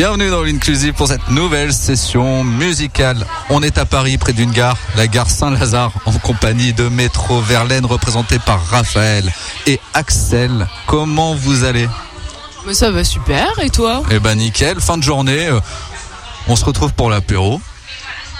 Bienvenue 0.00 0.30
dans 0.30 0.42
l'Inclusive 0.42 0.94
pour 0.94 1.08
cette 1.08 1.28
nouvelle 1.28 1.74
session 1.74 2.42
musicale. 2.42 3.26
On 3.50 3.62
est 3.62 3.76
à 3.76 3.84
Paris, 3.84 4.16
près 4.16 4.32
d'une 4.32 4.50
gare, 4.50 4.78
la 4.96 5.06
gare 5.06 5.28
Saint-Lazare, 5.28 5.92
en 6.06 6.12
compagnie 6.12 6.72
de 6.72 6.88
Métro 6.88 7.38
Verlaine, 7.42 7.84
représenté 7.84 8.38
par 8.38 8.64
Raphaël 8.64 9.30
et 9.66 9.78
Axel. 9.92 10.66
Comment 10.86 11.34
vous 11.34 11.64
allez? 11.64 11.86
Mais 12.66 12.72
ça 12.72 12.90
va 12.90 13.04
super, 13.04 13.46
et 13.62 13.68
toi? 13.68 14.02
Eh 14.10 14.20
ben 14.20 14.36
nickel, 14.36 14.80
fin 14.80 14.96
de 14.96 15.02
journée. 15.02 15.48
euh, 15.48 15.60
On 16.48 16.56
se 16.56 16.64
retrouve 16.64 16.94
pour 16.94 17.10
l'apéro. 17.10 17.60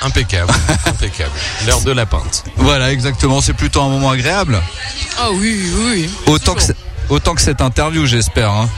Impeccable, 0.00 0.54
impeccable. 0.86 1.32
L'heure 1.66 1.82
de 1.82 1.92
la 1.92 2.06
pinte. 2.06 2.42
Voilà, 2.56 2.90
exactement. 2.90 3.42
C'est 3.42 3.52
plutôt 3.52 3.82
un 3.82 3.90
moment 3.90 4.08
agréable. 4.12 4.58
Ah 5.20 5.28
oui, 5.34 5.60
oui, 5.76 5.82
oui. 5.84 6.10
Autant 6.24 6.54
que, 6.54 6.62
c'est- 6.62 6.76
autant 7.10 7.34
que 7.34 7.42
cette 7.42 7.60
interview, 7.60 8.06
j'espère. 8.06 8.50
hein. 8.50 8.70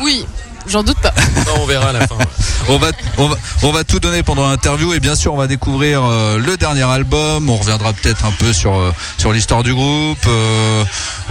Oui, 0.00 0.24
j'en 0.70 0.82
doute 0.82 0.98
pas. 0.98 1.12
Non, 1.46 1.62
on 1.62 1.66
verra 1.66 1.88
à 1.88 1.92
la 1.92 2.06
fin. 2.06 2.16
ouais. 2.16 2.24
On 2.68 2.76
va, 2.78 2.88
on 3.18 3.26
va, 3.28 3.36
on 3.62 3.72
va 3.72 3.82
tout 3.82 3.98
donner 3.98 4.22
pendant 4.22 4.48
l'interview 4.48 4.92
et 4.92 5.00
bien 5.00 5.16
sûr 5.16 5.32
on 5.34 5.36
va 5.36 5.46
découvrir 5.46 6.04
euh, 6.04 6.38
le 6.38 6.56
dernier 6.56 6.82
album. 6.82 7.48
On 7.48 7.56
reviendra 7.56 7.92
peut-être 7.92 8.24
un 8.24 8.30
peu 8.30 8.52
sur 8.52 8.76
euh, 8.78 8.92
sur 9.18 9.32
l'histoire 9.32 9.62
du 9.62 9.74
groupe, 9.74 10.18
euh, 10.28 10.84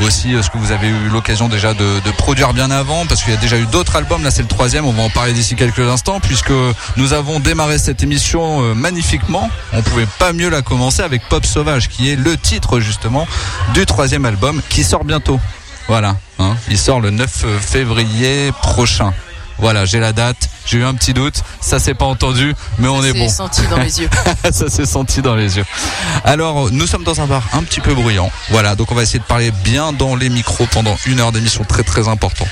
aussi 0.03 0.33
euh, 0.35 0.41
ce 0.41 0.49
que 0.49 0.57
vous 0.57 0.71
avez 0.71 0.87
eu 0.87 1.09
l'occasion 1.09 1.47
déjà 1.47 1.73
de, 1.73 1.99
de 2.03 2.11
produire 2.17 2.53
bien 2.53 2.71
avant, 2.71 3.05
parce 3.05 3.23
qu'il 3.23 3.33
y 3.33 3.37
a 3.37 3.39
déjà 3.39 3.57
eu 3.57 3.65
d'autres 3.67 3.95
albums. 3.95 4.23
Là 4.23 4.31
c'est 4.31 4.41
le 4.41 4.47
troisième. 4.47 4.85
On 4.85 4.91
va 4.91 5.03
en 5.03 5.09
parler 5.09 5.33
d'ici 5.33 5.55
quelques 5.55 5.79
instants 5.87 6.19
puisque 6.19 6.51
nous 6.97 7.13
avons 7.13 7.39
démarré 7.39 7.77
cette 7.77 8.03
émission 8.03 8.61
euh, 8.63 8.73
magnifiquement. 8.73 9.49
On 9.73 9.81
pouvait 9.81 10.07
pas 10.17 10.33
mieux 10.33 10.49
la 10.49 10.61
commencer 10.61 11.03
avec 11.03 11.21
Pop 11.29 11.45
Sauvage, 11.45 11.87
qui 11.87 12.09
est 12.09 12.15
le 12.15 12.35
titre 12.37 12.79
justement 12.79 13.27
du 13.73 13.85
troisième 13.85 14.25
album 14.25 14.61
qui 14.69 14.83
sort 14.83 15.05
bientôt. 15.05 15.39
Voilà, 15.87 16.15
hein. 16.39 16.55
il 16.69 16.77
sort 16.77 16.99
le 16.99 17.09
9 17.09 17.45
février 17.61 18.51
prochain. 18.61 19.13
Voilà, 19.59 19.85
j'ai 19.85 19.99
la 19.99 20.13
date. 20.13 20.49
J'ai 20.65 20.77
eu 20.77 20.83
un 20.83 20.93
petit 20.93 21.13
doute. 21.13 21.41
Ça 21.61 21.79
s'est 21.79 21.93
pas 21.93 22.05
entendu, 22.05 22.53
mais 22.77 22.87
on 22.87 23.03
est 23.03 23.13
bon. 23.13 23.27
senti 23.27 23.61
dans 23.67 23.77
les 23.77 24.01
yeux. 24.01 24.09
ça 24.51 24.69
s'est 24.69 24.85
senti 24.85 25.21
dans 25.21 25.35
les 25.35 25.57
yeux. 25.57 25.65
Alors, 26.23 26.71
nous 26.71 26.87
sommes 26.87 27.03
dans 27.03 27.21
un 27.21 27.25
bar 27.25 27.43
un 27.53 27.63
petit 27.63 27.81
peu 27.81 27.93
bruyant. 27.93 28.31
Voilà, 28.49 28.75
donc 28.75 28.91
on 28.91 28.95
va 28.95 29.03
essayer 29.03 29.19
de 29.19 29.23
parler 29.23 29.51
bien 29.63 29.93
dans 29.93 30.15
les 30.15 30.29
micros 30.29 30.67
pendant 30.71 30.95
une 31.05 31.19
heure 31.19 31.31
d'émission 31.31 31.63
très 31.63 31.83
très 31.83 32.07
important. 32.07 32.45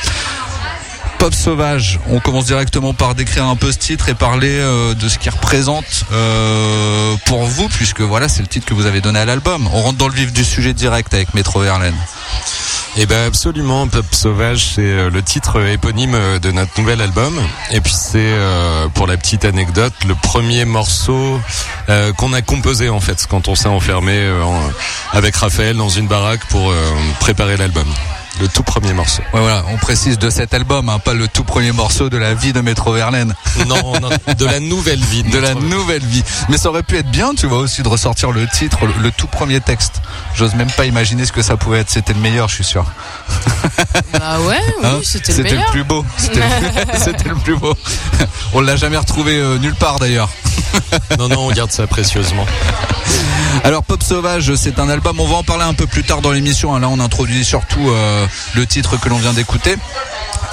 Pop 1.20 1.34
sauvage, 1.34 2.00
on 2.10 2.20
commence 2.20 2.46
directement 2.46 2.94
par 2.94 3.16
décrire 3.16 3.46
un 3.46 3.56
peu 3.56 3.72
ce 3.72 3.78
titre 3.80 4.08
et 4.08 4.14
parler 4.14 4.52
euh, 4.60 4.94
de 4.94 5.10
ce 5.10 5.18
qu'il 5.18 5.32
représente 5.32 6.06
euh, 6.12 7.16
pour 7.26 7.44
vous, 7.46 7.68
puisque 7.70 8.02
voilà, 8.02 8.30
c'est 8.30 8.42
le 8.42 8.48
titre 8.48 8.68
que 8.68 8.74
vous 8.76 8.86
avez 8.86 9.02
donné 9.02 9.20
à 9.20 9.26
l'album. 9.26 9.68
On 9.74 9.82
rentre 9.82 9.98
dans 9.98 10.08
le 10.08 10.14
vif 10.14 10.32
du 10.32 10.46
sujet 10.46 10.74
direct 10.74 11.14
avec 11.16 11.34
Métro 11.34 11.60
Verlaine. 11.62 11.96
Eh 12.98 13.06
ben 13.08 13.28
absolument, 13.28 13.88
Pop 13.88 14.06
Sauvage, 14.12 14.74
c'est 14.76 14.82
euh, 14.82 15.10
le 15.10 15.22
titre 15.24 15.60
éponyme 15.68 16.18
de 16.40 16.52
notre 16.52 16.80
nouvel 16.80 17.02
album. 17.02 17.36
Et 17.72 17.82
puis 17.82 17.94
c'est, 17.98 18.36
pour 18.94 19.08
la 19.08 19.18
petite 19.18 19.44
anecdote, 19.44 19.94
le 20.08 20.14
premier 20.16 20.66
morceau 20.66 21.42
qu'on 22.18 22.32
a 22.34 22.42
composé 22.44 22.90
en 22.90 23.00
fait 23.00 23.26
quand 23.28 23.48
on 23.48 23.56
s'est 23.56 23.68
enfermé 23.70 24.30
en- 24.44 25.18
avec 25.18 25.36
Raphaël 25.36 25.76
dans 25.78 25.90
une 25.90 26.08
baraque 26.08 26.46
pour 26.50 26.72
préparer 27.20 27.58
l'album. 27.58 27.88
Le 28.40 28.48
tout 28.48 28.62
premier 28.62 28.94
morceau. 28.94 29.22
Ouais, 29.34 29.40
voilà, 29.40 29.64
on 29.74 29.78
précise 29.78 30.20
de 30.20 30.30
cet 30.30 30.54
album, 30.54 30.90
hein, 30.90 31.00
pas 31.00 31.16
le 31.16 31.28
tout 31.28 31.44
premier 31.44 31.72
morceau 31.72 32.08
de 32.10 32.18
la 32.18 32.36
vie 32.36 32.54
de 32.54 32.62
Métro 32.62 32.94
Verlaine, 32.94 33.34
Non, 33.68 34.00
non, 34.00 34.10
de 34.38 34.46
la 34.46 34.60
nouvelle 34.60 35.00
vie. 35.04 35.24
de 35.24 35.38
la 35.40 35.56
nouvelle 35.56 36.04
vie. 36.06 36.24
Mais 36.50 36.58
ça 36.58 36.70
aurait 36.70 36.84
pu 36.84 36.98
être 36.98 37.10
bien, 37.10 37.34
tu 37.34 37.48
vois, 37.48 37.58
aussi 37.58 37.82
de 37.82 37.88
ressortir 37.88 38.32
le 38.32 38.46
titre, 38.48 38.86
le, 38.86 38.94
le 39.02 39.12
tout 39.12 39.26
premier 39.26 39.60
texte. 39.60 40.02
J'ose 40.36 40.54
même 40.54 40.70
pas 40.72 40.86
imaginer 40.86 41.26
ce 41.26 41.32
que 41.32 41.42
ça 41.42 41.58
pouvait 41.58 41.80
être. 41.80 41.90
C'était 41.90 42.14
le 42.14 42.20
meilleur, 42.20 42.48
je 42.48 42.56
suis 42.56 42.64
sûr. 42.64 42.86
Bah 44.14 44.40
ouais, 44.42 44.60
oui, 44.82 44.86
Hein 44.86 45.00
c'était 45.04 45.34
le 45.34 45.44
meilleur. 45.44 45.72
plus 45.72 45.84
beau. 45.84 46.06
C'était 46.18 46.40
le, 46.40 46.46
c'était 47.00 47.30
le 47.30 47.36
plus 47.36 47.56
beau. 47.58 47.74
On 48.54 48.62
l'a 48.62 48.76
jamais 48.76 48.98
retrouvé 48.98 49.36
euh, 49.38 49.58
nulle 49.58 49.76
part 49.76 49.98
d'ailleurs. 50.00 50.30
Non, 51.18 51.28
non, 51.28 51.48
on 51.48 51.52
garde 51.52 51.72
ça 51.72 51.88
précieusement. 51.88 52.46
Alors 53.64 53.84
Pop 53.84 54.02
Sauvage, 54.02 54.54
c'est 54.56 54.80
un 54.80 54.90
album. 54.90 55.20
On 55.20 55.28
va 55.28 55.36
en 55.38 55.44
parler 55.44 55.64
un 55.64 55.74
peu 55.74 55.88
plus 55.88 56.04
tard 56.04 56.22
dans 56.22 56.32
l'émission. 56.32 56.78
Là, 56.78 56.88
on 56.90 57.00
introduit 57.00 57.44
surtout 57.44 57.90
euh, 57.90 58.26
le 58.56 58.66
titre 58.66 58.98
que 59.00 59.10
l'on 59.10 59.18
vient 59.18 59.34
d'écouter. 59.34 59.76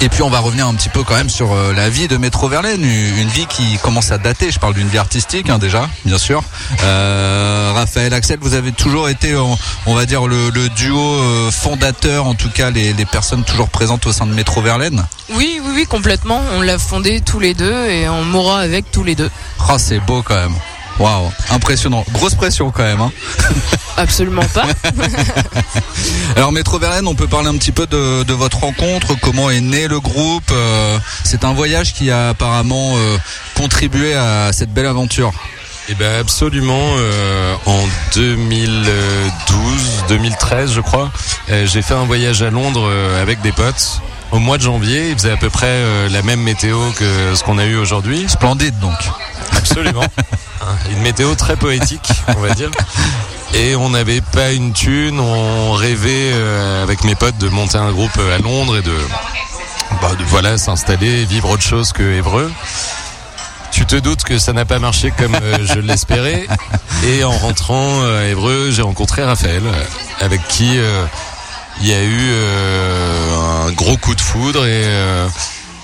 Et 0.01 0.09
puis 0.09 0.23
on 0.23 0.29
va 0.29 0.39
revenir 0.39 0.67
un 0.67 0.73
petit 0.73 0.89
peu 0.89 1.03
quand 1.03 1.15
même 1.15 1.29
sur 1.29 1.53
euh, 1.53 1.71
la 1.73 1.89
vie 1.89 2.09
de 2.09 2.17
Métro 2.17 2.49
Verlaine, 2.49 2.83
une 2.83 3.17
une 3.17 3.29
vie 3.29 3.45
qui 3.45 3.77
commence 3.77 4.11
à 4.11 4.17
dater. 4.17 4.51
Je 4.51 4.59
parle 4.59 4.73
d'une 4.73 4.89
vie 4.89 4.97
artistique 4.97 5.49
hein, 5.49 5.57
déjà, 5.57 5.87
bien 6.03 6.17
sûr. 6.17 6.43
Euh, 6.83 7.71
Raphaël, 7.73 8.13
Axel, 8.13 8.39
vous 8.41 8.55
avez 8.55 8.73
toujours 8.73 9.07
été, 9.07 9.37
on, 9.37 9.57
on 9.85 9.95
va 9.95 10.05
dire, 10.05 10.27
le, 10.27 10.49
le 10.49 10.67
duo 10.69 10.99
euh, 10.99 11.49
fondateur, 11.51 12.25
en 12.25 12.33
tout 12.33 12.49
cas 12.49 12.71
les, 12.71 12.91
les 12.91 13.05
personnes 13.05 13.43
toujours 13.43 13.69
présentes 13.69 14.05
au 14.05 14.11
sein 14.11 14.25
de 14.25 14.33
Métro 14.33 14.61
Verlaine. 14.61 15.05
Oui, 15.29 15.61
oui, 15.63 15.71
oui, 15.73 15.85
complètement. 15.85 16.41
On 16.57 16.61
l'a 16.61 16.77
fondé 16.77 17.21
tous 17.21 17.39
les 17.39 17.53
deux 17.53 17.85
et 17.85 18.09
on 18.09 18.25
mourra 18.25 18.59
avec 18.59 18.91
tous 18.91 19.03
les 19.03 19.15
deux. 19.15 19.31
Oh, 19.69 19.75
c'est 19.77 19.99
beau 19.99 20.21
quand 20.23 20.35
même. 20.35 20.55
Waouh, 20.99 21.29
impressionnant. 21.51 22.05
Grosse 22.13 22.35
pression 22.35 22.71
quand 22.71 22.83
même. 22.83 23.01
Hein. 23.01 23.11
Absolument 23.97 24.45
pas. 24.53 24.65
Alors 26.35 26.51
Métro 26.51 26.79
Verlaine, 26.79 27.07
on 27.07 27.15
peut 27.15 27.27
parler 27.27 27.49
un 27.49 27.57
petit 27.57 27.71
peu 27.71 27.85
de, 27.87 28.23
de 28.23 28.33
votre 28.33 28.59
rencontre, 28.59 29.15
comment 29.21 29.49
est 29.49 29.61
né 29.61 29.87
le 29.87 29.99
groupe. 29.99 30.49
euh, 30.51 30.97
c'est 31.23 31.43
un 31.43 31.53
voyage 31.53 31.93
qui 31.93 32.11
a 32.11 32.29
apparemment 32.29 32.93
euh, 32.95 33.17
contribué 33.55 34.13
à 34.15 34.51
cette 34.53 34.73
belle 34.73 34.85
aventure. 34.87 35.31
Eh 35.89 35.93
ben 35.95 36.19
absolument. 36.19 36.95
euh, 36.97 37.53
en 37.65 37.83
2012, 38.15 40.05
2013, 40.09 40.71
je 40.73 40.81
crois, 40.81 41.11
euh, 41.49 41.65
j'ai 41.67 41.81
fait 41.81 41.93
un 41.93 42.05
voyage 42.05 42.41
à 42.41 42.49
Londres 42.49 42.87
euh, 42.89 43.21
avec 43.21 43.41
des 43.41 43.51
potes. 43.51 44.01
Au 44.31 44.39
mois 44.39 44.57
de 44.57 44.63
janvier, 44.63 45.09
il 45.09 45.15
faisait 45.15 45.31
à 45.31 45.37
peu 45.37 45.49
près 45.49 45.67
euh, 45.69 46.09
la 46.09 46.21
même 46.23 46.41
météo 46.41 46.77
que 46.97 47.35
ce 47.35 47.43
qu'on 47.43 47.57
a 47.59 47.65
eu 47.65 47.75
aujourd'hui. 47.77 48.25
Splendide 48.27 48.77
donc. 48.79 48.97
Absolument. 49.51 50.03
Hein, 50.03 50.75
Une 50.91 51.01
météo 51.01 51.35
très 51.35 51.55
poétique, 51.55 52.09
on 52.35 52.39
va 52.41 52.53
dire. 52.53 52.71
Et 53.53 53.75
on 53.75 53.89
n'avait 53.89 54.21
pas 54.21 54.51
une 54.51 54.73
thune, 54.73 55.19
on 55.19 55.73
rêvait 55.73 56.31
euh, 56.33 56.83
avec 56.83 57.03
mes 57.03 57.15
potes 57.15 57.37
de 57.37 57.47
monter 57.49 57.77
un 57.77 57.91
groupe 57.91 58.17
à 58.17 58.37
Londres 58.39 58.77
et 58.77 58.81
de, 58.81 58.95
bah, 60.01 60.11
de 60.17 60.23
voilà 60.25 60.57
s'installer, 60.57 61.23
vivre 61.25 61.49
autre 61.49 61.63
chose 61.63 61.93
que 61.93 62.03
Évreux. 62.03 62.51
Tu 63.71 63.85
te 63.85 63.95
doutes 63.95 64.23
que 64.23 64.39
ça 64.39 64.53
n'a 64.53 64.65
pas 64.65 64.79
marché 64.79 65.11
comme 65.17 65.35
euh, 65.35 65.57
je 65.63 65.79
l'espérais. 65.79 66.47
Et 67.05 67.23
en 67.23 67.31
rentrant 67.31 68.03
à 68.03 68.23
Évreux, 68.25 68.71
j'ai 68.71 68.81
rencontré 68.81 69.23
Raphaël, 69.23 69.63
euh, 69.65 69.83
avec 70.25 70.45
qui 70.47 70.77
euh, 70.77 71.05
il 71.81 71.87
y 71.87 71.93
a 71.93 72.01
eu 72.01 72.17
euh, 72.31 73.67
un 73.67 73.71
gros 73.73 73.97
coup 73.97 74.15
de 74.15 74.21
foudre 74.21 74.61
euh, 74.63 75.27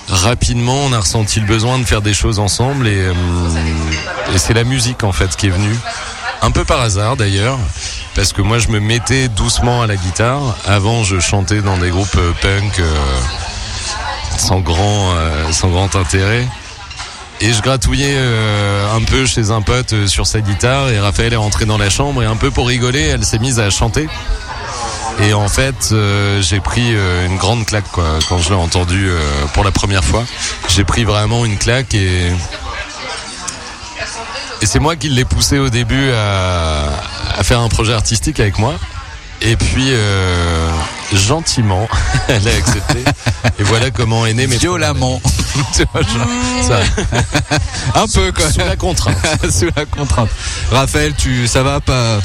rapidement 0.10 0.78
on 0.86 0.94
a 0.94 1.00
ressenti 1.00 1.40
le 1.40 1.46
besoin 1.46 1.80
de 1.80 1.86
faire 1.86 2.02
des 2.02 2.14
choses 2.14 2.40
ensemble 2.40 2.88
et, 2.88 2.98
euh, 2.98 3.14
et 4.34 4.38
c'est 4.38 4.54
la 4.54 4.64
musique 4.64 5.04
en 5.04 5.12
fait 5.12 5.36
qui 5.36 5.48
est 5.48 5.52
venue. 5.52 5.76
Un 6.44 6.50
peu 6.50 6.66
par 6.66 6.82
hasard 6.82 7.18
d'ailleurs, 7.18 7.60
parce 8.16 8.34
que 8.34 8.42
moi 8.42 8.58
je 8.58 8.70
me 8.70 8.80
mettais 8.80 9.28
doucement 9.28 9.84
à 9.84 9.88
la 9.88 9.96
guitare. 9.96 10.42
Avant 10.66 11.04
je 11.04 11.20
chantais 11.20 11.62
dans 11.62 11.78
des 11.78 11.90
groupes 11.90 12.16
euh, 12.18 12.32
punk 12.42 12.80
euh, 12.80 12.88
sans, 14.38 14.60
grand, 14.60 15.96
intérêt. 15.96 16.48
Et 17.42 17.54
je 17.54 17.62
gratouillais 17.62 18.18
un 18.96 19.02
peu 19.02 19.26
chez 19.26 19.50
un 19.50 19.62
pote 19.64 20.06
sur 20.06 20.28
sa 20.28 20.42
guitare 20.42 20.90
et 20.90 21.00
Raphaël 21.00 21.34
est 21.34 21.38
rentré 21.38 21.66
dans 21.66 21.80
la 21.80 21.90
chambre 21.90 22.22
et 22.22 22.28
un 22.28 22.36
peu 22.36 22.52
pour 22.52 22.68
rigoler, 22.68 23.02
elle 23.02 23.26
s'est 23.26 23.40
mise 23.40 23.60
à 23.60 23.72
chanter. 23.72 24.08
Et 25.20 25.34
en 25.34 25.48
fait, 25.48 25.90
euh, 25.92 26.42
j'ai 26.42 26.60
pris 26.60 26.96
euh, 26.96 27.28
une 27.28 27.38
grande 27.38 27.66
claque 27.66 27.90
quoi, 27.92 28.06
quand 28.28 28.40
je 28.40 28.50
l'ai 28.50 28.56
entendu 28.56 29.08
euh, 29.10 29.20
pour 29.54 29.64
la 29.64 29.72
première 29.72 30.04
fois. 30.04 30.24
J'ai 30.68 30.84
pris 30.84 31.04
vraiment 31.04 31.46
une 31.46 31.58
claque 31.58 31.94
et 31.94 32.32
et 34.64 34.66
c'est 34.68 34.80
moi 34.80 34.96
qui 34.96 35.10
l'ai 35.10 35.26
poussé 35.26 35.58
au 35.58 35.70
début 35.70 36.12
à, 36.12 36.84
à 37.38 37.44
faire 37.44 37.60
un 37.60 37.70
projet 37.70 37.94
artistique 37.94 38.40
avec 38.40 38.58
moi. 38.60 38.76
Et 39.44 39.56
puis 39.56 39.88
euh, 39.90 40.70
gentiment, 41.14 41.88
elle 42.28 42.48
a 42.48 42.52
accepté. 42.56 43.00
Et 43.60 43.64
voilà 43.64 43.90
comment 43.92 44.26
est 44.28 44.34
né 44.34 44.48
mes 44.48 44.58
Violemment. 44.58 45.22
Tu 45.76 45.84
vois, 45.92 46.02
genre, 46.02 46.28
ça- 46.66 46.80
un 48.00 48.08
peu 48.08 48.32
quand 48.32 48.50
sous 48.52 48.60
la 48.60 48.76
contrainte. 48.78 49.18
Sous 49.52 49.68
la 49.76 49.86
contrainte. 49.86 50.30
Raphaël, 50.72 51.14
tu, 51.18 51.46
ça 51.48 51.62
va 51.62 51.82
pas? 51.82 52.20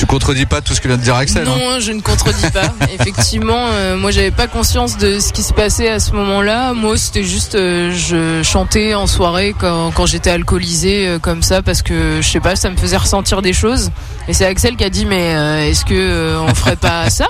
Tu 0.00 0.06
contredis 0.06 0.46
pas 0.46 0.62
tout 0.62 0.72
ce 0.72 0.80
que 0.80 0.88
vient 0.88 0.96
de 0.96 1.02
dire 1.02 1.14
Axel 1.14 1.46
hein 1.46 1.56
Non, 1.58 1.78
je 1.78 1.92
ne 1.92 2.00
contredis 2.00 2.50
pas. 2.54 2.72
Effectivement, 2.98 3.66
euh, 3.68 3.98
moi 3.98 4.10
j'avais 4.10 4.30
pas 4.30 4.46
conscience 4.46 4.96
de 4.96 5.20
ce 5.20 5.30
qui 5.30 5.42
se 5.42 5.52
passait 5.52 5.90
à 5.90 6.00
ce 6.00 6.12
moment-là. 6.12 6.72
Moi, 6.72 6.96
c'était 6.96 7.22
juste, 7.22 7.54
euh, 7.54 7.92
je 7.92 8.42
chantais 8.42 8.94
en 8.94 9.06
soirée 9.06 9.54
quand, 9.60 9.90
quand 9.90 10.06
j'étais 10.06 10.30
alcoolisée 10.30 11.06
euh, 11.06 11.18
comme 11.18 11.42
ça 11.42 11.60
parce 11.60 11.82
que 11.82 12.22
je 12.22 12.26
sais 12.26 12.40
pas, 12.40 12.56
ça 12.56 12.70
me 12.70 12.78
faisait 12.78 12.96
ressentir 12.96 13.42
des 13.42 13.52
choses. 13.52 13.90
Et 14.26 14.32
c'est 14.32 14.46
Axel 14.46 14.76
qui 14.76 14.84
a 14.84 14.90
dit, 14.90 15.04
mais 15.04 15.34
euh, 15.34 15.68
est-ce 15.68 15.84
que 15.84 15.92
euh, 15.92 16.40
on 16.40 16.54
ferait 16.54 16.76
pas 16.76 17.10
ça? 17.10 17.26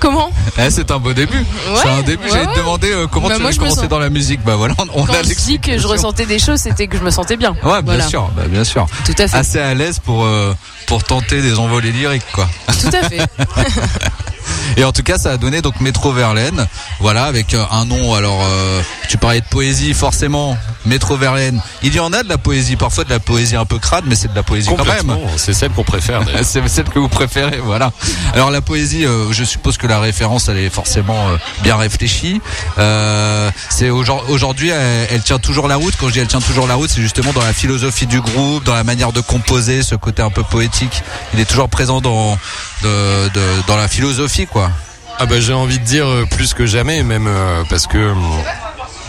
Comment 0.00 0.30
Eh, 0.58 0.70
c'est 0.70 0.90
un 0.90 0.98
beau 0.98 1.12
début. 1.12 1.38
Ouais, 1.38 1.44
c'est 1.82 1.88
un 1.88 2.02
début. 2.02 2.24
ouais, 2.24 2.30
J'allais 2.30 2.46
te 2.46 2.58
demander 2.58 2.92
euh, 2.92 3.06
comment 3.06 3.28
Bah, 3.28 3.34
tu 3.36 3.40
moi, 3.42 3.50
as 3.50 3.52
je 3.52 3.58
me 3.58 3.64
commencé 3.64 3.80
sens- 3.82 3.88
dans 3.88 3.98
la 3.98 4.10
musique. 4.10 4.42
Bah 4.44 4.54
voilà, 4.56 4.74
on, 4.94 5.04
Quand 5.04 5.12
a 5.14 5.22
je 5.22 5.34
dis 5.34 5.58
que 5.58 5.76
je 5.78 5.86
ressentais 5.86 6.26
des 6.26 6.38
choses, 6.38 6.60
c'était 6.60 6.86
que 6.86 6.96
je 6.98 7.02
me 7.02 7.10
sentais 7.10 7.36
bien. 7.36 7.50
Ouais, 7.64 7.82
bien 7.82 7.94
Voilà. 7.94 8.08
sûr, 8.08 8.28
bah, 8.36 8.42
bien 8.48 8.64
sûr. 8.64 8.86
Tout 9.04 9.14
à 9.18 9.26
fait. 9.28 9.36
Assez 9.36 9.58
à 9.58 9.74
l'aise 9.74 9.98
pour 9.98 10.24
euh, 10.24 10.54
pour 10.86 11.02
tenter 11.04 11.42
des 11.42 11.58
envolées 11.58 11.92
lyriques, 11.92 12.22
quoi. 12.32 12.48
Tout 12.80 12.90
à 12.96 13.08
fait. 13.08 13.18
Et 14.76 14.84
en 14.84 14.92
tout 14.92 15.02
cas, 15.02 15.18
ça 15.18 15.32
a 15.32 15.36
donné 15.36 15.62
donc 15.62 15.80
Métro 15.80 16.12
Verlaine, 16.12 16.66
voilà, 17.00 17.24
avec 17.24 17.54
euh, 17.54 17.64
un 17.70 17.84
nom. 17.84 18.14
Alors, 18.14 18.40
euh, 18.44 18.80
tu 19.08 19.18
parlais 19.18 19.40
de 19.40 19.46
poésie, 19.46 19.94
forcément. 19.94 20.56
Métro 20.86 21.16
Verlaine. 21.16 21.60
Il 21.82 21.94
y 21.94 22.00
en 22.00 22.12
a 22.12 22.22
de 22.22 22.28
la 22.28 22.38
poésie, 22.38 22.76
parfois 22.76 23.04
de 23.04 23.10
la 23.10 23.18
poésie 23.20 23.56
un 23.56 23.64
peu 23.66 23.78
crade, 23.78 24.04
mais 24.06 24.14
c'est 24.14 24.28
de 24.30 24.34
la 24.34 24.42
poésie 24.42 24.70
quand 24.76 24.84
même. 24.86 25.16
C'est 25.36 25.52
celle 25.52 25.70
qu'on 25.70 25.84
préfère. 25.84 26.20
C'est 26.42 26.66
celle 26.68 26.84
que 26.88 26.98
vous 26.98 27.08
préférez, 27.08 27.58
voilà. 27.62 27.90
Alors 28.32 28.50
la 28.50 28.60
poésie, 28.60 29.04
euh, 29.04 29.32
je 29.32 29.44
suppose 29.44 29.76
que 29.76 29.86
la 29.86 30.00
référence, 30.00 30.48
elle 30.48 30.56
est 30.58 30.70
forcément 30.70 31.28
euh, 31.28 31.36
bien 31.62 31.76
réfléchie. 31.76 32.40
Euh, 32.78 33.50
c'est 33.68 33.90
aujourd- 33.90 34.24
aujourd'hui, 34.30 34.70
elle, 34.70 35.08
elle 35.10 35.22
tient 35.22 35.38
toujours 35.38 35.68
la 35.68 35.76
route. 35.76 35.94
Quand 35.98 36.08
je 36.08 36.12
dis 36.14 36.18
elle 36.20 36.26
tient 36.28 36.40
toujours 36.40 36.66
la 36.66 36.74
route, 36.74 36.88
c'est 36.90 37.02
justement 37.02 37.32
dans 37.32 37.42
la 37.44 37.52
philosophie 37.52 38.06
du 38.06 38.20
groupe, 38.20 38.64
dans 38.64 38.74
la 38.74 38.84
manière 38.84 39.12
de 39.12 39.20
composer, 39.20 39.82
ce 39.82 39.94
côté 39.94 40.22
un 40.22 40.30
peu 40.30 40.42
poétique. 40.42 41.02
Il 41.34 41.40
est 41.40 41.44
toujours 41.44 41.68
présent 41.68 42.00
dans 42.00 42.38
de, 42.82 43.28
de- 43.28 43.66
dans 43.66 43.76
la 43.76 43.88
philosophie, 43.88 44.46
quoi. 44.46 44.70
Ah 45.18 45.26
bah 45.26 45.40
j'ai 45.40 45.52
envie 45.52 45.78
de 45.78 45.84
dire 45.84 46.06
euh, 46.06 46.26
plus 46.30 46.54
que 46.54 46.64
jamais, 46.66 47.02
même 47.02 47.26
euh, 47.26 47.64
parce 47.68 47.86
que 47.88 47.98
hum, 48.12 48.22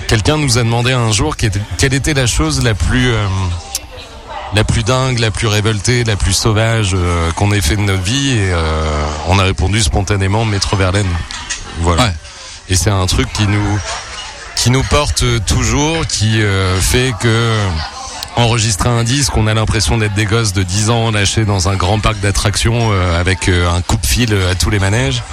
quelqu'un 0.08 0.38
nous 0.38 0.58
a 0.58 0.64
demandé 0.64 0.92
un 0.92 1.12
jour 1.12 1.38
quelle 1.38 1.50
était, 1.50 1.62
quelle 1.78 1.94
était 1.94 2.14
la 2.16 2.26
chose 2.26 2.64
la 2.64 2.74
plus 2.74 3.12
euh, 3.14 3.28
la 4.56 4.64
plus 4.64 4.82
dingue, 4.84 5.20
la 5.20 5.30
plus 5.30 5.46
révoltée, 5.48 6.04
la 6.04 6.16
plus 6.16 6.34
sauvage 6.34 6.92
euh, 6.96 7.32
qu'on 7.34 7.52
ait 7.52 7.62
fait 7.62 7.76
de 7.76 7.82
notre 7.82 8.02
vie 8.02 8.32
et 8.32 8.50
euh, 8.52 9.06
on 9.28 9.38
a 9.38 9.44
répondu 9.44 9.82
spontanément 9.84 10.46
Métro 10.46 10.76
Verlaine. 10.76 11.06
Voilà. 11.82 12.06
Ouais. 12.06 12.14
Et 12.70 12.76
c'est 12.76 12.90
un 12.90 13.06
truc 13.06 13.32
qui 13.34 13.46
nous 13.46 13.80
qui 14.56 14.72
nous 14.72 14.84
porte 14.84 15.22
euh, 15.24 15.40
toujours, 15.46 16.08
qui 16.08 16.42
euh, 16.42 16.80
fait 16.82 17.14
que 17.20 17.56
enregistrer 18.39 18.89
un 18.89 19.03
disque, 19.03 19.36
on 19.38 19.48
a 19.48 19.53
l'impression 19.53 19.98
d'être 19.98 20.13
des 20.13 20.25
gosses 20.25 20.53
de 20.53 20.63
10 20.63 20.89
ans 20.89 21.12
lâchés 21.12 21.46
dans 21.46 21.69
un 21.69 21.75
grand 21.75 22.00
parc 22.00 22.19
d'attractions 22.19 22.91
euh, 22.91 23.19
avec 23.19 23.50
euh, 23.50 23.69
un 23.69 23.81
coupe-fil 23.81 24.34
à 24.50 24.55
tous 24.55 24.69
les 24.69 24.79
manèges. 24.79 25.24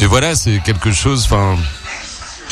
Et 0.00 0.06
voilà, 0.06 0.34
c'est 0.34 0.58
quelque 0.64 0.92
chose. 0.92 1.24
Enfin, 1.24 1.56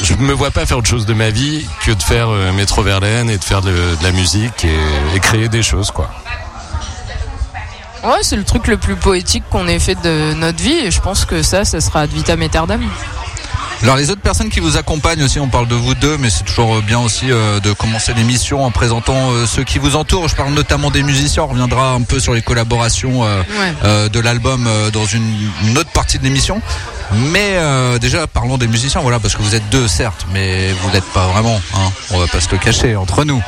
je 0.03 0.15
me 0.15 0.33
vois 0.33 0.51
pas 0.51 0.67
faire 0.67 0.79
autre 0.79 0.89
chose 0.89 1.07
de 1.07 1.15
ma 1.15 1.31
vie 1.31 1.67
que 1.85 1.93
de 1.93 2.03
faire 2.03 2.29
euh, 2.29 2.53
Métro 2.53 2.83
Verlaine 2.83 3.31
et 3.31 3.39
de 3.39 3.45
faire 3.45 3.63
de, 3.63 3.71
de 3.71 4.03
la 4.03 4.13
musique 4.13 4.65
et, 4.65 5.17
et 5.17 5.21
créer 5.21 5.49
des 5.49 5.63
choses, 5.63 5.91
quoi. 5.91 6.11
Ouais, 8.05 8.23
c'est 8.23 8.37
le 8.37 8.45
truc 8.45 8.67
le 8.67 8.77
plus 8.77 8.97
poétique 8.97 9.45
qu'on 9.49 9.69
ait 9.69 9.79
fait 9.79 9.95
de 10.03 10.35
notre 10.35 10.61
vie 10.61 10.73
et 10.73 10.91
je 10.91 11.01
pense 11.01 11.25
que 11.25 11.43
ça, 11.43 11.65
ça 11.65 11.81
sera 11.81 12.01
ad 12.01 12.11
vitam 12.11 12.43
aeternam. 12.43 12.83
Alors 13.83 13.97
les 13.97 14.11
autres 14.11 14.22
personnes 14.33 14.49
qui 14.49 14.61
vous 14.61 14.79
accompagnent 14.79 15.25
aussi. 15.25 15.39
On 15.41 15.49
parle 15.49 15.69
de 15.69 15.75
vous 15.75 15.95
deux, 15.95 16.17
mais 16.17 16.31
c'est 16.31 16.45
toujours 16.45 16.81
bien 16.81 16.99
aussi 16.99 17.27
de 17.27 17.73
commencer 17.75 18.15
l'émission 18.15 18.65
en 18.65 18.71
présentant 18.71 19.29
ceux 19.47 19.63
qui 19.63 19.79
vous 19.79 19.95
entourent. 19.95 20.27
Je 20.27 20.35
parle 20.35 20.55
notamment 20.55 20.91
des 20.91 21.03
musiciens. 21.03 21.43
On 21.43 21.49
reviendra 21.49 21.91
un 21.91 22.01
peu 22.01 22.19
sur 22.19 22.33
les 22.33 22.41
collaborations 22.41 23.25
de 23.25 24.21
l'album 24.21 24.67
dans 24.95 25.05
une, 25.05 25.77
autre 25.77 25.91
partie 25.91 26.19
de 26.19 26.25
l'émission. 26.25 26.63
Mais 27.31 27.59
déjà, 28.01 28.27
parlons 28.27 28.57
des 28.57 28.69
musiciens, 28.69 29.03
voilà, 29.03 29.21
parce 29.21 29.37
que 29.37 29.43
vous 29.43 29.55
êtes 29.55 29.69
deux, 29.69 29.87
certes, 29.87 30.27
mais 30.33 30.73
vous 30.81 30.91
n'êtes 30.93 31.05
pas 31.13 31.27
vraiment. 31.27 31.61
Hein, 31.75 31.93
on 32.11 32.19
va 32.19 32.27
pas 32.27 32.41
se 32.41 32.51
le 32.51 32.57
cacher 32.57 32.97
entre 32.97 33.25
nous. 33.27 33.43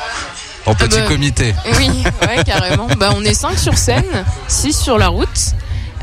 En 0.67 0.73
ah 0.73 0.75
petit 0.75 0.99
bah, 0.99 1.07
comité. 1.07 1.55
Oui, 1.79 2.05
carrément. 2.45 2.89
bah, 2.99 3.15
on 3.17 3.25
est 3.25 3.33
cinq 3.33 3.59
sur 3.59 3.79
scène, 3.79 4.27
six 4.49 4.75
sur 4.75 4.99
la 4.99 5.09
route. 5.09 5.55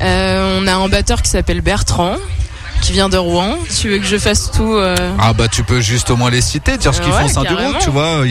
Euh, 0.01 0.59
on 0.59 0.65
a 0.65 0.73
un 0.73 0.89
batteur 0.89 1.21
qui 1.21 1.29
s'appelle 1.29 1.61
Bertrand, 1.61 2.15
qui 2.81 2.91
vient 2.91 3.09
de 3.09 3.17
Rouen. 3.17 3.57
Tu 3.79 3.89
veux 3.89 3.97
que 3.99 4.05
je 4.05 4.17
fasse 4.17 4.51
tout 4.51 4.75
euh 4.75 4.95
Ah 5.19 5.33
bah 5.33 5.47
tu 5.47 5.63
peux 5.63 5.79
juste 5.79 6.09
au 6.09 6.17
moins 6.17 6.29
les 6.29 6.41
citer, 6.41 6.77
dire 6.77 6.93
ce 6.93 7.01
qu'ils 7.01 7.11
font 7.13 7.25
au 7.25 7.29
sein 7.29 7.43
du 7.43 7.55
groupe, 7.55 7.77
tu 7.79 7.89
vois. 7.89 8.23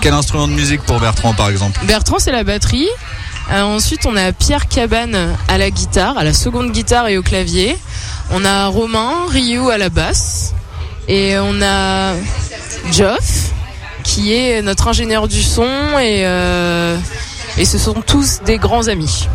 quel, 0.00 0.12
instrument 0.12 0.48
de 0.48 0.52
musique 0.52 0.82
pour 0.82 0.98
Bertrand 0.98 1.34
par 1.34 1.48
exemple? 1.50 1.80
Bertrand 1.84 2.18
c'est 2.18 2.32
la 2.32 2.44
batterie. 2.44 2.88
Euh, 3.52 3.62
ensuite 3.62 4.06
on 4.06 4.16
a 4.16 4.32
Pierre 4.32 4.68
Cabane 4.68 5.36
à 5.48 5.58
la 5.58 5.70
guitare, 5.70 6.16
à 6.18 6.24
la 6.24 6.32
seconde 6.32 6.72
guitare 6.72 7.08
et 7.08 7.18
au 7.18 7.22
clavier. 7.22 7.76
On 8.32 8.44
a 8.44 8.66
Romain 8.66 9.26
Ryu 9.28 9.70
à 9.70 9.78
la 9.78 9.88
basse. 9.88 10.54
Et 11.08 11.36
on 11.38 11.60
a 11.60 12.12
Geoff 12.92 13.50
qui 14.04 14.32
est 14.32 14.62
notre 14.62 14.88
ingénieur 14.88 15.28
du 15.28 15.42
son 15.42 15.66
et, 15.98 16.24
euh, 16.24 16.96
et 17.58 17.64
ce 17.64 17.78
sont 17.78 17.94
tous 17.94 18.40
des 18.44 18.58
grands 18.58 18.88
amis. 18.88 19.28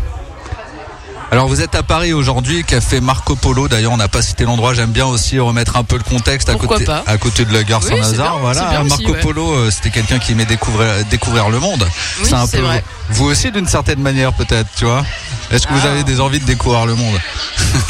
Alors 1.31 1.47
vous 1.47 1.61
êtes 1.61 1.75
à 1.75 1.83
Paris 1.83 2.13
aujourd'hui, 2.13 2.63
café 2.63 3.01
Marco 3.01 3.35
Polo. 3.35 3.67
D'ailleurs, 3.67 3.91
on 3.91 3.97
n'a 3.97 4.07
pas 4.07 4.21
cité 4.21 4.43
l'endroit. 4.43 4.73
J'aime 4.73 4.91
bien 4.91 5.05
aussi 5.05 5.39
remettre 5.39 5.75
un 5.75 5.83
peu 5.83 5.97
le 5.97 6.03
contexte 6.03 6.49
à 6.49 6.55
côté, 6.55 6.85
à 6.87 7.17
côté 7.17 7.45
de 7.45 7.53
la 7.53 7.63
gare 7.63 7.83
Saint-Lazare. 7.83 8.39
Voilà, 8.39 8.83
Marco 8.83 9.13
Polo, 9.21 9.51
euh, 9.51 9.71
c'était 9.71 9.89
quelqu'un 9.89 10.19
qui 10.19 10.33
aimait 10.33 10.45
découvrir, 10.45 10.87
découvrir 11.09 11.49
le 11.49 11.59
monde. 11.59 11.85
c'est 12.23 12.33
un 12.33 12.47
peu 12.47 12.59
vrai. 12.59 12.83
vous 13.09 13.25
aussi 13.25 13.51
d'une 13.51 13.67
certaine 13.67 13.99
manière 13.99 14.33
peut-être, 14.33 14.69
tu 14.77 14.85
vois. 14.85 15.03
Est-ce 15.51 15.67
que 15.67 15.73
vous 15.73 15.81
ah. 15.85 15.91
avez 15.91 16.03
des 16.03 16.21
envies 16.21 16.39
de 16.39 16.45
découvrir 16.45 16.85
le 16.85 16.95
monde? 16.95 17.19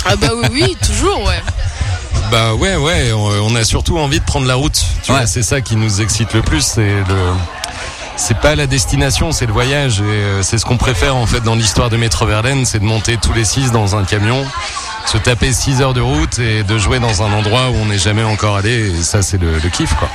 Ah 0.06 0.16
bah 0.16 0.30
oui, 0.36 0.48
oui, 0.52 0.78
toujours, 0.86 1.24
ouais. 1.26 1.42
Bah 2.32 2.56
ouais, 2.56 2.76
ouais, 2.76 3.12
on 3.14 3.56
a 3.56 3.64
surtout 3.64 4.00
envie 4.00 4.20
de 4.20 4.26
prendre 4.26 4.48
la 4.48 4.56
route. 4.56 4.84
Tu 5.04 5.12
vois, 5.12 5.28
c'est 5.28 5.44
ça 5.44 5.62
qui 5.62 5.76
nous 5.76 6.02
excite 6.02 6.34
le 6.34 6.42
plus, 6.42 6.62
c'est 6.62 7.04
le 7.08 7.34
c'est 8.18 8.38
pas 8.40 8.56
la 8.56 8.68
destination, 8.68 9.32
c'est 9.32 9.46
le 9.46 9.54
voyage. 9.54 10.00
Et 10.02 10.04
euh, 10.04 10.42
c'est 10.42 10.58
ce 10.58 10.66
qu'on 10.66 10.78
préfère 10.78 11.16
en 11.16 11.26
fait 11.26 11.42
dans 11.42 11.56
l'histoire 11.56 11.90
de 11.90 11.98
Métro 11.98 12.26
Verlaine, 12.26 12.66
c'est 12.66 12.80
de 12.80 12.86
monter 12.86 13.18
tous 13.18 13.34
les 13.34 13.46
six 13.46 13.72
dans 13.72 13.96
un 13.96 14.04
camion, 14.04 14.46
se 15.06 15.18
taper 15.18 15.52
6 15.52 15.82
heures 15.82 15.94
de 15.94 16.02
route 16.02 16.40
et 16.40 16.64
de 16.64 16.78
jouer 16.78 17.00
dans 17.00 17.24
un 17.24 17.32
endroit 17.34 17.70
où 17.70 17.76
on 17.76 17.86
n'est 17.86 17.98
jamais 17.98 18.24
encore 18.24 18.58
allé. 18.58 18.92
Et 18.92 19.04
ça, 19.04 19.22
c'est 19.22 19.38
le, 19.38 19.60
le 19.60 19.70
kiff, 19.70 19.94
quoi. 19.96 20.10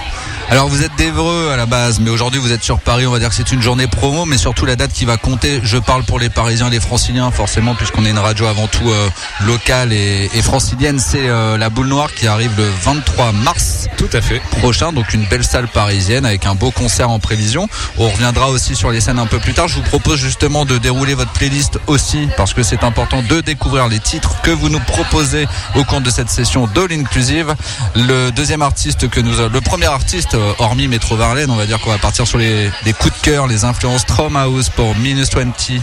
Alors 0.51 0.67
vous 0.67 0.83
êtes 0.83 0.97
d'Evreux 0.97 1.51
à 1.53 1.57
la 1.57 1.65
base, 1.67 2.01
mais 2.01 2.11
aujourd'hui 2.11 2.41
vous 2.41 2.51
êtes 2.51 2.65
sur 2.65 2.81
Paris. 2.81 3.07
On 3.07 3.13
va 3.13 3.21
dire 3.21 3.29
que 3.29 3.37
c'est 3.37 3.53
une 3.53 3.63
journée 3.63 3.87
promo, 3.87 4.25
mais 4.25 4.37
surtout 4.37 4.67
la 4.67 4.75
date 4.75 4.93
qui 4.93 5.05
va 5.05 5.17
compter. 5.17 5.61
Je 5.63 5.79
parle 5.79 6.03
pour 6.03 6.19
les 6.19 6.29
Parisiens 6.29 6.67
et 6.67 6.73
les 6.73 6.81
Franciliens, 6.81 7.31
forcément, 7.31 7.77
puisqu'on 7.77 8.05
est 8.05 8.11
une 8.11 8.19
radio 8.19 8.47
avant 8.47 8.67
tout 8.67 8.91
euh, 8.91 9.09
locale 9.47 9.93
et, 9.93 10.29
francilienne. 10.43 10.99
C'est 10.99 11.29
euh, 11.29 11.57
la 11.57 11.71
Boule 11.71 11.87
Noire 11.87 12.13
qui 12.13 12.27
arrive 12.27 12.51
le 12.59 12.69
23 12.83 13.31
mars. 13.31 13.87
Tout 13.97 14.09
à 14.13 14.21
fait. 14.21 14.43
Prochain, 14.59 14.93
donc 14.93 15.15
une 15.15 15.25
belle 15.27 15.45
salle 15.45 15.69
parisienne 15.69 16.27
avec 16.27 16.45
un 16.47 16.57
beau 16.57 16.73
concert 16.73 17.11
en 17.11 17.21
prévision. 17.21 17.69
On 17.97 18.09
reviendra 18.09 18.51
aussi 18.51 18.75
sur 18.75 18.91
les 18.91 19.01
scènes 19.01 19.21
un 19.21 19.27
peu 19.27 19.39
plus 19.39 19.55
tard. 19.55 19.69
Je 19.69 19.77
vous 19.77 19.83
propose 19.83 20.19
justement 20.19 20.65
de 20.65 20.79
dérouler 20.79 21.15
votre 21.15 21.31
playlist 21.31 21.79
aussi, 21.87 22.27
parce 22.37 22.55
que 22.55 22.65
c'est 22.65 22.83
important 22.83 23.23
de 23.23 23.41
découvrir 23.41 23.87
les 23.87 24.01
titres 24.01 24.43
que 24.43 24.51
vous 24.51 24.69
nous 24.69 24.81
proposez 24.81 25.47
au 25.77 25.85
cours 25.85 26.01
de 26.01 26.11
cette 26.11 26.29
session 26.29 26.67
d'All 26.67 26.93
Inclusive. 26.93 27.55
Le 27.95 28.31
deuxième 28.31 28.63
artiste 28.63 29.09
que 29.09 29.21
nous, 29.21 29.49
le 29.49 29.61
premier 29.61 29.87
artiste 29.87 30.37
hormis 30.59 30.89
Metro 30.89 31.17
Varlene, 31.17 31.51
on 31.51 31.57
va 31.57 31.67
dire 31.67 31.81
qu'on 31.81 31.91
va 31.91 31.99
partir 31.99 32.27
sur 32.27 32.39
les, 32.39 32.71
coups 32.99 33.15
de 33.15 33.23
cœur, 33.23 33.47
les 33.47 33.65
influences 33.65 34.05
House 34.19 34.69
pour 34.69 34.95
Minus 34.97 35.31
20. 35.35 35.81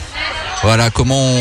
Voilà 0.63 0.89
comment 0.89 1.35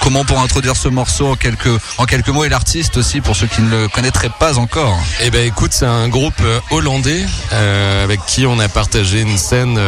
comment 0.00 0.24
pour 0.24 0.40
introduire 0.40 0.76
ce 0.76 0.88
morceau 0.88 1.32
en 1.32 1.34
quelques 1.34 1.68
en 1.98 2.04
quelques 2.04 2.28
mots 2.28 2.44
et 2.44 2.48
l'artiste 2.48 2.96
aussi 2.96 3.20
pour 3.20 3.36
ceux 3.36 3.46
qui 3.46 3.60
ne 3.60 3.68
le 3.68 3.88
connaîtraient 3.88 4.30
pas 4.38 4.58
encore. 4.58 4.98
Eh 5.22 5.30
ben 5.30 5.46
écoute, 5.46 5.72
c'est 5.72 5.86
un 5.86 6.08
groupe 6.08 6.40
euh, 6.40 6.60
hollandais 6.70 7.24
euh, 7.52 8.04
avec 8.04 8.24
qui 8.26 8.46
on 8.46 8.58
a 8.58 8.68
partagé 8.68 9.20
une 9.20 9.36
scène 9.36 9.78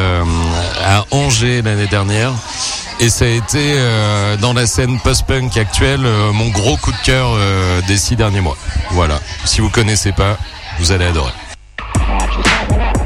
à 0.84 1.04
Angers 1.10 1.62
l'année 1.62 1.86
dernière. 1.86 2.32
Et 3.00 3.10
ça 3.10 3.26
a 3.26 3.28
été 3.28 3.76
dans 4.40 4.52
la 4.52 4.66
scène 4.66 4.98
post-punk 4.98 5.56
actuelle 5.56 6.00
mon 6.32 6.48
gros 6.48 6.76
coup 6.76 6.90
de 6.90 6.96
cœur 7.04 7.30
des 7.86 7.96
six 7.96 8.16
derniers 8.16 8.40
mois. 8.40 8.56
Voilà. 8.90 9.20
Si 9.44 9.60
vous 9.60 9.70
connaissez 9.70 10.10
pas, 10.10 10.36
vous 10.80 10.90
allez 10.90 11.04
adorer. 11.04 11.32
Sensation. 11.98 12.97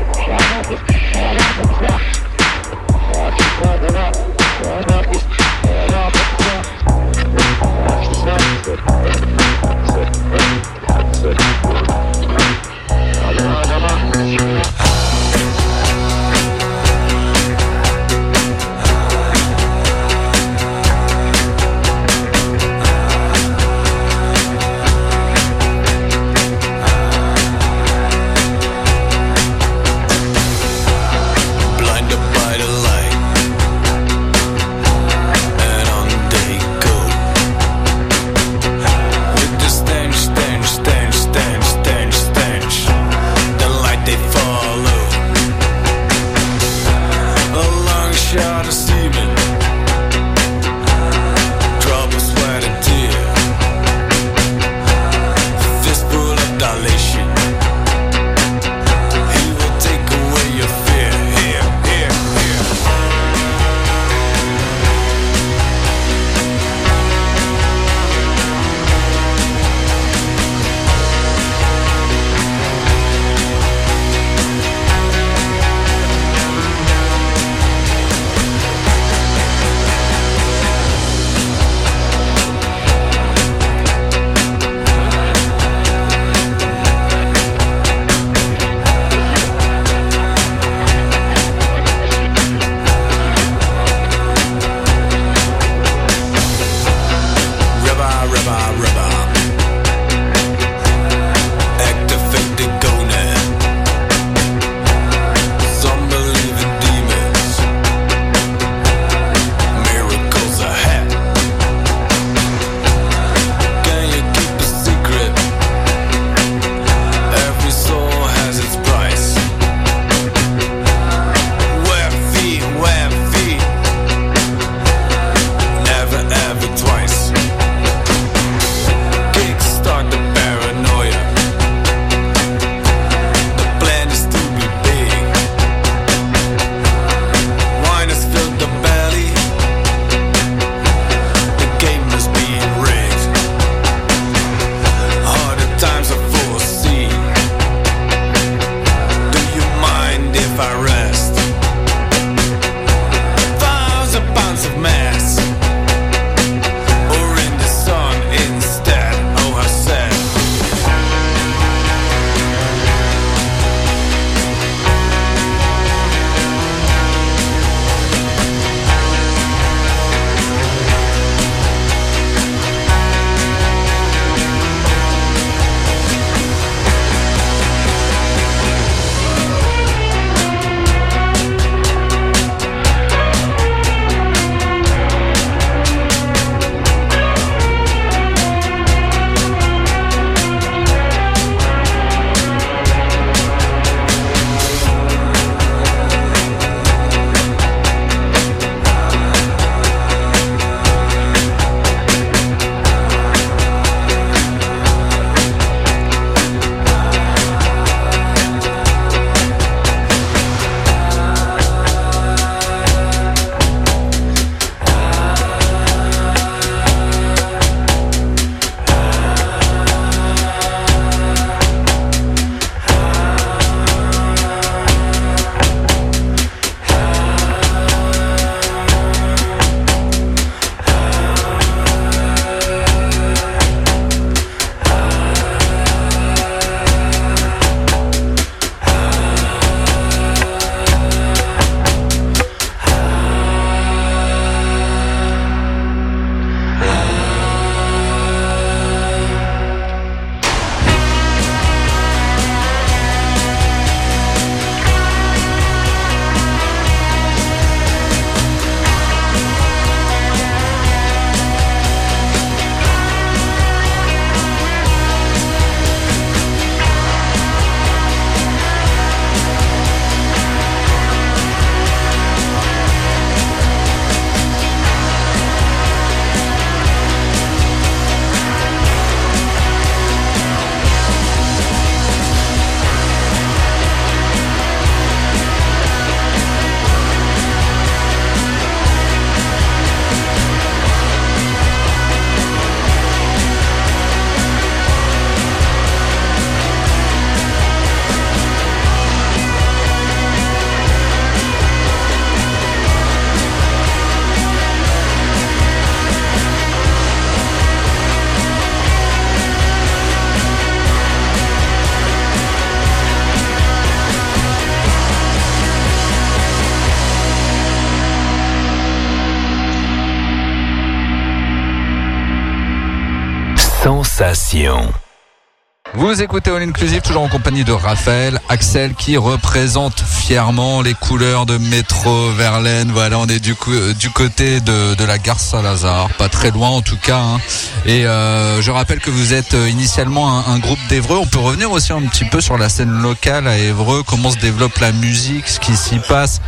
Vous 326.13 326.21
écoutez 326.21 326.51
All 326.51 326.61
Inclusive, 326.61 327.01
toujours 327.01 327.23
en 327.23 327.29
compagnie 327.29 327.65
de 327.65 327.73
Raphaël, 327.73 328.39
Axel, 328.51 328.93
qui 328.93 329.17
représente 329.17 329.99
fièrement 330.07 330.83
les 330.83 330.93
couleurs 330.93 331.47
de 331.47 331.57
Métro 331.57 332.31
Verlaine. 332.33 332.91
Voilà, 332.93 333.19
on 333.19 333.27
est 333.29 333.41
du, 333.41 333.55
coup, 333.55 333.73
euh, 333.73 333.95
du 333.95 334.11
côté 334.11 334.61
de, 334.61 335.05
la 335.07 335.17
gare 335.17 335.41
Saint-Lazare, 335.41 336.11
pas 336.19 336.29
très 336.29 336.51
loin 336.51 336.69
en 336.69 336.83
tout 336.83 336.99
cas. 336.99 337.17
hein. 337.17 337.41
Et 337.87 338.05
euh, 338.05 338.61
je 338.61 338.71
rappelle 338.71 339.01
que 339.01 339.09
vous 339.09 339.33
êtes 339.33 339.55
euh, 339.55 339.71
initialement 339.71 340.47
un, 340.47 340.59
groupe 340.59 340.79
d'Evreux. 340.91 341.17
On 341.17 341.27
peut 341.27 341.39
revenir 341.39 341.73
aussi 341.73 341.95
un 341.95 342.03
petit 342.03 342.27
peu 342.27 342.43
sur 342.43 342.59
la 342.59 342.69
scène 342.69 342.91
locale 343.01 343.49
à 343.49 343.57
Évreux, 343.57 344.03
comment 344.03 344.31
se 344.31 344.37
développe 344.37 344.77
la 344.81 344.93
musique, 344.93 345.49
ce 345.49 345.61
qui 345.61 345.75
s'y 345.75 345.99
passe 345.99 346.43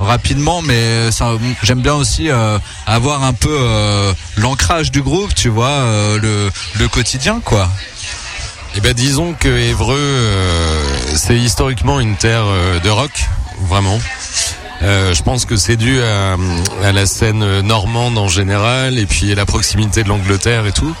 rapidement 0.00 0.60
mais 0.60 1.08
j'aime 1.62 1.80
bien 1.80 1.94
aussi 1.94 2.28
avoir 2.84 3.22
un 3.22 3.32
peu 3.32 3.56
l'ancrage 4.36 4.90
du 4.90 5.02
groupe 5.02 5.32
tu 5.36 5.48
vois 5.48 5.84
le, 6.20 6.50
le 6.80 6.88
quotidien 6.88 7.40
quoi 7.44 7.70
Eh 8.76 8.80
ben 8.80 8.92
disons 8.92 9.34
que 9.34 9.48
Évreux, 9.48 9.96
euh, 9.98 10.82
c'est 11.14 11.36
historiquement 11.36 12.00
une 12.00 12.16
terre 12.16 12.44
euh, 12.44 12.80
de 12.80 12.90
rock, 12.90 13.12
vraiment. 13.68 13.98
Euh, 14.82 15.14
je 15.14 15.22
pense 15.22 15.44
que 15.46 15.56
c'est 15.56 15.76
dû 15.76 16.02
à, 16.02 16.36
à 16.82 16.92
la 16.92 17.06
scène 17.06 17.60
normande 17.60 18.18
en 18.18 18.26
général 18.28 18.98
et 18.98 19.06
puis 19.06 19.30
à 19.32 19.34
la 19.36 19.46
proximité 19.46 20.02
de 20.02 20.08
l'Angleterre 20.08 20.66
et 20.66 20.72
tout. 20.72 20.92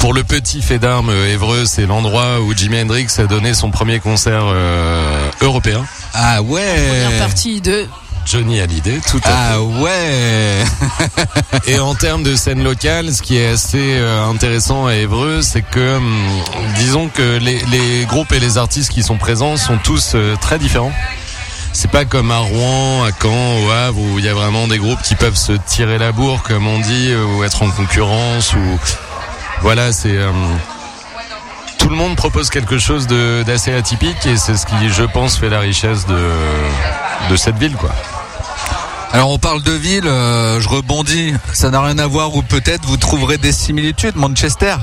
Pour 0.00 0.14
le 0.14 0.24
petit 0.24 0.62
fait 0.62 0.78
d'armes, 0.78 1.10
euh, 1.10 1.32
Évreux, 1.32 1.66
c'est 1.66 1.84
l'endroit 1.84 2.40
où 2.40 2.54
Jimi 2.54 2.80
Hendrix 2.80 3.08
a 3.18 3.24
donné 3.26 3.52
son 3.52 3.70
premier 3.70 4.00
concert 4.00 4.44
euh, 4.46 5.28
européen. 5.42 5.84
ah 6.14 6.40
ouais 6.42 6.62
Première 6.88 7.18
partie 7.18 7.60
de. 7.60 7.86
Johnny 8.26 8.60
Hallyday, 8.60 9.00
tout 9.08 9.20
à 9.24 9.28
fait. 9.28 9.34
ah 9.34 9.60
ouais 9.62 10.64
Et 11.66 11.78
en 11.78 11.94
termes 11.94 12.22
de 12.22 12.36
scène 12.36 12.62
locale, 12.62 13.12
ce 13.12 13.22
qui 13.22 13.36
est 13.38 13.48
assez 13.48 13.78
euh, 13.98 14.26
intéressant 14.28 14.86
à 14.86 14.94
Évreux, 14.94 15.42
c'est 15.42 15.62
que, 15.62 15.96
hum, 15.96 16.16
disons 16.76 17.08
que 17.08 17.38
les, 17.38 17.58
les 17.72 18.04
groupes 18.06 18.32
et 18.32 18.38
les 18.40 18.56
artistes 18.58 18.92
qui 18.92 19.02
sont 19.02 19.16
présents 19.16 19.56
sont 19.56 19.78
tous 19.78 20.12
euh, 20.14 20.36
très 20.40 20.58
différents. 20.58 20.92
C'est 21.72 21.90
pas 21.90 22.04
comme 22.04 22.30
à 22.30 22.38
Rouen, 22.38 23.04
à 23.04 23.10
Caen, 23.20 23.64
au 23.64 23.70
Havre, 23.70 23.98
où 23.98 24.18
il 24.18 24.24
y 24.24 24.28
a 24.28 24.34
vraiment 24.34 24.66
des 24.68 24.78
groupes 24.78 25.00
qui 25.02 25.14
peuvent 25.14 25.36
se 25.36 25.52
tirer 25.52 25.98
la 25.98 26.12
bourre, 26.12 26.42
comme 26.42 26.66
on 26.66 26.78
dit, 26.80 27.10
euh, 27.10 27.24
ou 27.24 27.44
être 27.44 27.62
en 27.62 27.70
concurrence, 27.70 28.54
ou 28.54 28.78
voilà, 29.62 29.92
c'est 29.92 30.16
euh, 30.16 30.30
tout 31.78 31.88
le 31.88 31.96
monde 31.96 32.16
propose 32.16 32.50
quelque 32.50 32.78
chose 32.78 33.06
d'assez 33.06 33.72
atypique, 33.72 34.26
et 34.26 34.36
c'est 34.36 34.56
ce 34.56 34.66
qui, 34.66 34.88
je 34.90 35.04
pense, 35.04 35.36
fait 35.36 35.48
la 35.48 35.60
richesse 35.60 36.06
de 36.06 36.18
de 37.28 37.36
cette 37.36 37.58
ville, 37.58 37.76
quoi. 37.76 37.90
Alors 39.12 39.30
on 39.30 39.38
parle 39.38 39.62
de 39.62 39.72
ville 39.72 40.06
euh, 40.06 40.60
je 40.60 40.68
rebondis 40.68 41.34
ça 41.52 41.70
n'a 41.70 41.80
rien 41.82 41.98
à 41.98 42.06
voir 42.06 42.34
ou 42.36 42.42
peut-être 42.42 42.84
vous 42.86 42.96
trouverez 42.96 43.38
des 43.38 43.52
similitudes 43.52 44.16
Manchester 44.16 44.76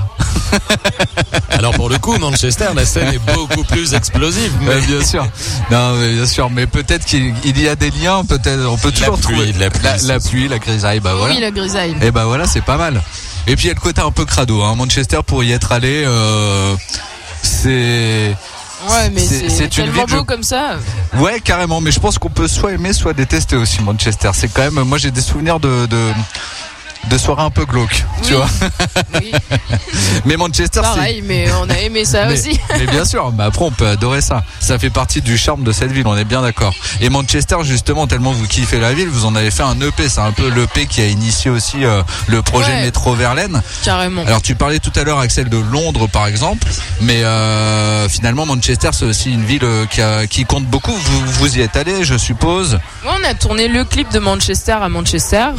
Alors 1.49 1.73
pour 1.73 1.89
le 1.89 1.97
coup, 1.97 2.15
Manchester, 2.19 2.67
la 2.75 2.85
scène 2.85 3.13
est 3.13 3.33
beaucoup 3.33 3.63
plus 3.63 3.93
explosive. 3.93 4.51
Mais 4.61 4.79
bien 4.81 5.03
sûr 5.03 5.27
non 5.71 5.93
mais 5.95 6.13
bien 6.13 6.25
sûr 6.25 6.49
mais 6.49 6.67
peut-être 6.67 7.05
qu'il 7.05 7.33
il 7.43 7.59
y 7.59 7.67
a 7.67 7.75
des 7.75 7.89
liens 7.91 8.23
peut-être 8.25 8.65
on 8.69 8.77
peut 8.77 8.89
La 8.89 8.93
toujours 9.07 9.17
pluie, 9.19 9.35
trouver 9.35 9.53
la 9.53 9.69
pluie, 9.69 9.83
la, 9.83 9.97
la 9.97 10.19
sûr. 10.19 10.29
pluie 10.29 10.47
la 10.47 10.59
grisaille 10.59 10.99
bah 10.99 11.13
voilà 11.15 11.33
Oui, 11.33 11.41
la 11.41 11.51
grisaille. 11.51 11.95
Et 12.01 12.11
bah 12.11 12.25
voilà, 12.25 12.45
c'est 12.47 12.61
pas 12.61 12.77
mal. 12.77 13.01
Et 13.47 13.55
puis 13.55 13.65
il 13.65 13.67
y 13.67 13.71
a 13.71 13.73
le 13.73 13.79
côté 13.79 14.01
un 14.01 14.11
peu 14.11 14.25
crado. 14.25 14.61
Hein. 14.61 14.75
Manchester 14.75 15.19
pour 15.25 15.43
y 15.43 15.51
être 15.51 15.71
allé, 15.71 16.03
euh, 16.05 16.75
c'est 17.41 18.35
Ouais, 18.89 19.09
mais 19.11 19.19
c'est- 19.21 19.49
tellement 19.69 19.93
ville, 19.93 20.03
je- 20.07 20.15
beau 20.15 20.23
comme 20.23 20.43
ça. 20.43 20.77
ouais 21.19 21.39
carrément. 21.39 21.81
Mais 21.81 21.91
je 21.91 21.99
pense 21.99 22.17
qu'on 22.17 22.29
peut 22.29 22.47
soit 22.47 22.71
aimer, 22.73 22.93
soit 22.93 23.13
détester 23.13 23.55
aussi 23.55 23.81
Manchester. 23.81 24.31
C'est 24.33 24.47
quand 24.47 24.63
même, 24.71 24.83
moi 24.85 24.97
j'ai 24.97 25.11
des 25.11 25.21
souvenirs 25.21 25.59
de 25.59 25.85
de, 25.87 26.11
de 27.09 27.17
soirées 27.17 27.43
un 27.43 27.49
peu 27.49 27.65
glauques, 27.65 28.03
tu 28.23 28.33
vois. 28.33 28.47
Oui, 29.15 29.31
Mais 30.25 30.35
Manchester, 30.37 30.81
pareil, 30.81 31.21
mais 31.25 31.47
on 31.61 31.69
a 31.69 31.77
aimé 31.79 32.03
ça 32.05 32.25
mais, 32.25 32.33
aussi. 32.33 32.59
mais 32.77 32.85
bien 32.87 33.05
sûr, 33.05 33.31
mais 33.37 33.43
après 33.45 33.63
on 33.65 33.71
peut 33.71 33.87
adorer 33.87 34.21
ça. 34.21 34.43
Ça 34.59 34.77
fait 34.77 34.89
partie 34.89 35.21
du 35.21 35.37
charme 35.37 35.63
de 35.63 35.71
cette 35.71 35.91
ville, 35.91 36.05
on 36.07 36.17
est 36.17 36.25
bien 36.25 36.41
d'accord. 36.41 36.73
Et 37.01 37.09
Manchester, 37.09 37.57
justement, 37.63 38.07
tellement 38.07 38.31
vous 38.31 38.45
kiffez 38.47 38.79
la 38.79 38.93
ville, 38.93 39.07
vous 39.07 39.25
en 39.25 39.35
avez 39.35 39.51
fait 39.51 39.63
un 39.63 39.79
EP. 39.81 40.09
C'est 40.09 40.19
un 40.21 40.31
peu 40.31 40.49
l'EP 40.49 40.85
qui 40.87 41.01
a 41.01 41.07
initié 41.07 41.49
aussi 41.51 41.85
euh, 41.85 42.01
le 42.27 42.41
projet 42.41 42.67
Ouais. 42.67 42.81
Métro 42.83 43.13
Verlaine. 43.13 43.61
Carrément. 43.83 44.23
Alors 44.25 44.41
tu 44.41 44.55
parlais 44.55 44.79
tout 44.79 44.91
à 44.95 45.03
l'heure 45.03 45.19
Axel 45.19 45.47
de 45.49 45.57
Londres 45.57 46.07
par 46.07 46.27
exemple, 46.27 46.67
mais 47.01 47.23
euh, 47.23 48.09
finalement 48.09 48.45
Manchester 48.45 48.89
c'est 48.91 49.05
aussi 49.05 49.31
une 49.31 49.45
ville 49.45 49.63
euh, 49.63 49.85
qui, 49.85 50.01
a- 50.01 50.27
qui 50.27 50.43
compte 50.45 50.65
beaucoup. 50.65 50.91
Vous, 50.93 51.25
vous 51.39 51.57
y 51.57 51.61
êtes 51.61 51.77
allé, 51.77 52.03
je 52.03 52.17
suppose? 52.17 52.73
Ouais, 53.05 53.11
on 53.21 53.23
a 53.29 53.33
tourné 53.35 53.67
le 53.69 53.85
clip 53.85 54.11
de 54.11 54.19
Manchester 54.19 54.73
à 54.81 54.89
Manchester. 54.89 55.49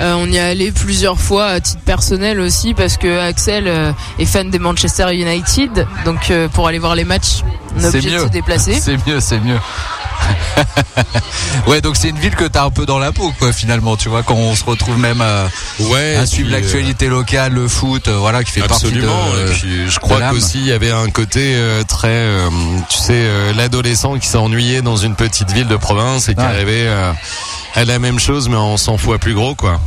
Euh, 0.00 0.14
on 0.14 0.26
y 0.26 0.36
est 0.36 0.40
allé 0.40 0.72
plusieurs 0.72 1.18
fois 1.20 1.46
à 1.46 1.60
titre 1.60 1.82
personnel 1.82 2.40
aussi 2.40 2.74
parce 2.74 2.96
que 2.96 3.18
Axel 3.20 3.64
euh, 3.68 3.92
est 4.18 4.24
fan 4.24 4.50
des 4.50 4.58
Manchester 4.58 5.14
United. 5.14 5.86
Donc 6.04 6.30
euh, 6.30 6.48
pour 6.48 6.66
aller 6.66 6.78
voir 6.78 6.94
les 6.94 7.04
matchs, 7.04 7.42
on 7.76 7.80
est 7.80 7.86
obligé 7.86 8.10
de 8.12 8.18
se 8.20 8.24
déplacer. 8.28 8.74
C'est 8.80 8.96
mieux, 9.06 9.20
c'est 9.20 9.38
mieux. 9.38 9.58
ouais, 11.66 11.80
donc 11.80 11.96
c'est 11.96 12.08
une 12.08 12.18
ville 12.18 12.34
que 12.36 12.44
t'as 12.44 12.64
un 12.64 12.70
peu 12.70 12.86
dans 12.86 12.98
la 12.98 13.10
peau, 13.12 13.32
quoi, 13.38 13.52
finalement. 13.52 13.96
Tu 13.96 14.08
vois, 14.08 14.22
quand 14.22 14.34
on 14.36 14.54
se 14.54 14.64
retrouve 14.64 14.98
même 14.98 15.22
Ouais. 15.80 16.14
à 16.16 16.26
suivre 16.26 16.50
l'actualité 16.50 17.08
locale, 17.08 17.52
le 17.54 17.66
foot, 17.68 18.06
euh, 18.08 18.16
voilà, 18.18 18.44
qui 18.44 18.52
fait 18.52 18.62
Absolument. 18.62 19.12
partie 19.12 19.36
de. 19.42 19.50
et 19.50 19.54
puis, 19.54 19.90
je 19.90 19.98
crois 19.98 20.20
qu'aussi 20.30 20.58
il 20.58 20.66
y 20.66 20.72
avait 20.72 20.92
un 20.92 21.08
côté 21.10 21.54
euh, 21.56 21.82
très, 21.82 22.08
euh, 22.08 22.48
tu 22.88 22.98
sais, 22.98 23.12
euh, 23.14 23.52
l'adolescent 23.54 24.16
qui 24.18 24.28
s'est 24.28 24.38
ennuyé 24.38 24.80
dans 24.82 24.96
une 24.96 25.14
petite 25.16 25.50
ville 25.50 25.66
de 25.68 25.76
province 25.76 26.28
et 26.28 26.34
qui 26.34 26.40
Ouais. 26.40 26.46
arrivait 26.46 26.86
euh, 26.86 27.12
à 27.74 27.84
la 27.84 27.98
même 27.98 28.18
chose 28.18 28.48
mais 28.48 28.56
en 28.56 28.76
100 28.76 28.98
fois 28.98 29.18
plus 29.18 29.34
gros, 29.34 29.54
quoi. 29.54 29.80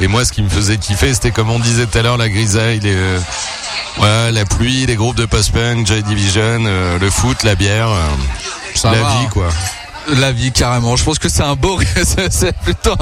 Et 0.00 0.06
moi, 0.06 0.24
ce 0.24 0.32
qui 0.32 0.42
me 0.42 0.48
faisait 0.48 0.76
kiffer, 0.76 1.12
c'était 1.12 1.32
comme 1.32 1.50
on 1.50 1.58
disait 1.58 1.86
tout 1.86 1.98
à 1.98 2.02
l'heure, 2.02 2.16
la 2.16 2.28
grisaille, 2.28 2.78
les, 2.78 2.94
euh, 2.94 3.18
ouais, 3.98 4.30
la 4.30 4.44
pluie, 4.44 4.86
les 4.86 4.94
groupes 4.94 5.16
de 5.16 5.26
post-punk, 5.26 5.86
Joy 5.86 6.02
Division, 6.04 6.64
euh, 6.66 6.98
le 7.00 7.10
foot, 7.10 7.42
la 7.42 7.56
bière, 7.56 7.88
euh, 7.88 8.06
la 8.84 8.92
va. 8.92 9.20
vie, 9.20 9.26
quoi. 9.32 9.48
La 10.16 10.32
vie 10.32 10.52
carrément. 10.52 10.96
Je 10.96 11.04
pense 11.04 11.18
que 11.18 11.28
c'est 11.28 11.42
un 11.42 11.54
beau, 11.54 11.78
c'est 12.30 12.56
plutôt, 12.62 12.94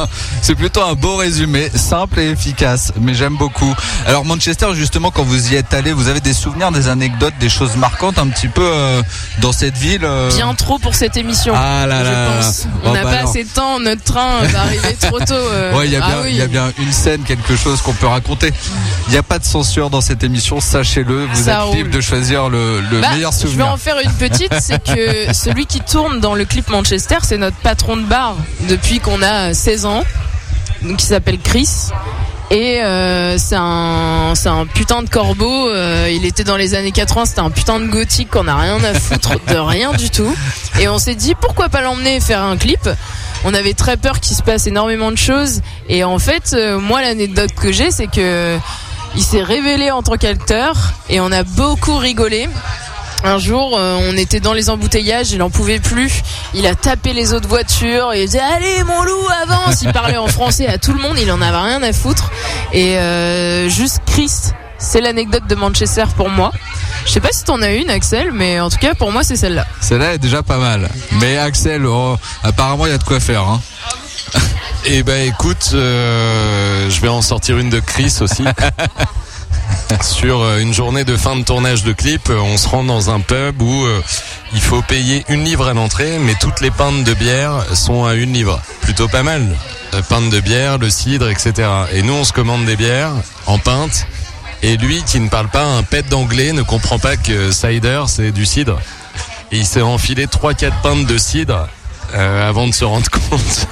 c'est 0.43 0.55
plutôt 0.57 0.83
un 0.83 0.95
beau 0.95 1.17
résumé, 1.17 1.71
simple 1.75 2.19
et 2.21 2.31
efficace. 2.31 2.93
Mais 3.01 3.15
j'aime 3.15 3.37
beaucoup. 3.37 3.75
Alors 4.07 4.25
Manchester, 4.25 4.69
justement, 4.75 5.11
quand 5.13 5.23
vous 5.23 5.53
y 5.53 5.57
êtes 5.57 5.73
allé, 5.73 5.93
vous 5.93 6.09
avez 6.09 6.21
des 6.21 6.33
souvenirs, 6.33 6.73
des 6.73 6.89
anecdotes, 6.89 7.35
des 7.39 7.49
choses 7.49 7.77
marquantes 7.77 8.19
un 8.19 8.27
petit 8.29 8.49
peu 8.49 8.65
euh, 8.65 9.03
dans 9.41 9.53
cette 9.53 9.77
ville. 9.77 10.05
euh 10.05 10.31
Bien 10.35 10.53
trop 10.55 10.79
pour 10.79 10.95
cette 10.95 11.17
émission. 11.17 11.55
Ah 11.57 11.87
là 11.87 12.05
je 12.05 12.11
là. 12.11 12.27
pense. 12.43 12.67
Bon, 12.83 12.91
On 12.91 12.93
n'a 12.95 13.05
bah 13.05 13.11
pas 13.23 13.29
assez 13.31 13.45
de 13.45 13.49
temps. 13.51 13.79
Notre 13.79 14.03
train 14.03 14.43
va 14.45 14.61
arriver 14.63 14.97
trop 15.01 15.21
tôt. 15.21 15.35
euh. 15.35 15.77
Ouais, 15.77 15.87
il 15.87 15.93
y 15.93 15.97
a 15.97 16.01
Ah 16.05 16.17
oui. 16.25 16.31
il 16.31 16.37
y 16.37 16.43
a 16.43 16.47
bien 16.49 16.73
une 16.79 16.93
scène, 16.93 17.23
quelque 17.23 17.55
chose 17.57 17.81
qu'on 17.83 17.93
peut 17.95 18.07
raconter. 18.09 18.53
Il 19.09 19.13
n'y 19.13 19.19
a 19.19 19.23
pas 19.23 19.39
de 19.39 19.45
censure 19.45 19.91
dans 19.91 20.01
cette 20.01 20.25
émission, 20.25 20.61
sachez-le. 20.61 21.27
Vous 21.27 21.45
Ça 21.45 21.67
êtes 21.69 21.75
libre 21.77 21.91
de 21.91 22.01
choisir 22.01 22.49
le, 22.49 22.81
le 22.81 23.01
Bah, 23.01 23.11
meilleur 23.13 23.31
je 23.33 23.37
vais 23.39 23.43
souvenir. 23.47 23.69
en 23.69 23.77
faire 23.77 23.97
une 24.05 24.13
petite, 24.13 24.53
c'est 24.61 24.83
que 24.83 25.33
celui 25.33 25.67
qui 25.67 25.81
tourne 25.81 26.19
dans 26.21 26.35
le 26.35 26.45
clip 26.45 26.69
Manchester, 26.69 26.96
c'est 26.99 27.39
notre 27.39 27.57
patron 27.57 27.97
de 27.97 28.03
bar 28.03 28.37
depuis 28.69 29.01
qu'on 29.01 29.23
a 29.23 29.55
16 29.55 29.87
ans, 29.87 30.05
donc 30.83 30.99
qui 30.99 31.07
s'appelle 31.07 31.39
Chris. 31.39 31.91
Et 32.51 32.81
euh, 32.81 33.39
c'est 33.39 33.57
un, 33.57 34.67
putain 34.73 35.03
de 35.03 35.09
corbeau. 35.09 35.69
euh, 35.69 36.09
il 36.13 36.25
était 36.25 36.45
dans 36.45 36.57
les 36.57 36.75
années 36.75 36.93
80, 36.93 37.25
c'était 37.27 37.41
un 37.41 37.51
putain 37.51 37.81
de 37.81 37.87
gothique 37.87 38.31
qu'on 38.31 38.47
a 38.47 38.55
rien 38.55 38.83
à 38.85 38.95
foutre 38.95 39.35
de 39.49 39.57
rien 39.57 39.93
du 39.93 40.11
tout. 40.11 40.33
Et 40.81 40.89
on 40.89 40.99
s'est 40.99 41.17
dit 41.17 41.35
pourquoi 41.35 41.69
pas 41.69 41.81
l'emmener 41.81 42.21
faire 42.21 42.43
un 42.43 42.57
clip? 42.57 42.89
On 43.45 43.53
avait 43.53 43.75
très 43.75 43.97
peur 43.97 44.21
qu'il 44.21 44.37
se 44.37 44.43
passe 44.43 44.67
énormément 44.67 45.11
de 45.11 45.19
choses. 45.19 45.61
Et 45.89 46.05
en 46.05 46.19
fait, 46.19 46.53
euh, 46.53 46.79
moi 46.79 47.01
l'anecdote 47.03 47.53
que 47.53 47.73
j'ai, 47.73 47.91
c'est 47.91 48.07
que 48.07 48.57
il 49.17 49.23
s'est 49.23 49.43
révélé 49.43 49.91
en 49.91 50.03
tant 50.03 50.17
qu'acteur 50.17 50.77
et 51.09 51.21
on 51.21 51.33
a 51.33 51.43
beaucoup 51.43 51.97
rigolé. 51.97 52.49
Un 53.25 53.39
jour, 53.39 53.77
euh, 53.79 53.99
on 54.09 54.17
était 54.17 54.41
dans 54.41 54.53
les 54.53 54.71
embouteillages, 54.71 55.33
il 55.33 55.43
en 55.43 55.51
pouvait 55.51 55.81
plus. 55.81 56.23
Il 56.55 56.67
a 56.67 56.75
tapé 56.75 57.13
les 57.13 57.33
autres 57.33 57.49
voitures 57.49 58.13
et 58.13 58.23
il 58.23 58.27
disait 58.27 58.41
Allez, 58.41 58.85
mon 58.85 59.03
loup, 59.03 59.27
avance 59.43 59.83
Il 59.83 59.93
parlait 59.93 60.17
en 60.17 60.29
français 60.29 60.67
à 60.67 60.79
tout 60.79 60.93
le 60.93 61.01
monde, 61.01 61.17
il 61.21 61.31
en 61.33 61.41
avait 61.41 61.57
rien 61.57 61.83
à 61.83 61.93
foutre. 61.93 62.31
Et 62.73 62.99
euh, 62.99 63.69
juste 63.69 64.01
Chris, 64.07 64.31
c'est 64.79 65.01
l'anecdote 65.01 65.47
de 65.49 65.55
Manchester 65.55 66.05
pour 66.17 66.29
moi. 66.29 66.53
Je 67.07 67.13
sais 67.13 67.21
pas 67.21 67.33
si 67.33 67.45
t'en 67.45 67.63
as 67.63 67.73
une, 67.73 67.89
Axel, 67.91 68.33
mais 68.33 68.61
en 68.61 68.69
tout 68.69 68.79
cas, 68.79 68.95
pour 68.95 69.13
moi, 69.13 69.23
c'est 69.23 69.37
celle-là. 69.37 69.67
Celle-là 69.81 70.15
est 70.15 70.19
déjà 70.19 70.43
pas 70.43 70.59
mal. 70.59 70.89
Mais 71.21 71.39
Axel, 71.39 71.87
oh, 71.87 72.17
apparemment, 72.43 72.87
il 72.87 72.93
y 72.93 72.95
a 72.95 72.99
de 72.99 73.05
quoi 73.05 73.21
faire. 73.21 73.43
Hein. 73.43 73.61
Eh 74.89 75.03
ben 75.03 75.27
écoute, 75.27 75.71
euh, 75.75 76.89
je 76.89 77.01
vais 77.01 77.09
en 77.09 77.23
sortir 77.23 77.59
une 77.59 77.71
de 77.71 77.81
Chris 77.81 78.15
aussi. 78.21 78.45
Sur 80.03 80.41
euh, 80.41 80.59
une 80.59 80.75
journée 80.75 81.05
de 81.05 81.17
fin 81.17 81.37
de 81.37 81.43
tournage 81.43 81.85
de 81.85 81.93
clip, 81.93 82.29
euh, 82.31 82.39
on 82.39 82.57
se 82.57 82.69
rend 82.69 82.85
dans 82.85 83.11
un 83.11 83.21
pub 83.21 83.61
où 83.63 83.85
euh, 83.85 84.03
il 84.53 84.61
faut 84.61 84.83
payer 84.83 85.25
une 85.29 85.45
livre 85.45 85.69
à 85.69 85.75
l'entrée, 85.75 86.19
mais 86.19 86.35
toutes 86.41 86.61
les 86.61 86.71
pintes 86.71 87.05
de 87.05 87.15
bière 87.15 87.65
sont 87.75 88.05
à 88.05 88.15
une 88.15 88.33
livre. 88.33 88.61
Plutôt 88.81 89.09
pas 89.09 89.23
mal. 89.23 89.47
La 89.93 90.03
pinte 90.03 90.31
de 90.31 90.41
bière, 90.41 90.79
le 90.79 90.91
cidre, 90.91 91.31
etc. 91.31 91.69
Et 91.93 92.03
nous, 92.03 92.15
on 92.15 92.25
se 92.25 92.33
commande 92.33 92.65
des 92.65 92.77
bières 92.77 93.13
en 93.47 93.59
pinte. 93.59 94.07
Et 94.63 94.77
lui, 94.77 95.03
qui 95.05 95.21
ne 95.21 95.29
parle 95.29 95.49
pas 95.49 95.65
un 95.65 95.83
pet 95.83 96.09
d'anglais, 96.09 96.53
ne 96.53 96.63
comprend 96.63 96.99
pas 96.99 97.17
que 97.17 97.51
cider, 97.51 98.05
c'est 98.09 98.33
du 98.33 98.47
cidre. 98.47 98.81
Et 99.53 99.59
il 99.59 99.67
s'est 99.67 99.83
enfilé 99.83 100.27
3-4 100.27 100.73
pintes 100.83 101.07
de 101.07 101.19
cidre 101.19 101.69
avant 102.13 102.67
de 102.67 102.73
se 102.73 102.85
rendre 102.85 103.09
compte 103.31 103.69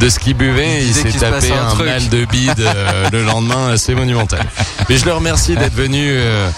de 0.00 0.08
ce 0.08 0.18
qu'il 0.18 0.34
buvait. 0.34 0.82
Il 0.84 0.94
s'est 0.94 1.10
tapé 1.18 1.52
un 1.52 1.74
mal 1.74 2.08
de 2.08 2.24
bide 2.24 2.60
euh, 2.60 3.08
le 3.12 3.22
lendemain 3.24 3.70
assez 3.70 3.94
monumental. 3.94 4.44
Mais 4.88 4.96
je 4.96 5.04
le 5.04 5.12
remercie 5.12 5.54
d'être 5.54 5.74
venu. 5.74 6.08
euh, 6.10 6.48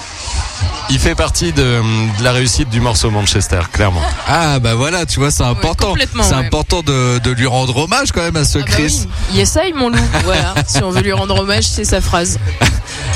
il 0.90 0.98
fait 0.98 1.14
partie 1.14 1.52
de, 1.52 1.80
de 2.18 2.24
la 2.24 2.32
réussite 2.32 2.68
du 2.68 2.80
morceau 2.80 3.10
Manchester, 3.10 3.60
clairement. 3.72 4.02
Ah 4.26 4.58
bah 4.58 4.74
voilà, 4.74 5.06
tu 5.06 5.20
vois, 5.20 5.30
c'est 5.30 5.44
important. 5.44 5.94
c'est 5.96 6.18
ouais. 6.18 6.34
important 6.34 6.82
de, 6.82 7.18
de 7.18 7.30
lui 7.30 7.46
rendre 7.46 7.76
hommage 7.76 8.10
quand 8.12 8.22
même 8.22 8.36
à 8.36 8.44
ce 8.44 8.58
Ah 8.58 8.62
bah 8.62 8.72
Chris. 8.72 9.02
oui, 9.04 9.08
il 9.34 9.40
essaye 9.40 9.72
mon 9.72 9.88
loup. 9.90 9.98
Voilà, 10.24 10.54
si 10.66 10.82
on 10.82 10.90
veut 10.90 11.02
lui 11.02 11.12
rendre 11.12 11.38
hommage, 11.40 11.64
c'est 11.64 11.84
sa 11.84 12.00
phrase. 12.00 12.38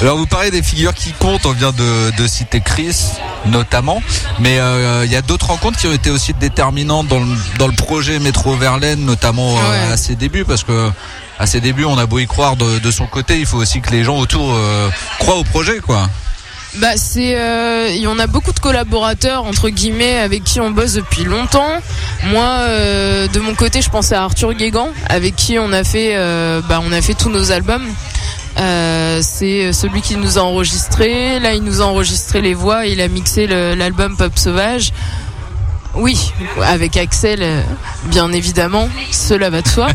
Alors 0.01 0.17
vous 0.17 0.27
parlez 0.27 0.51
des 0.51 0.63
figures 0.63 0.95
qui 0.95 1.13
comptent, 1.13 1.47
on 1.47 1.53
vient 1.53 1.73
de, 1.73 2.11
de 2.17 2.27
citer 2.27 2.61
Chris 2.61 2.97
notamment, 3.47 4.03
mais 4.39 4.59
euh, 4.59 5.05
il 5.05 5.13
y 5.13 5.17
a 5.17 5.23
d'autres 5.23 5.47
rencontres 5.49 5.79
qui 5.79 5.87
ont 5.87 5.93
été 5.93 6.11
aussi 6.11 6.33
déterminantes 6.33 7.09
dans 7.09 7.19
le, 7.21 7.27
dans 7.59 7.67
le 7.67 7.75
projet 7.75 8.19
Métro 8.19 8.55
Verlaine, 8.57 9.05
notamment 9.05 9.57
euh, 9.59 9.93
à 9.93 9.97
ses 9.97 10.15
débuts, 10.17 10.45
parce 10.45 10.63
que 10.65 10.91
à 11.39 11.47
ses 11.47 11.61
débuts 11.61 11.85
on 11.85 11.99
a 11.99 12.07
beau 12.07 12.19
y 12.21 12.27
croire 12.27 12.57
de, 12.57 12.79
de 12.79 12.91
son 12.91 13.07
côté, 13.07 13.39
il 13.39 13.47
faut 13.47 13.59
aussi 13.59 13.81
que 13.81 13.91
les 13.91 14.03
gens 14.05 14.17
autour 14.19 14.55
euh, 14.55 14.89
croient 15.19 15.37
au 15.37 15.45
projet 15.45 15.79
quoi. 15.81 16.09
Bah 16.77 16.97
c'est, 16.97 17.37
euh, 17.37 17.89
il 17.91 18.01
y 18.01 18.07
en 18.09 18.19
a 18.19 18.27
beaucoup 18.27 18.53
de 18.53 18.59
collaborateurs 18.59 19.45
entre 19.45 19.69
guillemets 19.69 20.19
avec 20.19 20.43
qui 20.43 20.61
on 20.61 20.71
bosse 20.71 20.95
depuis 20.95 21.25
longtemps. 21.25 21.81
Moi, 22.25 22.45
euh, 22.45 23.29
de 23.29 23.41
mon 23.41 23.55
côté, 23.55 23.81
je 23.81 23.91
pensais 23.91 24.17
à 24.17 24.25
Arthur 24.25 24.55
Guégan, 24.55 24.89
avec 25.09 25.37
qui 25.37 25.59
on 25.59 25.73
a 25.73 25.85
fait, 25.85 26.17
euh, 26.17 26.61
bah 26.69 26.81
on 26.85 26.93
a 26.93 27.01
fait 27.01 27.15
tous 27.15 27.31
nos 27.31 27.53
albums. 27.53 27.87
Euh, 28.59 29.21
c'est 29.23 29.73
celui 29.73 30.01
qui 30.01 30.17
nous 30.17 30.39
a 30.39 30.43
enregistré. 30.43 31.39
Là, 31.41 31.55
il 31.55 31.63
nous 31.63 31.81
a 31.81 31.85
enregistré 31.85 32.41
les 32.41 32.55
voix. 32.55 32.87
Il 32.87 33.01
a 33.01 33.09
mixé 33.09 33.47
l'album 33.47 34.17
Pop 34.17 34.33
Sauvage. 34.37 34.93
Oui, 35.97 36.33
avec 36.63 36.97
Axel, 36.97 37.39
euh, 37.41 37.63
bien 38.07 38.33
évidemment, 38.33 38.89
cela 39.13 39.49
va 39.49 39.63
de 39.63 39.69
soi. 39.69 39.87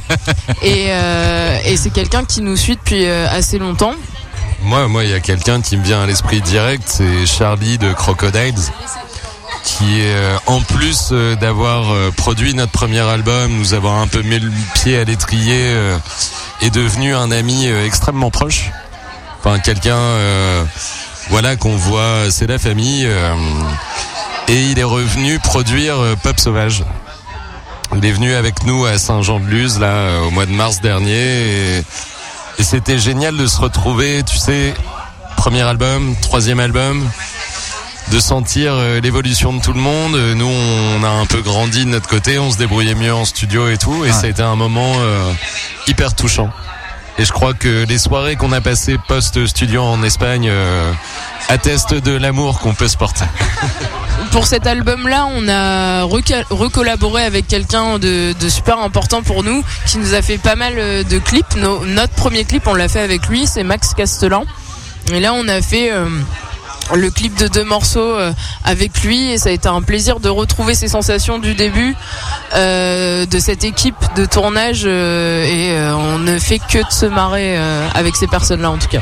et 0.61 0.87
euh, 0.89 1.57
et 1.65 1.75
c'est 1.75 1.89
quelqu'un 1.89 2.23
qui 2.23 2.41
nous 2.41 2.55
suit 2.55 2.77
depuis 2.77 3.05
euh, 3.05 3.27
assez 3.29 3.59
longtemps. 3.59 3.93
Moi, 4.63 4.87
moi, 4.87 5.03
il 5.03 5.09
y 5.09 5.13
a 5.13 5.19
quelqu'un 5.19 5.61
qui 5.61 5.77
me 5.77 5.83
vient 5.83 6.03
à 6.03 6.05
l'esprit 6.05 6.41
direct, 6.41 6.83
c'est 6.85 7.25
Charlie 7.25 7.77
de 7.77 7.93
Crocodiles, 7.93 8.53
qui 9.63 10.01
euh, 10.01 10.37
en 10.47 10.61
plus 10.61 11.09
euh, 11.11 11.35
d'avoir 11.35 11.91
euh, 11.91 12.11
produit 12.11 12.53
notre 12.53 12.71
premier 12.71 12.99
album, 12.99 13.57
nous 13.57 13.73
avoir 13.73 13.95
un 13.95 14.07
peu 14.07 14.21
mis 14.21 14.37
le 14.39 14.51
pied 14.75 14.97
à 14.97 15.05
l'étrier, 15.05 15.73
est 16.61 16.69
devenu 16.69 17.15
un 17.15 17.31
ami 17.31 17.67
extrêmement 17.67 18.31
proche. 18.31 18.71
Enfin, 19.39 19.59
quelqu'un, 19.59 19.95
euh, 19.95 20.63
voilà, 21.29 21.55
qu'on 21.55 21.75
voit, 21.77 22.29
c'est 22.29 22.47
la 22.47 22.59
famille. 22.59 23.07
et 24.47 24.63
il 24.71 24.77
est 24.77 24.83
revenu 24.83 25.39
produire 25.39 25.95
Pop 26.21 26.39
Sauvage. 26.39 26.83
Il 27.95 28.05
est 28.05 28.11
venu 28.11 28.33
avec 28.33 28.65
nous 28.65 28.85
à 28.85 28.97
Saint-Jean-de-Luz 28.99 29.79
là 29.79 30.21
au 30.27 30.31
mois 30.31 30.45
de 30.45 30.51
mars 30.51 30.81
dernier. 30.81 31.83
Et 32.59 32.63
c'était 32.63 32.97
génial 32.97 33.35
de 33.37 33.47
se 33.47 33.59
retrouver, 33.59 34.21
tu 34.23 34.37
sais, 34.37 34.73
premier 35.37 35.61
album, 35.61 36.15
troisième 36.21 36.59
album, 36.59 37.09
de 38.11 38.19
sentir 38.19 38.73
euh, 38.73 38.99
l'évolution 38.99 39.53
de 39.53 39.61
tout 39.61 39.73
le 39.73 39.79
monde. 39.79 40.15
Euh, 40.15 40.33
Nous, 40.35 40.45
on 40.49 41.03
a 41.03 41.09
un 41.09 41.25
peu 41.25 41.41
grandi 41.41 41.85
de 41.85 41.89
notre 41.89 42.07
côté, 42.09 42.37
on 42.39 42.51
se 42.51 42.57
débrouillait 42.57 42.95
mieux 42.95 43.13
en 43.13 43.23
studio 43.25 43.69
et 43.69 43.77
tout, 43.77 44.03
et 44.03 44.09
Ouais. 44.09 44.11
ça 44.11 44.25
a 44.25 44.29
été 44.29 44.41
un 44.41 44.55
moment 44.55 44.93
euh, 44.97 45.31
hyper 45.87 46.13
touchant. 46.15 46.49
Et 47.17 47.25
je 47.25 47.31
crois 47.31 47.53
que 47.53 47.85
les 47.87 47.97
soirées 47.97 48.35
qu'on 48.37 48.51
a 48.53 48.61
passées 48.61 48.97
post-studio 49.07 49.81
en 49.81 50.03
Espagne 50.03 50.47
euh, 50.49 50.91
attestent 51.47 51.95
de 51.95 52.11
l'amour 52.11 52.59
qu'on 52.59 52.73
peut 52.73 52.87
se 52.87 52.97
porter. 52.97 53.25
pour 54.31 54.45
cet 54.45 54.67
album-là, 54.67 55.27
on 55.33 55.47
a 55.47 56.03
recollaboré 56.03 57.23
avec 57.23 57.47
quelqu'un 57.47 57.99
de, 57.99 58.33
de 58.39 58.49
super 58.49 58.79
important 58.79 59.21
pour 59.23 59.43
nous, 59.43 59.63
qui 59.85 59.97
nous 59.97 60.13
a 60.13 60.21
fait 60.21 60.37
pas 60.37 60.55
mal 60.55 60.73
euh, 60.77 61.03
de 61.03 61.19
clips. 61.19 61.55
Notre 61.55 62.13
premier 62.13 62.43
clip, 62.45 62.67
on 62.67 62.73
l'a 62.73 62.87
fait 62.87 63.01
avec 63.01 63.27
lui, 63.27 63.47
c'est 63.47 63.63
Max 63.63 63.93
Castellan. 63.93 64.45
Et 65.11 65.19
là, 65.19 65.33
on 65.33 65.47
a 65.47 65.61
fait 65.61 65.91
euh, 65.91 66.07
le 66.93 67.09
clip 67.09 67.35
de 67.37 67.47
deux 67.47 67.63
morceaux 67.63 67.99
euh, 67.99 68.31
avec 68.63 69.01
lui, 69.03 69.31
et 69.31 69.37
ça 69.37 69.49
a 69.49 69.51
été 69.51 69.67
un 69.67 69.81
plaisir 69.81 70.19
de 70.19 70.29
retrouver 70.29 70.75
ces 70.75 70.87
sensations 70.87 71.39
du 71.39 71.55
début 71.55 71.95
de 72.53 73.39
cette 73.39 73.63
équipe 73.63 73.95
de 74.15 74.25
tournage. 74.25 74.85
et 74.85 75.75
on 75.93 76.17
ne 76.17 76.39
fait 76.39 76.59
que 76.59 76.79
de 76.79 76.91
se 76.91 77.05
marrer 77.05 77.57
avec 77.93 78.15
ces 78.15 78.27
personnes-là, 78.27 78.71
en 78.71 78.77
tout 78.77 78.87
cas. 78.87 79.01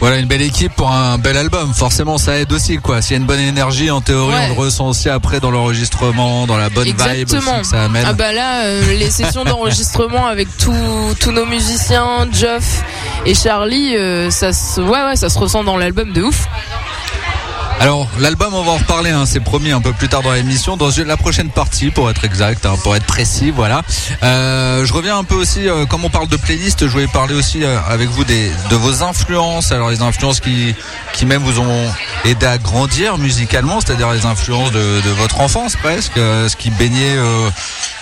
Voilà 0.00 0.18
une 0.18 0.26
belle 0.26 0.42
équipe 0.42 0.72
pour 0.76 0.90
un 0.92 1.18
bel 1.18 1.36
album. 1.36 1.74
Forcément, 1.74 2.18
ça 2.18 2.38
aide 2.38 2.52
aussi, 2.52 2.76
quoi. 2.78 3.02
S'il 3.02 3.12
y 3.12 3.14
a 3.14 3.20
une 3.20 3.26
bonne 3.26 3.40
énergie, 3.40 3.90
en 3.90 4.00
théorie, 4.00 4.32
Ouais. 4.34 4.44
on 4.50 4.54
le 4.54 4.60
ressent 4.60 4.86
aussi 4.88 5.08
après 5.08 5.40
dans 5.40 5.50
l'enregistrement, 5.50 6.46
dans 6.46 6.56
la 6.56 6.68
bonne 6.68 6.84
vibe 6.86 7.28
aussi 7.28 7.36
que 7.60 7.66
ça 7.66 7.84
amène. 7.84 8.04
Ah 8.06 8.12
bah 8.12 8.32
là, 8.32 8.62
euh, 8.64 8.92
les 8.96 9.10
sessions 9.10 9.44
d'enregistrement 9.44 10.26
avec 10.26 10.48
tous 10.56 11.14
tous 11.18 11.32
nos 11.32 11.46
musiciens, 11.46 12.28
Geoff 12.32 12.82
et 13.26 13.34
Charlie, 13.34 13.96
euh, 13.96 14.30
ça 14.30 14.52
se, 14.52 14.80
ouais 14.80 15.02
ouais, 15.04 15.16
ça 15.16 15.28
se 15.28 15.38
ressent 15.38 15.64
dans 15.64 15.76
l'album 15.76 16.12
de 16.12 16.22
ouf. 16.22 16.46
Alors, 17.80 18.08
l'album, 18.18 18.54
on 18.54 18.64
va 18.64 18.72
en 18.72 18.76
reparler, 18.76 19.10
hein, 19.10 19.24
c'est 19.24 19.38
promis 19.38 19.70
un 19.70 19.80
peu 19.80 19.92
plus 19.92 20.08
tard 20.08 20.22
dans 20.22 20.32
l'émission, 20.32 20.76
dans 20.76 20.90
la 21.06 21.16
prochaine 21.16 21.48
partie, 21.48 21.90
pour 21.90 22.10
être 22.10 22.24
exact, 22.24 22.66
hein, 22.66 22.74
pour 22.82 22.96
être 22.96 23.06
précis, 23.06 23.52
voilà. 23.52 23.82
Euh, 24.24 24.84
je 24.84 24.92
reviens 24.92 25.16
un 25.16 25.22
peu 25.22 25.36
aussi, 25.36 25.68
euh, 25.68 25.86
comme 25.86 26.04
on 26.04 26.10
parle 26.10 26.26
de 26.26 26.36
playlist, 26.36 26.86
je 26.86 26.90
voulais 26.90 27.06
parler 27.06 27.34
aussi 27.34 27.62
euh, 27.62 27.78
avec 27.88 28.08
vous 28.08 28.24
des, 28.24 28.50
de 28.70 28.74
vos 28.74 29.04
influences, 29.04 29.70
alors 29.70 29.90
les 29.90 30.02
influences 30.02 30.40
qui, 30.40 30.74
qui 31.12 31.24
même 31.24 31.40
vous 31.42 31.60
ont 31.60 31.86
aidé 32.24 32.46
à 32.46 32.58
grandir 32.58 33.16
musicalement, 33.16 33.80
c'est-à-dire 33.80 34.10
les 34.10 34.26
influences 34.26 34.72
de, 34.72 35.00
de 35.00 35.10
votre 35.10 35.40
enfance 35.40 35.76
presque, 35.76 36.16
euh, 36.16 36.48
ce 36.48 36.56
qui 36.56 36.70
baignait, 36.70 37.16
euh, 37.16 37.48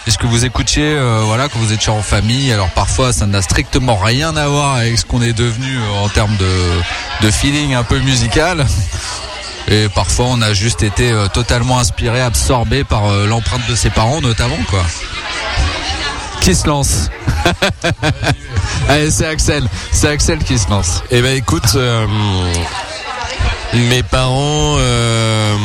et 0.07 0.11
ce 0.11 0.17
que 0.17 0.27
vous 0.27 0.47
écoutiez, 0.47 0.85
euh, 0.87 1.21
voilà, 1.27 1.49
quand 1.49 1.59
vous 1.59 1.73
étiez 1.75 1.93
en 1.93 2.01
famille. 2.01 2.51
Alors 2.51 2.71
parfois, 2.71 3.12
ça 3.12 3.27
n'a 3.27 3.43
strictement 3.43 3.97
rien 3.97 4.37
à 4.37 4.49
voir 4.49 4.77
avec 4.77 4.97
ce 4.99 5.05
qu'on 5.05 5.21
est 5.21 5.35
devenu 5.35 5.79
en 6.03 6.09
termes 6.09 6.37
de, 6.39 7.27
de 7.27 7.31
feeling 7.31 7.75
un 7.75 7.83
peu 7.83 7.99
musical. 7.99 8.65
Et 9.69 9.89
parfois, 9.89 10.27
on 10.29 10.43
a 10.43 10.53
juste 10.53 10.83
été 10.83 11.11
euh, 11.11 11.27
totalement 11.29 11.79
inspiré, 11.79 12.21
absorbé 12.21 12.85
par 12.85 13.07
euh, 13.07 13.27
l'empreinte 13.27 13.67
de 13.69 13.75
ses 13.75 13.91
parents, 13.91 14.21
notamment, 14.21 14.59
quoi. 14.71 14.85
Qui 16.41 16.55
se 16.55 16.67
lance 16.69 17.11
Allez, 18.89 19.11
c'est 19.11 19.27
Axel. 19.27 19.69
C'est 19.91 20.09
Axel 20.09 20.39
qui 20.39 20.59
se 20.59 20.69
lance. 20.71 21.03
Eh 21.11 21.21
ben 21.21 21.37
écoute, 21.37 21.75
euh, 21.75 22.07
mes 23.75 24.03
parents 24.05 24.77
euh, 24.79 25.57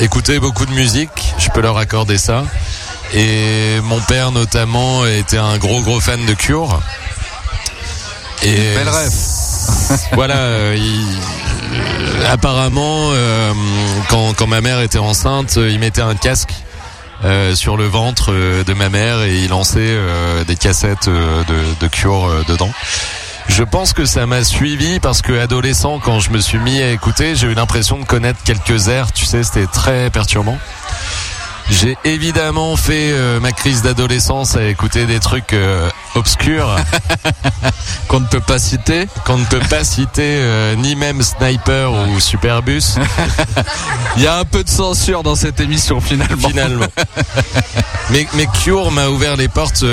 écoutaient 0.00 0.38
beaucoup 0.38 0.66
de 0.66 0.72
musique, 0.72 1.34
je 1.38 1.48
peux 1.50 1.60
leur 1.60 1.76
accorder 1.78 2.18
ça. 2.18 2.44
Et 3.12 3.80
mon 3.82 3.98
père 4.00 4.30
notamment 4.30 5.04
était 5.06 5.38
un 5.38 5.58
gros 5.58 5.80
gros 5.80 5.98
fan 5.98 6.24
de 6.26 6.34
Cure. 6.34 6.80
Et 8.44 8.74
Bel 8.76 8.88
rêve. 8.88 9.12
voilà, 10.12 10.36
euh, 10.36 10.76
il- 10.78 11.18
apparemment, 12.30 13.10
euh, 13.12 13.52
quand, 14.08 14.34
quand 14.34 14.46
ma 14.46 14.60
mère 14.60 14.80
était 14.80 14.98
enceinte, 14.98 15.56
euh, 15.56 15.70
il 15.70 15.78
mettait 15.78 16.00
un 16.00 16.14
casque 16.14 16.54
euh, 17.24 17.54
sur 17.54 17.76
le 17.76 17.86
ventre 17.86 18.32
de 18.32 18.72
ma 18.74 18.88
mère 18.88 19.22
et 19.22 19.36
il 19.44 19.50
lançait 19.50 19.96
des 20.46 20.56
cassettes 20.56 21.08
de, 21.08 21.80
de 21.80 21.88
Cure 21.88 22.44
dedans. 22.48 22.70
Je 23.48 23.64
pense 23.64 23.92
que 23.92 24.04
ça 24.04 24.26
m'a 24.26 24.44
suivi 24.44 25.00
parce 25.00 25.22
que 25.22 25.38
adolescent, 25.38 25.98
quand 25.98 26.20
je 26.20 26.30
me 26.30 26.38
suis 26.38 26.58
mis 26.58 26.80
à 26.80 26.90
écouter, 26.90 27.34
j'ai 27.34 27.48
eu 27.48 27.54
l'impression 27.54 27.98
de 27.98 28.04
connaître 28.04 28.38
quelques 28.44 28.88
airs. 28.88 29.12
Tu 29.12 29.26
sais, 29.26 29.42
c'était 29.42 29.66
très 29.66 30.08
perturbant. 30.10 30.56
J'ai 31.70 31.96
évidemment 32.04 32.74
fait 32.76 33.12
euh, 33.12 33.38
ma 33.38 33.52
crise 33.52 33.82
d'adolescence 33.82 34.56
à 34.56 34.64
écouter 34.64 35.06
des 35.06 35.20
trucs 35.20 35.52
euh, 35.52 35.88
obscurs 36.16 36.76
Qu'on 38.08 38.18
ne 38.20 38.26
peut 38.26 38.40
pas 38.40 38.58
citer. 38.58 39.06
qu'on 39.24 39.38
ne 39.38 39.44
peut 39.44 39.62
pas 39.70 39.84
citer 39.84 40.40
euh, 40.40 40.74
ni 40.74 40.96
même 40.96 41.22
Sniper 41.22 41.92
ou 41.92 42.18
Superbus 42.18 42.96
Il 44.16 44.22
y 44.22 44.26
a 44.26 44.36
un 44.38 44.44
peu 44.44 44.64
de 44.64 44.68
censure 44.68 45.22
dans 45.22 45.36
cette 45.36 45.60
émission, 45.60 46.00
finalement. 46.00 46.48
finalement. 46.48 46.86
mais, 48.10 48.26
mais 48.34 48.46
Cure 48.64 48.90
m'a 48.90 49.08
ouvert 49.08 49.36
les 49.36 49.48
portes 49.48 49.84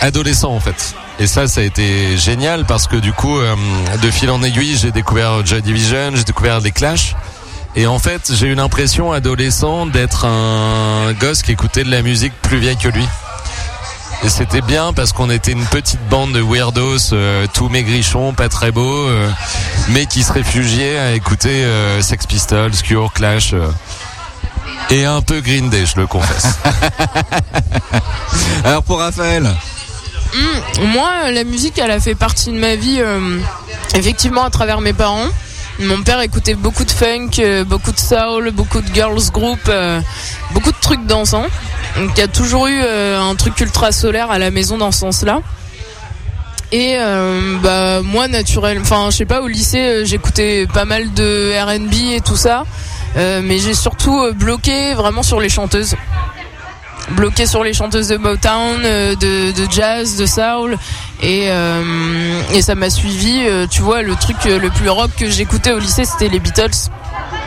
adolescent 0.00 0.50
en 0.50 0.60
fait. 0.60 0.94
Et 1.18 1.26
ça, 1.26 1.46
ça 1.46 1.60
a 1.60 1.64
été 1.64 2.16
génial 2.16 2.64
parce 2.64 2.86
que 2.86 2.96
du 2.96 3.12
coup, 3.12 3.38
de 3.38 4.10
fil 4.10 4.30
en 4.30 4.42
aiguille, 4.42 4.78
j'ai 4.80 4.90
découvert 4.92 5.44
Joy 5.44 5.60
Division, 5.60 6.12
j'ai 6.14 6.24
découvert 6.24 6.60
les 6.60 6.72
Clash. 6.72 7.14
Et 7.74 7.86
en 7.86 7.98
fait, 7.98 8.32
j'ai 8.34 8.48
eu 8.48 8.54
l'impression 8.54 9.12
adolescent 9.12 9.86
d'être 9.86 10.26
un 10.26 11.12
gosse 11.14 11.42
qui 11.42 11.52
écoutait 11.52 11.84
de 11.84 11.90
la 11.90 12.02
musique 12.02 12.32
plus 12.42 12.58
vieille 12.58 12.76
que 12.76 12.88
lui. 12.88 13.06
Et 14.24 14.28
c'était 14.28 14.60
bien 14.60 14.92
parce 14.92 15.12
qu'on 15.12 15.30
était 15.30 15.52
une 15.52 15.64
petite 15.64 16.00
bande 16.08 16.32
de 16.32 16.40
weirdos, 16.40 17.12
euh, 17.12 17.46
tout 17.52 17.68
maigrichons, 17.68 18.34
pas 18.34 18.48
très 18.48 18.70
beaux, 18.70 19.08
euh, 19.08 19.28
mais 19.88 20.06
qui 20.06 20.22
se 20.22 20.32
réfugiaient 20.32 20.98
à 20.98 21.12
écouter 21.12 21.64
euh, 21.64 22.00
Sex 22.02 22.26
Pistols, 22.26 22.72
Cure, 22.84 23.12
Clash. 23.12 23.52
euh, 23.54 23.68
et 24.90 25.06
un 25.06 25.22
peu 25.22 25.40
Green 25.40 25.70
Day, 25.70 25.86
je 25.86 25.98
le 25.98 26.06
confesse. 26.06 26.44
Alors, 28.64 28.82
pour 28.82 28.98
Raphaël. 28.98 29.48
Hum, 30.34 30.88
moi, 30.88 31.30
la 31.30 31.44
musique, 31.44 31.78
elle 31.78 31.90
a 31.90 32.00
fait 32.00 32.14
partie 32.14 32.50
de 32.50 32.58
ma 32.58 32.76
vie, 32.76 32.98
euh, 33.00 33.38
effectivement, 33.94 34.44
à 34.44 34.50
travers 34.50 34.80
mes 34.80 34.92
parents. 34.92 35.26
Mon 35.84 36.02
père 36.02 36.20
écoutait 36.20 36.54
beaucoup 36.54 36.84
de 36.84 36.90
funk, 36.90 37.30
euh, 37.40 37.64
beaucoup 37.64 37.90
de 37.90 37.98
soul, 37.98 38.52
beaucoup 38.52 38.80
de 38.80 38.94
girls 38.94 39.30
group, 39.32 39.58
euh, 39.68 40.00
beaucoup 40.52 40.70
de 40.70 40.76
trucs 40.80 41.04
dansants. 41.06 41.46
Donc 41.96 42.10
il 42.16 42.20
y 42.20 42.22
a 42.22 42.28
toujours 42.28 42.68
eu 42.68 42.78
euh, 42.82 43.20
un 43.20 43.34
truc 43.34 43.58
ultra 43.60 43.90
solaire 43.90 44.30
à 44.30 44.38
la 44.38 44.52
maison 44.52 44.78
dans 44.78 44.92
ce 44.92 45.00
sens-là. 45.00 45.40
Et 46.70 46.96
bah 47.62 48.00
moi 48.00 48.28
naturel, 48.28 48.78
enfin 48.80 49.10
je 49.10 49.16
sais 49.18 49.26
pas 49.26 49.42
au 49.42 49.46
lycée 49.46 50.06
j'écoutais 50.06 50.66
pas 50.72 50.86
mal 50.86 51.12
de 51.12 51.52
R&B 51.54 52.14
et 52.14 52.22
tout 52.22 52.36
ça, 52.36 52.64
mais 53.14 53.58
j'ai 53.58 53.74
surtout 53.74 54.32
bloqué 54.32 54.94
vraiment 54.94 55.22
sur 55.22 55.38
les 55.38 55.50
chanteuses, 55.50 55.96
bloqué 57.10 57.46
sur 57.46 57.64
les 57.64 57.72
chanteuses 57.72 58.08
de 58.08 58.16
Motown, 58.16 58.80
euh, 58.84 59.14
de, 59.16 59.52
de 59.52 59.70
jazz, 59.70 60.16
de 60.16 60.26
soul, 60.26 60.76
et 61.22 61.46
euh, 61.50 62.40
et 62.54 62.62
ça 62.62 62.74
m'a 62.74 62.90
suivi. 62.90 63.44
euh, 63.46 63.66
tu 63.70 63.82
vois 63.82 64.02
le 64.02 64.14
truc 64.16 64.36
le 64.44 64.70
plus 64.70 64.88
rock 64.88 65.10
que 65.18 65.28
j'écoutais 65.28 65.72
au 65.72 65.78
lycée 65.78 66.04
c'était 66.04 66.28
les 66.28 66.38
Beatles. 66.40 66.70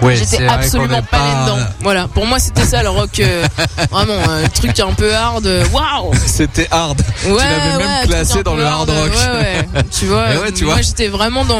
Ouais, 0.01 0.17
J'étais 0.17 0.45
absolument 0.45 1.01
pas, 1.03 1.17
là-dedans. 1.19 1.57
Voilà, 1.79 2.07
pour 2.09 2.25
moi 2.25 2.37
c'était 2.37 2.65
ça 2.65 2.83
le 2.83 2.89
rock, 2.89 3.17
euh, 3.21 3.45
vraiment 3.91 4.13
euh, 4.29 4.43
le 4.43 4.49
truc 4.49 4.77
un 4.81 4.91
peu 4.93 5.13
hard. 5.15 5.47
Waouh. 5.71 6.11
C'était 6.25 6.67
hard. 6.69 7.01
Ouais, 7.25 7.31
l'avais 7.37 7.77
même 7.77 7.87
ouais, 7.87 7.93
un 8.03 8.05
classé 8.05 8.43
dans 8.43 8.55
le 8.55 8.65
hard 8.65 8.89
rock. 8.89 9.11
Ouais, 9.11 9.39
ouais. 9.73 9.83
Tu 9.97 10.05
vois, 10.05 10.25
Eh 10.47 10.51
tu 10.51 10.65
moi 10.65 10.73
vois. 10.73 10.81
j'étais 10.83 11.07
vraiment 11.07 11.45
dans, 11.45 11.57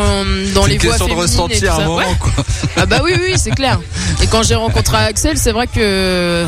dans 0.54 0.66
les 0.66 0.76
une 0.76 0.82
voix 0.82 0.98
question 0.98 1.06
de 1.08 1.12
féminines 1.12 1.18
et 1.18 1.22
ressenti 1.22 1.62
tout 1.62 1.68
à 1.68 1.76
un 1.76 1.86
moment, 1.86 2.16
quoi. 2.20 2.32
Ah 2.76 2.86
bah 2.86 3.00
oui, 3.04 3.14
oui, 3.18 3.34
c'est 3.38 3.52
clair. 3.52 3.80
Et 4.22 4.28
quand 4.28 4.44
j'ai 4.44 4.56
rencontré 4.56 4.98
Axel, 4.98 5.38
c'est 5.38 5.54
vrai 5.54 5.68
que 5.68 6.46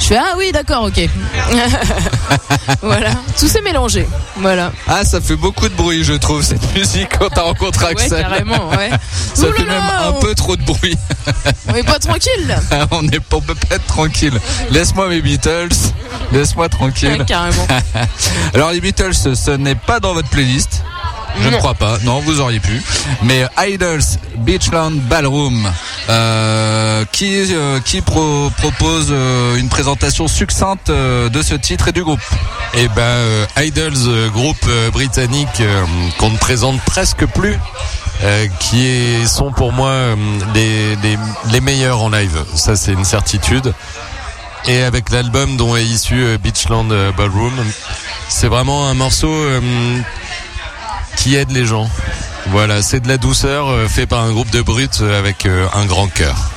je 0.00 0.06
fais 0.06 0.16
ah 0.16 0.34
oui, 0.38 0.50
d'accord, 0.52 0.84
ok. 0.84 1.00
voilà, 2.82 3.10
tout 3.38 3.48
s'est 3.48 3.60
mélangé. 3.60 4.06
Voilà. 4.36 4.72
Ah, 4.88 5.04
ça 5.04 5.20
fait 5.20 5.36
beaucoup 5.36 5.68
de 5.68 5.74
bruit, 5.74 6.02
je 6.04 6.14
trouve, 6.14 6.42
cette 6.42 6.74
musique 6.74 7.18
quand 7.18 7.28
t'as 7.28 7.42
rencontré 7.42 7.86
Ouais, 7.86 7.92
Axel. 7.92 8.22
carrément, 8.22 8.68
ouais. 8.70 8.90
Ça 9.34 9.48
Ouh 9.48 9.52
fait 9.52 9.64
là 9.64 9.72
même 9.74 9.78
là, 9.86 10.06
un 10.06 10.10
on- 10.10 10.20
peu 10.20 10.34
trop 10.34 10.56
de 10.56 10.62
bruit. 10.62 10.96
On 11.68 11.74
est 11.74 11.82
pas 11.82 11.98
tranquille. 11.98 12.46
là. 12.46 12.56
on 12.90 13.06
est 13.08 13.20
on 13.32 13.40
peut 13.40 13.54
pas 13.54 13.76
être 13.76 13.86
tranquille. 13.86 14.38
Laisse-moi 14.70 15.08
mes 15.08 15.20
Beatles. 15.22 15.68
Laisse-moi 16.32 16.68
tranquille. 16.68 17.12
Ouais, 17.18 17.24
carrément. 17.24 17.66
Alors 18.54 18.70
les 18.72 18.80
Beatles, 18.80 19.14
ce 19.14 19.50
n'est 19.52 19.74
pas 19.76 20.00
dans 20.00 20.14
votre 20.14 20.28
playlist. 20.28 20.82
Je 21.42 21.48
ne 21.48 21.56
crois 21.56 21.74
pas. 21.74 21.98
Non, 22.02 22.20
vous 22.20 22.40
auriez 22.40 22.60
pu. 22.60 22.82
Mais 23.22 23.46
Idols 23.58 24.02
Beachland 24.38 24.92
Ballroom, 25.08 25.70
euh, 26.08 27.04
qui 27.12 27.54
euh, 27.54 27.78
qui 27.80 28.00
pro- 28.00 28.50
propose 28.58 29.06
euh, 29.10 29.56
une 29.56 29.68
présentation 29.68 30.26
succincte 30.28 30.90
de 30.90 31.42
ce 31.42 31.54
titre 31.54 31.88
et 31.88 31.92
du 31.92 32.02
groupe. 32.02 32.20
Et 32.74 32.88
ben 32.88 33.46
Idols, 33.56 34.30
groupe 34.32 34.68
britannique 34.92 35.62
qu'on 36.18 36.30
ne 36.30 36.36
présente 36.38 36.80
presque 36.82 37.24
plus, 37.26 37.56
qui 38.58 38.86
est, 38.86 39.26
sont 39.26 39.50
pour 39.52 39.72
moi 39.72 39.92
les, 40.54 40.96
les, 40.96 41.18
les 41.52 41.60
meilleurs 41.60 42.00
en 42.02 42.10
live. 42.10 42.44
Ça 42.54 42.76
c'est 42.76 42.92
une 42.92 43.04
certitude. 43.04 43.72
Et 44.66 44.82
avec 44.82 45.10
l'album 45.10 45.56
dont 45.56 45.74
est 45.76 45.84
issu 45.84 46.36
Beachland 46.42 46.88
Ballroom, 47.16 47.54
c'est 48.28 48.48
vraiment 48.48 48.86
un 48.88 48.94
morceau 48.94 49.32
qui 51.16 51.36
aide 51.36 51.50
les 51.50 51.64
gens. 51.64 51.88
Voilà, 52.48 52.82
c'est 52.82 53.00
de 53.00 53.08
la 53.08 53.18
douceur 53.18 53.68
euh, 53.68 53.88
fait 53.88 54.06
par 54.06 54.24
un 54.24 54.32
groupe 54.32 54.50
de 54.50 54.62
brutes 54.62 55.00
euh, 55.02 55.18
avec 55.18 55.46
euh, 55.46 55.66
un 55.74 55.86
grand 55.86 56.08
cœur. 56.08 56.50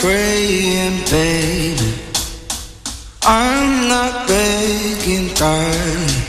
Praying, 0.00 1.04
baby. 1.10 1.94
I'm 3.22 3.88
not 3.88 4.28
begging, 4.28 5.28
darling. 5.34 6.23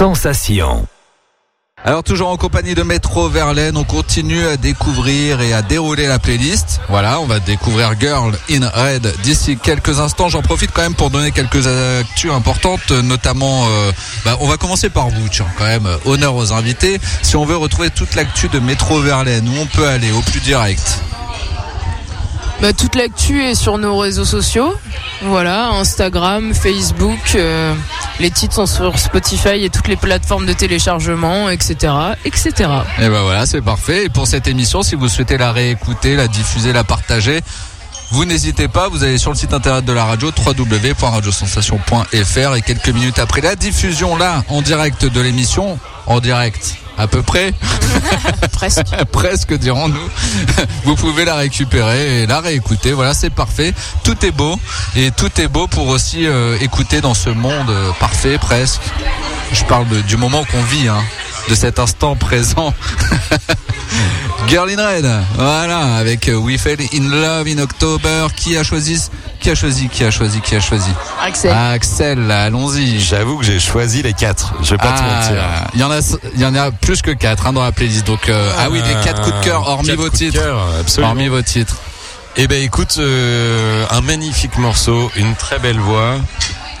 Sensation. 0.00 0.86
Alors 1.84 2.02
toujours 2.02 2.30
en 2.30 2.38
compagnie 2.38 2.74
de 2.74 2.82
Métro 2.82 3.28
Verlaine, 3.28 3.76
on 3.76 3.84
continue 3.84 4.46
à 4.46 4.56
découvrir 4.56 5.42
et 5.42 5.52
à 5.52 5.60
dérouler 5.60 6.06
la 6.06 6.18
playlist. 6.18 6.80
Voilà, 6.88 7.20
on 7.20 7.26
va 7.26 7.38
découvrir 7.38 7.92
Girl 8.00 8.34
in 8.50 8.66
Red 8.66 9.12
d'ici 9.22 9.58
quelques 9.62 10.00
instants. 10.00 10.30
J'en 10.30 10.40
profite 10.40 10.70
quand 10.72 10.80
même 10.80 10.94
pour 10.94 11.10
donner 11.10 11.32
quelques 11.32 11.66
actus 11.66 12.32
importantes, 12.32 12.92
notamment, 12.92 13.66
euh, 13.68 13.92
bah, 14.24 14.38
on 14.40 14.48
va 14.48 14.56
commencer 14.56 14.88
par 14.88 15.10
vous, 15.10 15.28
tiens, 15.28 15.48
quand 15.58 15.66
même, 15.66 15.84
euh, 15.84 15.98
honneur 16.06 16.34
aux 16.34 16.54
invités. 16.54 16.98
Si 17.20 17.36
on 17.36 17.44
veut 17.44 17.58
retrouver 17.58 17.90
toute 17.90 18.14
l'actu 18.14 18.48
de 18.48 18.58
Métro 18.58 19.02
Verlaine, 19.02 19.46
où 19.46 19.60
on 19.60 19.66
peut 19.66 19.86
aller 19.86 20.10
au 20.12 20.22
plus 20.22 20.40
direct? 20.40 21.02
Bah, 22.60 22.74
toute 22.74 22.94
l'actu 22.94 23.42
est 23.42 23.54
sur 23.54 23.78
nos 23.78 23.96
réseaux 23.96 24.26
sociaux. 24.26 24.74
Voilà, 25.22 25.70
Instagram, 25.70 26.52
Facebook. 26.52 27.18
euh, 27.34 27.72
les 28.18 28.30
titres 28.30 28.54
sont 28.54 28.66
sur 28.66 28.98
Spotify 28.98 29.64
et 29.64 29.70
toutes 29.70 29.88
les 29.88 29.96
plateformes 29.96 30.44
de 30.44 30.52
téléchargement, 30.52 31.48
etc., 31.48 31.94
etc. 32.26 32.52
Et 32.98 33.08
ben 33.08 33.22
voilà, 33.22 33.46
c'est 33.46 33.62
parfait. 33.62 34.04
Et 34.04 34.08
pour 34.10 34.26
cette 34.26 34.46
émission, 34.46 34.82
si 34.82 34.94
vous 34.94 35.08
souhaitez 35.08 35.38
la 35.38 35.52
réécouter, 35.52 36.16
la 36.16 36.28
diffuser, 36.28 36.74
la 36.74 36.84
partager, 36.84 37.40
vous 38.10 38.26
n'hésitez 38.26 38.68
pas, 38.68 38.88
vous 38.88 39.04
allez 39.04 39.16
sur 39.16 39.30
le 39.30 39.36
site 39.36 39.54
internet 39.54 39.86
de 39.86 39.92
la 39.92 40.04
radio 40.04 40.30
www.radiosensation.fr 40.36 42.56
et 42.56 42.62
quelques 42.62 42.88
minutes 42.88 43.20
après 43.20 43.40
la 43.40 43.56
diffusion 43.56 44.18
là 44.18 44.42
en 44.48 44.60
direct 44.60 45.06
de 45.06 45.20
l'émission, 45.20 45.78
en 46.06 46.20
direct 46.20 46.74
à 47.00 47.06
peu 47.06 47.22
près, 47.22 47.52
Presque. 48.52 48.82
presque 49.12 49.54
dirons-nous, 49.54 50.08
vous 50.84 50.94
pouvez 50.96 51.24
la 51.24 51.34
récupérer 51.36 52.22
et 52.22 52.26
la 52.26 52.40
réécouter. 52.40 52.92
Voilà, 52.92 53.14
c'est 53.14 53.30
parfait. 53.30 53.72
Tout 54.04 54.24
est 54.24 54.30
beau 54.30 54.58
et 54.96 55.10
tout 55.10 55.30
est 55.40 55.48
beau 55.48 55.66
pour 55.66 55.88
aussi 55.88 56.26
euh, 56.26 56.56
écouter 56.60 57.00
dans 57.00 57.14
ce 57.14 57.30
monde 57.30 57.70
euh, 57.70 57.90
parfait 57.98 58.38
presque. 58.38 58.80
Je 59.52 59.64
parle 59.64 59.88
de- 59.88 60.00
du 60.02 60.16
moment 60.16 60.44
qu'on 60.44 60.62
vit, 60.62 60.88
hein, 60.88 61.02
de 61.48 61.54
cet 61.54 61.78
instant 61.78 62.14
présent. 62.16 62.72
Girl 64.48 64.68
in 64.70 64.84
Red, 64.84 65.08
voilà, 65.36 65.96
avec 65.96 66.28
euh, 66.28 66.34
We 66.36 66.58
Fell 66.60 66.78
in 66.92 67.08
Love 67.08 67.46
in 67.48 67.58
October. 67.58 68.26
Qui 68.34 68.56
a 68.56 68.64
choisi 68.64 69.00
Qui 69.40 69.50
a 69.50 69.54
choisi 69.54 69.88
Qui 69.88 70.04
a 70.04 70.10
choisi 70.10 70.40
Qui 70.40 70.56
a 70.56 70.60
choisi 70.60 70.90
Axel. 71.22 71.52
Axel, 71.52 72.30
allons-y. 72.30 72.98
J'avoue 73.00 73.38
que 73.38 73.44
j'ai 73.44 73.60
choisi 73.60 74.02
les 74.02 74.12
quatre. 74.12 74.54
Je 74.62 74.70
vais 74.70 74.78
pas 74.78 74.92
te 74.92 75.02
Ah, 75.02 75.20
mentir. 75.20 75.42
Il 75.74 75.80
y 75.80 75.84
en 75.84 75.90
a, 75.90 76.00
il 76.34 76.40
y 76.40 76.44
en 76.44 76.54
a 76.54 76.70
plus 76.70 77.02
que 77.02 77.10
quatre 77.10 77.46
hein, 77.46 77.52
dans 77.52 77.62
la 77.62 77.72
playlist. 77.72 78.06
Donc 78.06 78.28
euh, 78.28 78.52
ah 78.58 78.68
oui, 78.70 78.80
les 78.86 78.94
quatre 79.04 79.22
coups 79.22 79.36
de 79.38 79.44
cœur, 79.44 79.66
hormis 79.68 79.94
vos 79.94 80.08
titres, 80.08 80.40
hormis 80.98 81.28
vos 81.28 81.42
titres. 81.42 81.76
Eh 82.36 82.46
ben 82.46 82.62
écoute, 82.62 82.94
euh, 82.98 83.84
un 83.90 84.00
magnifique 84.00 84.56
morceau, 84.58 85.10
une 85.16 85.34
très 85.34 85.58
belle 85.58 85.78
voix, 85.78 86.14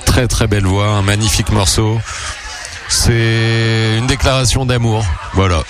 très 0.06 0.26
très 0.28 0.46
belle 0.46 0.66
voix, 0.66 0.86
un 0.88 1.02
magnifique 1.02 1.50
morceau. 1.50 2.00
C'est 2.88 3.96
une 3.98 4.06
déclaration 4.06 4.64
d'amour, 4.66 5.04
voilà. 5.34 5.62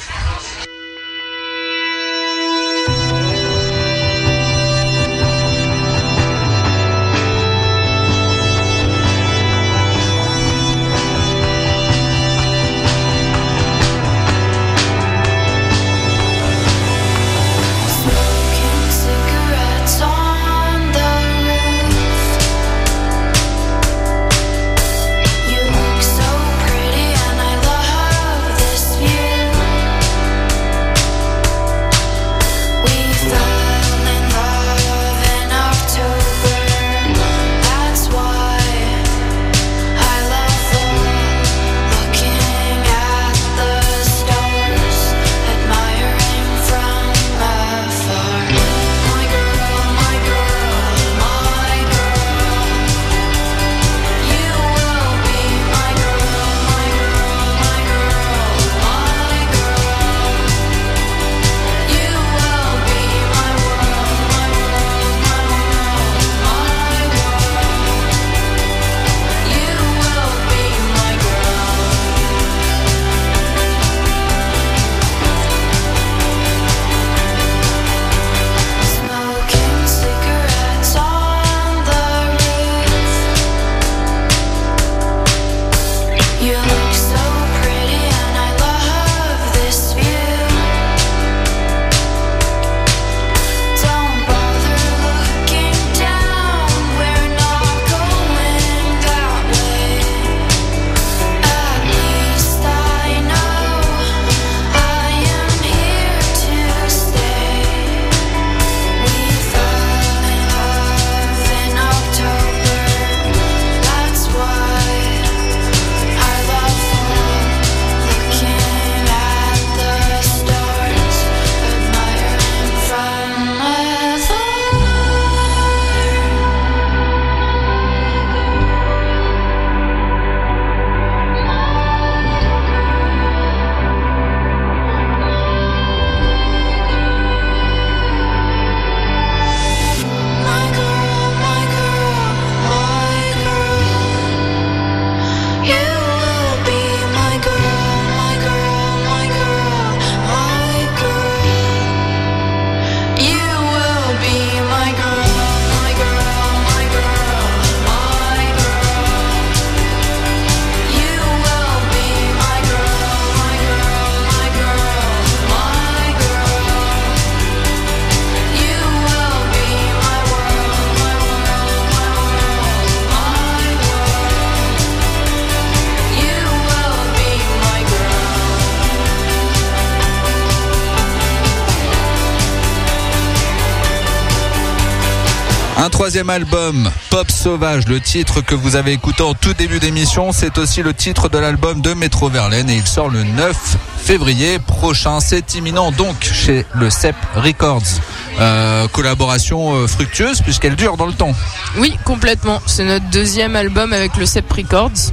Troisième 186.11 186.31
album, 186.31 186.91
Pop 187.11 187.31
Sauvage, 187.31 187.87
le 187.87 188.01
titre 188.01 188.41
que 188.41 188.57
vous 188.57 188.75
avez 188.75 188.91
écouté 188.91 189.23
en 189.23 189.33
tout 189.35 189.55
début 189.55 189.79
d'émission, 189.79 190.33
c'est 190.33 190.59
aussi 190.59 190.83
le 190.83 190.93
titre 190.93 191.29
de 191.29 191.39
l'album 191.39 191.81
de 191.83 191.95
Métro 191.95 192.29
Verlaine 192.29 192.69
et 192.69 192.75
il 192.75 192.85
sort 192.85 193.09
le 193.09 193.23
9 193.23 193.57
février 193.97 194.59
prochain. 194.59 195.21
C'est 195.21 195.55
imminent 195.55 195.93
donc 195.93 196.17
chez 196.25 196.67
le 196.75 196.91
CEP 196.91 197.15
Records. 197.37 198.01
Euh, 198.41 198.89
collaboration 198.89 199.77
euh, 199.77 199.87
fructueuse 199.87 200.41
puisqu'elle 200.41 200.75
dure 200.75 200.97
dans 200.97 201.07
le 201.07 201.13
temps. 201.13 201.33
Oui, 201.77 201.97
complètement. 202.05 202.61
C'est 202.67 202.85
notre 202.85 203.09
deuxième 203.11 203.55
album 203.55 203.93
avec 203.93 204.17
le 204.17 204.27
CEP 204.27 204.53
Records. 204.53 205.13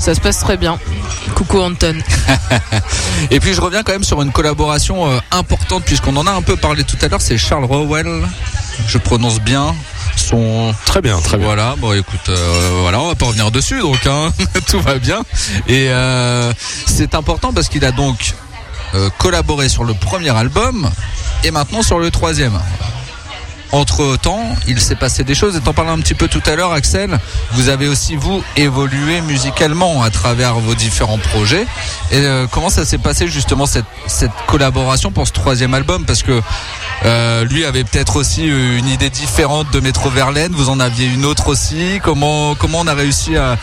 Ça 0.00 0.16
se 0.16 0.20
passe 0.20 0.40
très 0.40 0.56
bien. 0.56 0.80
Coucou 1.36 1.60
Anton. 1.60 1.94
Et 3.30 3.38
puis 3.38 3.54
je 3.54 3.60
reviens 3.60 3.84
quand 3.84 3.92
même 3.92 4.02
sur 4.02 4.20
une 4.20 4.32
collaboration 4.32 5.08
euh, 5.12 5.20
importante 5.30 5.84
puisqu'on 5.84 6.16
en 6.16 6.26
a 6.26 6.32
un 6.32 6.42
peu 6.42 6.56
parlé 6.56 6.82
tout 6.82 6.98
à 7.02 7.06
l'heure, 7.06 7.20
c'est 7.20 7.38
Charles 7.38 7.66
Rowell, 7.66 8.08
je 8.88 8.98
prononce 8.98 9.40
bien 9.40 9.76
son 10.34 10.74
Très 10.86 11.00
bien, 11.00 11.18
très 11.20 11.36
bien. 11.36 11.46
Voilà, 11.46 11.74
bon 11.78 11.92
écoute, 11.92 12.28
euh, 12.28 12.78
voilà, 12.82 13.00
on 13.00 13.08
va 13.08 13.14
pas 13.14 13.26
revenir 13.26 13.50
dessus 13.50 13.80
donc 13.80 14.06
hein, 14.06 14.32
tout 14.68 14.80
va 14.80 14.98
bien. 14.98 15.20
Et 15.68 15.88
euh, 15.88 16.52
c'est 16.86 17.14
important 17.14 17.52
parce 17.52 17.68
qu'il 17.68 17.84
a 17.84 17.92
donc 17.92 18.34
euh, 18.94 19.10
collaboré 19.18 19.68
sur 19.68 19.84
le 19.84 19.94
premier 19.94 20.30
album 20.30 20.90
et 21.44 21.50
maintenant 21.50 21.82
sur 21.82 21.98
le 21.98 22.10
troisième. 22.10 22.58
Entre 23.74 24.14
temps, 24.14 24.44
il 24.68 24.80
s'est 24.80 24.94
passé 24.94 25.24
des 25.24 25.34
choses. 25.34 25.56
Et 25.56 25.60
t'en 25.60 25.72
parlais 25.72 25.90
un 25.90 25.98
petit 25.98 26.14
peu 26.14 26.28
tout 26.28 26.42
à 26.46 26.54
l'heure, 26.54 26.70
Axel. 26.70 27.18
Vous 27.54 27.70
avez 27.70 27.88
aussi 27.88 28.14
vous 28.14 28.40
évolué 28.56 29.20
musicalement 29.22 30.04
à 30.04 30.10
travers 30.10 30.54
vos 30.54 30.76
différents 30.76 31.18
projets. 31.18 31.66
Et 32.12 32.18
euh, 32.18 32.46
comment 32.48 32.70
ça 32.70 32.84
s'est 32.84 32.98
passé 32.98 33.26
justement 33.26 33.66
cette, 33.66 33.84
collaboration 34.46 35.10
pour 35.10 35.26
ce 35.26 35.32
troisième 35.32 35.74
album? 35.74 36.04
Parce 36.04 36.22
que 36.22 36.40
euh, 37.04 37.44
lui 37.46 37.64
avait 37.64 37.82
peut-être 37.82 38.14
aussi 38.14 38.46
une 38.46 38.86
idée 38.86 39.10
différente 39.10 39.68
de 39.72 39.80
Métro 39.80 40.08
Verlaine. 40.08 40.52
Vous 40.52 40.68
en 40.68 40.78
aviez 40.78 41.08
une 41.08 41.24
autre 41.24 41.48
aussi. 41.48 41.98
Comment 42.00 42.54
comment 42.54 42.78
on 42.78 42.86
a 42.86 42.94
réussi 42.94 43.36
à, 43.36 43.56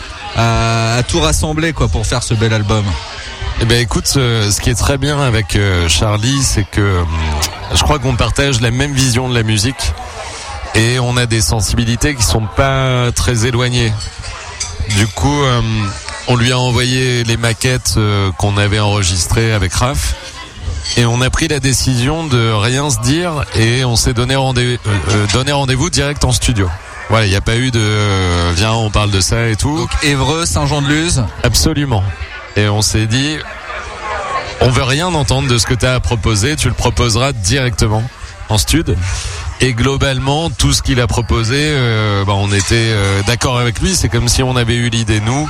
tout 1.08 1.20
rassembler 1.20 1.72
quoi 1.72 1.88
pour 1.88 2.06
faire 2.06 2.22
ce 2.22 2.34
bel 2.34 2.52
album? 2.52 2.84
Eh 3.62 3.64
ben 3.64 3.80
écoute, 3.80 4.08
ce 4.08 4.60
qui 4.60 4.68
est 4.68 4.74
très 4.74 4.98
bien 4.98 5.18
avec 5.22 5.56
euh, 5.56 5.88
Charlie, 5.88 6.42
c'est 6.42 6.64
que 6.64 7.02
je 7.74 7.82
crois 7.82 7.98
qu'on 7.98 8.16
partage 8.16 8.60
la 8.60 8.70
même 8.70 8.92
vision 8.92 9.28
de 9.28 9.34
la 9.34 9.42
musique 9.42 9.92
et 10.74 10.98
on 10.98 11.16
a 11.16 11.26
des 11.26 11.40
sensibilités 11.40 12.14
qui 12.14 12.22
sont 12.22 12.46
pas 12.56 13.12
très 13.12 13.46
éloignées. 13.46 13.92
Du 14.96 15.06
coup, 15.06 15.42
hum, 15.42 15.90
on 16.28 16.36
lui 16.36 16.52
a 16.52 16.58
envoyé 16.58 17.24
les 17.24 17.36
maquettes 17.36 17.94
euh, 17.96 18.30
qu'on 18.32 18.56
avait 18.56 18.80
enregistrées 18.80 19.52
avec 19.52 19.72
Raph 19.74 20.14
et 20.96 21.06
on 21.06 21.20
a 21.20 21.30
pris 21.30 21.48
la 21.48 21.60
décision 21.60 22.26
de 22.26 22.52
rien 22.52 22.90
se 22.90 23.00
dire 23.00 23.44
et 23.54 23.84
on 23.84 23.96
s'est 23.96 24.12
donné 24.12 24.34
euh, 24.34 24.76
euh, 24.86 25.26
donné 25.32 25.52
rendez-vous 25.52 25.90
direct 25.90 26.24
en 26.24 26.32
studio. 26.32 26.68
Voilà, 27.08 27.26
il 27.26 27.30
n'y 27.30 27.36
a 27.36 27.40
pas 27.40 27.56
eu 27.56 27.70
de 27.70 27.80
euh, 27.80 28.52
viens, 28.54 28.72
on 28.72 28.90
parle 28.90 29.10
de 29.10 29.20
ça 29.20 29.48
et 29.48 29.56
tout. 29.56 29.76
Donc 29.76 29.90
Évreux, 30.02 30.44
Saint-Jean-de-Luz. 30.44 31.24
Absolument. 31.42 32.02
Et 32.56 32.68
on 32.68 32.82
s'est 32.82 33.06
dit, 33.06 33.38
on 34.64 34.70
veut 34.70 34.84
rien 34.84 35.08
entendre 35.08 35.48
de 35.48 35.58
ce 35.58 35.66
que 35.66 35.74
tu 35.74 35.86
as 35.86 35.94
à 35.94 36.00
proposer, 36.00 36.56
tu 36.56 36.68
le 36.68 36.74
proposeras 36.74 37.32
directement 37.32 38.02
en 38.48 38.58
stud. 38.58 38.96
Et 39.60 39.74
globalement, 39.74 40.50
tout 40.50 40.72
ce 40.72 40.82
qu'il 40.82 41.00
a 41.00 41.06
proposé, 41.06 41.56
euh, 41.58 42.24
bah, 42.24 42.34
on 42.36 42.52
était 42.52 42.74
euh, 42.74 43.22
d'accord 43.26 43.58
avec 43.58 43.80
lui. 43.80 43.94
C'est 43.94 44.08
comme 44.08 44.28
si 44.28 44.42
on 44.42 44.56
avait 44.56 44.74
eu 44.74 44.88
l'idée 44.88 45.20
nous, 45.20 45.48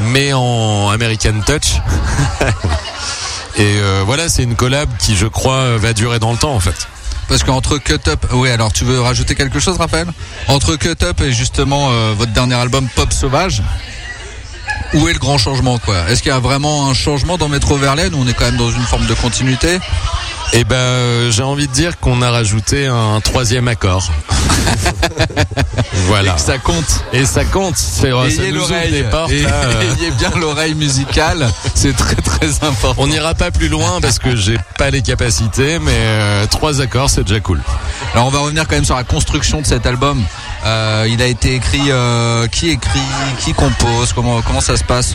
mais 0.00 0.32
en 0.32 0.90
American 0.90 1.40
Touch. 1.46 1.80
Et 3.56 3.78
euh, 3.78 4.02
voilà, 4.04 4.28
c'est 4.28 4.42
une 4.42 4.56
collab 4.56 4.88
qui, 4.98 5.16
je 5.16 5.26
crois, 5.26 5.76
va 5.76 5.92
durer 5.92 6.18
dans 6.18 6.32
le 6.32 6.38
temps 6.38 6.54
en 6.54 6.60
fait. 6.60 6.86
Parce 7.28 7.44
qu'entre 7.44 7.78
Cut 7.78 8.08
Up, 8.08 8.26
oui, 8.32 8.50
alors 8.50 8.72
tu 8.72 8.84
veux 8.84 9.00
rajouter 9.00 9.34
quelque 9.34 9.60
chose, 9.60 9.76
Raphaël? 9.76 10.06
Entre 10.48 10.76
Cut 10.76 10.96
Up 11.02 11.20
et 11.20 11.32
justement 11.32 11.90
votre 12.14 12.32
dernier 12.32 12.56
album 12.56 12.88
Pop 12.96 13.12
Sauvage, 13.12 13.62
où 14.94 15.08
est 15.08 15.12
le 15.12 15.18
grand 15.18 15.38
changement, 15.38 15.78
quoi? 15.78 16.08
Est-ce 16.08 16.22
qu'il 16.22 16.30
y 16.30 16.34
a 16.34 16.40
vraiment 16.40 16.88
un 16.88 16.94
changement 16.94 17.38
dans 17.38 17.48
Métro 17.48 17.76
Verlaine? 17.76 18.14
Ou 18.14 18.22
on 18.22 18.26
est 18.26 18.34
quand 18.34 18.46
même 18.46 18.56
dans 18.56 18.70
une 18.70 18.82
forme 18.82 19.06
de 19.06 19.14
continuité? 19.14 19.78
Et 20.52 20.64
ben, 20.64 20.74
euh, 20.76 21.30
j'ai 21.30 21.42
envie 21.44 21.68
de 21.68 21.72
dire 21.72 21.98
qu'on 22.00 22.22
a 22.22 22.30
rajouté 22.30 22.86
un 22.86 23.20
troisième 23.20 23.68
accord. 23.68 24.10
voilà. 26.06 26.36
Ça 26.38 26.58
compte. 26.58 27.04
Et 27.12 27.24
ça 27.24 27.44
compte. 27.44 27.76
C'est 27.76 28.10
ça 28.10 28.26
Ayez 28.26 28.50
l'oreille, 28.50 28.94
et- 28.96 29.04
euh. 29.46 29.82
ayez 29.98 30.10
bien 30.12 30.30
l'oreille 30.40 30.74
musicale, 30.74 31.48
c'est 31.74 31.96
très 31.96 32.16
très 32.16 32.48
important. 32.64 32.94
On 33.02 33.06
n'ira 33.06 33.34
pas 33.34 33.50
plus 33.52 33.68
loin 33.68 34.00
parce 34.00 34.18
que 34.18 34.34
j'ai 34.34 34.58
pas 34.76 34.90
les 34.90 35.02
capacités, 35.02 35.78
mais 35.78 35.92
euh, 35.94 36.46
trois 36.46 36.80
accords, 36.80 37.10
c'est 37.10 37.22
déjà 37.24 37.40
cool. 37.40 37.60
Alors 38.14 38.26
on 38.26 38.30
va 38.30 38.40
revenir 38.40 38.66
quand 38.66 38.74
même 38.74 38.84
sur 38.84 38.96
la 38.96 39.04
construction 39.04 39.60
de 39.60 39.66
cet 39.66 39.86
album. 39.86 40.20
Euh, 40.66 41.06
il 41.08 41.22
a 41.22 41.26
été 41.26 41.54
écrit, 41.54 41.90
euh, 41.90 42.46
qui 42.48 42.70
écrit, 42.70 43.00
qui 43.38 43.52
compose, 43.54 44.12
comment 44.14 44.42
comment 44.42 44.60
ça 44.60 44.76
se 44.76 44.84
passe 44.84 45.14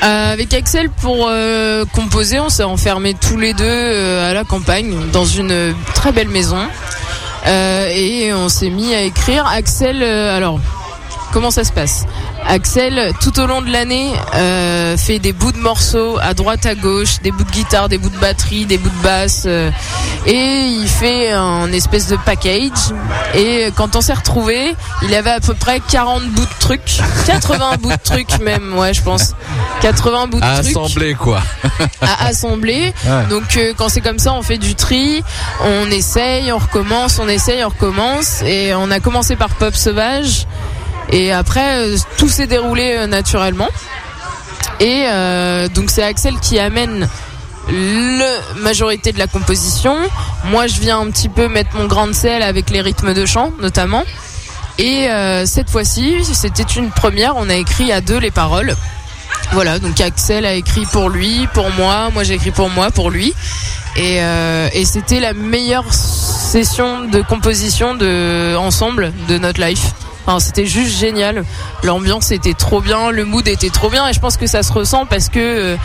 avec 0.00 0.52
Axel, 0.54 0.90
pour 0.90 1.26
euh, 1.28 1.84
composer, 1.92 2.40
on 2.40 2.48
s'est 2.48 2.64
enfermés 2.64 3.14
tous 3.14 3.36
les 3.36 3.52
deux 3.54 3.64
euh, 3.64 4.30
à 4.30 4.34
la 4.34 4.42
campagne, 4.44 4.61
dans 5.12 5.24
une 5.24 5.74
très 5.94 6.12
belle 6.12 6.28
maison. 6.28 6.58
Euh, 7.46 7.88
et 7.88 8.32
on 8.32 8.48
s'est 8.48 8.70
mis 8.70 8.94
à 8.94 9.02
écrire. 9.02 9.46
Axel, 9.46 10.02
euh, 10.02 10.36
alors, 10.36 10.60
comment 11.32 11.50
ça 11.50 11.64
se 11.64 11.72
passe 11.72 12.04
Axel, 12.46 13.12
tout 13.20 13.38
au 13.40 13.46
long 13.46 13.62
de 13.62 13.70
l'année, 13.70 14.12
euh, 14.34 14.96
fait 14.96 15.18
des 15.18 15.32
bouts 15.32 15.52
de 15.52 15.58
morceaux 15.58 16.18
à 16.20 16.34
droite, 16.34 16.66
à 16.66 16.74
gauche, 16.74 17.20
des 17.22 17.30
bouts 17.30 17.44
de 17.44 17.50
guitare, 17.50 17.88
des 17.88 17.98
bouts 17.98 18.10
de 18.10 18.18
batterie, 18.18 18.66
des 18.66 18.78
bouts 18.78 18.90
de 18.90 19.02
basse, 19.02 19.44
euh, 19.46 19.70
et 20.26 20.66
il 20.66 20.88
fait 20.88 21.30
un 21.32 21.72
espèce 21.72 22.08
de 22.08 22.16
package. 22.16 22.92
Et 23.34 23.68
quand 23.76 23.96
on 23.96 24.00
s'est 24.00 24.12
retrouvés, 24.12 24.74
il 25.02 25.14
avait 25.14 25.30
à 25.30 25.40
peu 25.40 25.54
près 25.54 25.80
40 25.80 26.24
bouts 26.30 26.42
de 26.42 26.58
trucs, 26.58 27.00
80 27.26 27.76
bouts 27.80 27.90
de 27.90 28.02
trucs 28.02 28.38
même, 28.40 28.76
ouais, 28.76 28.92
je 28.92 29.02
pense, 29.02 29.34
80 29.82 30.26
bouts 30.26 30.40
de 30.40 30.44
À 30.44 30.62
trucs 30.62 30.76
assembler 30.76 31.14
quoi. 31.14 31.40
à 32.00 32.26
assembler. 32.26 32.92
Ouais. 33.06 33.26
Donc 33.30 33.56
euh, 33.56 33.72
quand 33.76 33.88
c'est 33.88 34.00
comme 34.00 34.18
ça, 34.18 34.32
on 34.32 34.42
fait 34.42 34.58
du 34.58 34.74
tri, 34.74 35.22
on 35.64 35.90
essaye, 35.90 36.52
on 36.52 36.58
recommence, 36.58 37.18
on 37.18 37.28
essaye, 37.28 37.64
on 37.64 37.68
recommence. 37.68 38.42
Et 38.42 38.74
on 38.74 38.90
a 38.90 39.00
commencé 39.00 39.36
par 39.36 39.50
Pop 39.50 39.74
Sauvage. 39.74 40.46
Et 41.10 41.32
après, 41.32 41.78
euh, 41.78 41.96
tout 42.18 42.28
s'est 42.28 42.46
déroulé 42.46 42.94
euh, 42.96 43.06
naturellement. 43.06 43.68
Et 44.80 45.04
euh, 45.06 45.68
donc 45.68 45.90
c'est 45.90 46.02
Axel 46.02 46.38
qui 46.40 46.58
amène 46.58 47.08
le 47.68 48.60
majorité 48.62 49.12
de 49.12 49.18
la 49.18 49.26
composition. 49.26 49.96
Moi, 50.46 50.66
je 50.66 50.80
viens 50.80 51.00
un 51.00 51.10
petit 51.10 51.28
peu 51.28 51.48
mettre 51.48 51.76
mon 51.76 51.86
grain 51.86 52.06
de 52.06 52.12
sel 52.12 52.42
avec 52.42 52.70
les 52.70 52.80
rythmes 52.80 53.14
de 53.14 53.24
chant, 53.24 53.52
notamment. 53.60 54.04
Et 54.78 55.06
cette 55.44 55.70
fois-ci, 55.70 56.24
c'était 56.24 56.64
une 56.64 56.90
première. 56.90 57.36
On 57.36 57.48
a 57.48 57.54
écrit 57.54 57.92
à 57.92 58.00
deux 58.00 58.18
les 58.18 58.32
paroles. 58.32 58.74
Voilà, 59.52 59.78
donc 59.78 60.00
Axel 60.00 60.44
a 60.44 60.54
écrit 60.54 60.86
pour 60.86 61.08
lui, 61.08 61.46
pour 61.54 61.70
moi, 61.70 62.10
moi 62.12 62.24
j'ai 62.24 62.34
écrit 62.34 62.50
pour 62.50 62.68
moi, 62.68 62.90
pour 62.90 63.10
lui. 63.10 63.32
Et, 63.96 64.16
et 64.16 64.84
c'était 64.84 65.20
la 65.20 65.32
meilleure 65.32 65.94
session 65.94 67.04
de 67.04 67.22
composition 67.22 67.94
de 67.94 68.56
ensemble 68.56 69.12
de 69.28 69.38
notre 69.38 69.60
life. 69.60 69.92
Enfin, 70.26 70.38
c'était 70.40 70.66
juste 70.66 70.96
génial. 70.98 71.44
L'ambiance 71.82 72.30
était 72.30 72.54
trop 72.54 72.80
bien, 72.80 73.10
le 73.10 73.24
mood 73.24 73.46
était 73.48 73.70
trop 73.70 73.90
bien, 73.90 74.08
et 74.08 74.12
je 74.12 74.20
pense 74.20 74.36
que 74.36 74.46
ça 74.46 74.62
se 74.62 74.72
ressent 74.72 75.04
parce 75.06 75.28
que 75.28 75.38
euh, 75.40 75.76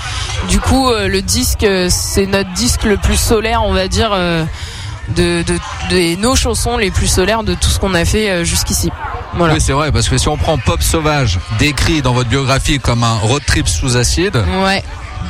du 0.49 0.59
coup 0.59 0.89
euh, 0.89 1.07
le 1.07 1.21
disque, 1.21 1.63
euh, 1.63 1.88
c'est 1.89 2.27
notre 2.27 2.51
disque 2.53 2.83
le 2.83 2.97
plus 2.97 3.17
solaire, 3.17 3.63
on 3.63 3.73
va 3.73 3.88
dire, 3.88 4.11
de, 4.11 5.41
de, 5.41 5.43
de 5.89 6.15
nos 6.21 6.35
chansons 6.35 6.77
les 6.77 6.91
plus 6.91 7.07
solaires 7.07 7.43
de 7.43 7.55
tout 7.55 7.69
ce 7.69 7.79
qu'on 7.79 7.93
a 7.93 8.05
fait 8.05 8.45
jusqu'ici. 8.45 8.91
Voilà. 9.33 9.55
Oui, 9.55 9.61
c'est 9.61 9.73
vrai, 9.73 9.91
parce 9.91 10.07
que 10.09 10.17
si 10.17 10.27
on 10.29 10.38
prend 10.38 10.57
Pop 10.57 10.81
Sauvage, 10.81 11.39
décrit 11.59 12.01
dans 12.01 12.13
votre 12.13 12.29
biographie 12.29 12.79
comme 12.79 13.03
un 13.03 13.15
road 13.15 13.41
trip 13.45 13.67
sous 13.67 13.97
acide, 13.97 14.43
Ouais. 14.63 14.83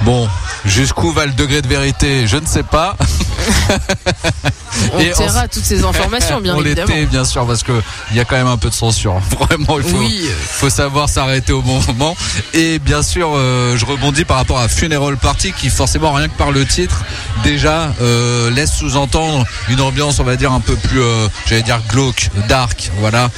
Bon, 0.03 0.27
jusqu'où 0.65 1.11
va 1.11 1.25
le 1.25 1.33
degré 1.33 1.61
de 1.61 1.67
vérité, 1.67 2.27
je 2.27 2.37
ne 2.37 2.45
sais 2.45 2.63
pas. 2.63 2.95
On 4.93 4.97
on 4.99 5.13
taira 5.13 5.47
toutes 5.47 5.63
ces 5.63 5.83
informations, 5.83 6.39
bien 6.41 6.55
on 6.57 6.61
évidemment. 6.61 6.87
l'était, 6.93 7.05
bien 7.05 7.25
sûr, 7.25 7.45
parce 7.45 7.63
que 7.63 7.71
il 8.11 8.17
y 8.17 8.19
a 8.19 8.25
quand 8.25 8.35
même 8.35 8.47
un 8.47 8.57
peu 8.57 8.69
de 8.69 8.73
censure. 8.73 9.19
Vraiment, 9.39 9.77
il 9.79 9.83
faut, 9.83 9.97
Oui. 9.97 10.25
faut 10.35 10.69
savoir 10.69 11.09
s'arrêter 11.09 11.53
au 11.53 11.61
bon 11.61 11.79
moment. 11.87 12.15
Et 12.53 12.79
bien 12.79 13.01
sûr, 13.01 13.29
euh, 13.35 13.77
je 13.77 13.85
rebondis 13.85 14.25
par 14.25 14.37
rapport 14.37 14.59
à 14.59 14.67
Funeral 14.67 15.17
Party, 15.17 15.51
qui 15.53 15.69
forcément, 15.69 16.11
rien 16.13 16.27
que 16.27 16.37
par 16.37 16.51
le 16.51 16.65
titre, 16.65 17.03
déjà 17.43 17.93
euh, 18.01 18.49
laisse 18.51 18.73
sous-entendre 18.73 19.45
une 19.69 19.81
ambiance, 19.81 20.19
on 20.19 20.23
va 20.23 20.35
dire, 20.35 20.51
un 20.51 20.59
peu 20.59 20.75
plus, 20.75 21.01
euh, 21.01 21.27
j'allais 21.47 21.63
dire, 21.63 21.81
glauque, 21.89 22.29
dark, 22.47 22.91
voilà, 22.99 23.29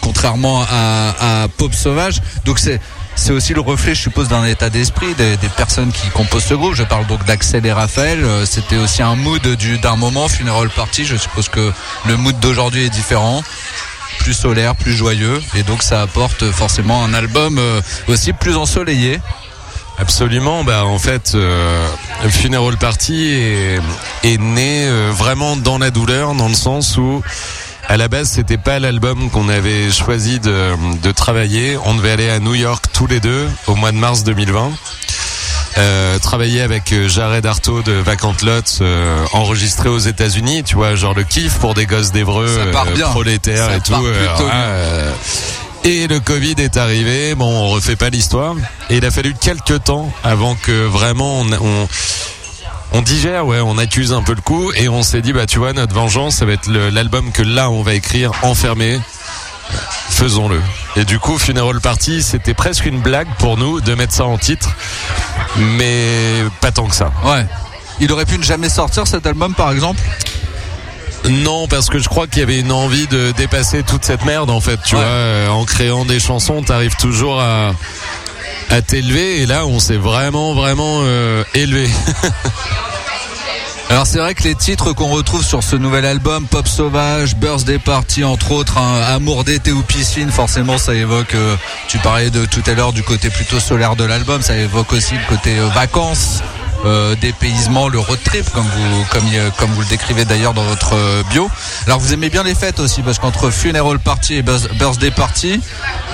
contrairement 0.00 0.62
à, 0.62 1.42
à 1.42 1.48
Pop 1.48 1.74
Sauvage. 1.74 2.20
Donc 2.44 2.58
c'est 2.58 2.80
c'est 3.16 3.32
aussi 3.32 3.54
le 3.54 3.60
reflet, 3.60 3.94
je 3.94 4.02
suppose, 4.02 4.28
d'un 4.28 4.44
état 4.44 4.70
d'esprit 4.70 5.14
des, 5.14 5.36
personnes 5.56 5.90
qui 5.90 6.08
composent 6.10 6.44
ce 6.44 6.54
groupe. 6.54 6.74
Je 6.74 6.84
parle 6.84 7.06
donc 7.06 7.24
d'Axel 7.24 7.64
et 7.66 7.72
Raphaël. 7.72 8.22
Euh, 8.24 8.44
C'était 8.46 8.76
aussi 8.76 9.02
un 9.02 9.16
mood 9.16 9.42
du- 9.56 9.78
d'un 9.78 9.96
moment, 9.96 10.28
Funeral 10.28 10.68
Party. 10.70 11.04
Je 11.04 11.16
suppose 11.16 11.48
que 11.48 11.72
le 12.06 12.16
mood 12.16 12.38
d'aujourd'hui 12.38 12.84
est 12.86 12.90
différent, 12.90 13.42
plus 14.20 14.34
solaire, 14.34 14.76
plus 14.76 14.92
joyeux, 14.92 15.42
et 15.56 15.62
donc 15.62 15.82
ça 15.82 16.02
apporte 16.02 16.50
forcément 16.52 17.02
un 17.04 17.14
album 17.14 17.58
euh, 17.58 17.80
aussi 18.08 18.32
plus 18.32 18.56
ensoleillé. 18.56 19.20
Absolument. 19.98 20.62
Bah 20.62 20.84
en 20.84 20.98
fait, 20.98 21.32
euh, 21.34 21.86
Funeral 22.28 22.76
Party 22.76 23.32
est, 23.32 23.80
est 24.24 24.38
né 24.38 24.84
euh, 24.86 25.10
vraiment 25.10 25.56
dans 25.56 25.78
la 25.78 25.90
douleur, 25.90 26.34
dans 26.34 26.48
le 26.48 26.54
sens 26.54 26.98
où 26.98 27.22
à 27.88 27.96
la 27.96 28.08
base 28.08 28.28
c'était 28.28 28.58
pas 28.58 28.78
l'album 28.78 29.30
qu'on 29.30 29.48
avait 29.48 29.90
choisi 29.90 30.40
de, 30.40 30.72
de 31.02 31.12
travailler. 31.12 31.78
On 31.84 31.94
devait 31.94 32.10
aller 32.10 32.28
à 32.28 32.38
New 32.38 32.54
York 32.54 32.86
tous 32.92 33.06
les 33.06 33.20
deux 33.20 33.48
au 33.66 33.74
mois 33.74 33.92
de 33.92 33.98
mars 33.98 34.24
2020. 34.24 34.72
Euh, 35.78 36.18
travailler 36.18 36.62
avec 36.62 36.90
euh, 36.92 37.06
Jared 37.06 37.44
Artaud 37.44 37.82
de 37.82 37.92
Vacant 37.92 38.34
Lot, 38.42 38.78
euh, 38.80 39.24
enregistré 39.32 39.90
aux 39.90 39.98
États-Unis, 39.98 40.64
tu 40.64 40.74
vois, 40.74 40.94
genre 40.94 41.12
le 41.12 41.22
kiff 41.22 41.58
pour 41.58 41.74
des 41.74 41.84
gosses 41.84 42.12
d'Evreux, 42.12 42.46
euh, 42.48 42.72
prolétaires 43.10 43.66
Ça 43.66 43.76
et 43.76 43.80
tout. 43.80 43.92
Et 45.84 46.08
le 46.08 46.18
Covid 46.18 46.54
est 46.58 46.78
arrivé. 46.78 47.34
Bon, 47.34 47.46
on 47.46 47.68
refait 47.68 47.94
pas 47.94 48.08
l'histoire. 48.08 48.54
Et 48.90 48.96
il 48.96 49.04
a 49.04 49.10
fallu 49.10 49.34
quelques 49.38 49.84
temps 49.84 50.10
avant 50.24 50.56
que 50.56 50.86
vraiment 50.86 51.40
on, 51.40 51.52
on, 51.52 51.88
on 52.92 53.02
digère, 53.02 53.46
ouais, 53.46 53.60
on 53.60 53.78
accuse 53.78 54.12
un 54.12 54.22
peu 54.22 54.34
le 54.34 54.40
coup. 54.40 54.72
Et 54.76 54.88
on 54.88 55.02
s'est 55.02 55.22
dit, 55.22 55.32
bah 55.32 55.46
tu 55.46 55.58
vois, 55.58 55.72
notre 55.72 55.94
vengeance, 55.94 56.36
ça 56.36 56.44
va 56.46 56.52
être 56.52 56.68
l'album 56.70 57.32
que 57.32 57.42
là 57.42 57.70
on 57.70 57.82
va 57.82 57.94
écrire 57.94 58.32
enfermé. 58.42 58.98
Faisons-le. 60.10 60.60
Et 60.96 61.04
du 61.04 61.18
coup, 61.18 61.38
Funeral 61.38 61.80
Party, 61.80 62.22
c'était 62.22 62.54
presque 62.54 62.86
une 62.86 63.00
blague 63.00 63.28
pour 63.38 63.56
nous 63.58 63.80
de 63.80 63.94
mettre 63.94 64.14
ça 64.14 64.24
en 64.24 64.38
titre. 64.38 64.70
Mais 65.58 66.44
pas 66.60 66.70
tant 66.70 66.86
que 66.86 66.94
ça. 66.94 67.10
Ouais. 67.24 67.44
Il 68.00 68.12
aurait 68.12 68.26
pu 68.26 68.38
ne 68.38 68.44
jamais 68.44 68.68
sortir 68.68 69.06
cet 69.06 69.26
album 69.26 69.54
par 69.54 69.72
exemple? 69.72 70.00
Non, 71.28 71.66
parce 71.66 71.88
que 71.88 71.98
je 71.98 72.08
crois 72.08 72.26
qu'il 72.28 72.38
y 72.38 72.42
avait 72.42 72.60
une 72.60 72.70
envie 72.70 73.08
de 73.08 73.32
dépasser 73.32 73.82
toute 73.82 74.04
cette 74.04 74.24
merde 74.24 74.48
en 74.50 74.60
fait. 74.60 74.78
Tu 74.84 74.94
Ouais. 74.94 75.00
vois, 75.00 75.10
euh, 75.10 75.48
en 75.48 75.64
créant 75.64 76.04
des 76.04 76.20
chansons, 76.20 76.62
t'arrives 76.62 76.94
toujours 76.96 77.40
à 77.40 77.72
à 78.70 78.82
t'élever. 78.82 79.42
Et 79.42 79.46
là, 79.46 79.66
on 79.66 79.78
s'est 79.78 79.96
vraiment, 79.96 80.54
vraiment 80.54 81.00
euh, 81.02 81.44
élevé. 81.54 81.88
Alors 83.88 84.04
c'est 84.04 84.18
vrai 84.18 84.34
que 84.34 84.42
les 84.42 84.56
titres 84.56 84.92
qu'on 84.92 85.08
retrouve 85.08 85.44
sur 85.44 85.62
ce 85.62 85.76
nouvel 85.76 86.04
album, 86.06 86.46
Pop 86.46 86.66
Sauvage, 86.66 87.36
Birthday 87.36 87.78
Party 87.78 88.24
entre 88.24 88.50
autres, 88.50 88.78
hein, 88.78 89.00
Amour 89.14 89.44
d'été 89.44 89.70
ou 89.70 89.82
piscine, 89.82 90.30
forcément 90.30 90.76
ça 90.76 90.92
évoque, 90.92 91.34
euh, 91.34 91.56
tu 91.86 91.98
parlais 91.98 92.30
de 92.30 92.44
tout 92.46 92.62
à 92.66 92.74
l'heure 92.74 92.92
du 92.92 93.04
côté 93.04 93.30
plutôt 93.30 93.60
solaire 93.60 93.94
de 93.94 94.02
l'album, 94.02 94.42
ça 94.42 94.56
évoque 94.56 94.92
aussi 94.92 95.14
le 95.14 95.28
côté 95.28 95.56
euh, 95.58 95.68
vacances, 95.68 96.42
euh, 96.84 97.14
dépaysement, 97.20 97.88
le 97.88 97.98
road 97.98 98.18
trip 98.24 98.48
comme 98.52 98.64
vous, 98.64 99.04
comme, 99.10 99.24
il- 99.32 99.50
comme 99.58 99.70
vous 99.72 99.80
le 99.80 99.86
décrivez 99.86 100.24
d'ailleurs 100.24 100.54
dans 100.54 100.64
votre 100.64 100.94
euh, 100.94 101.22
bio. 101.30 101.48
Alors 101.86 101.98
vous 102.00 102.12
aimez 102.12 102.30
bien 102.30 102.42
les 102.42 102.54
fêtes 102.54 102.80
aussi 102.80 103.02
parce 103.02 103.18
qu'entre 103.18 103.50
Funeral 103.50 103.98
Party 103.98 104.34
et 104.36 104.42
Birth- 104.42 104.72
Birthday 104.74 105.10
Party, 105.10 105.60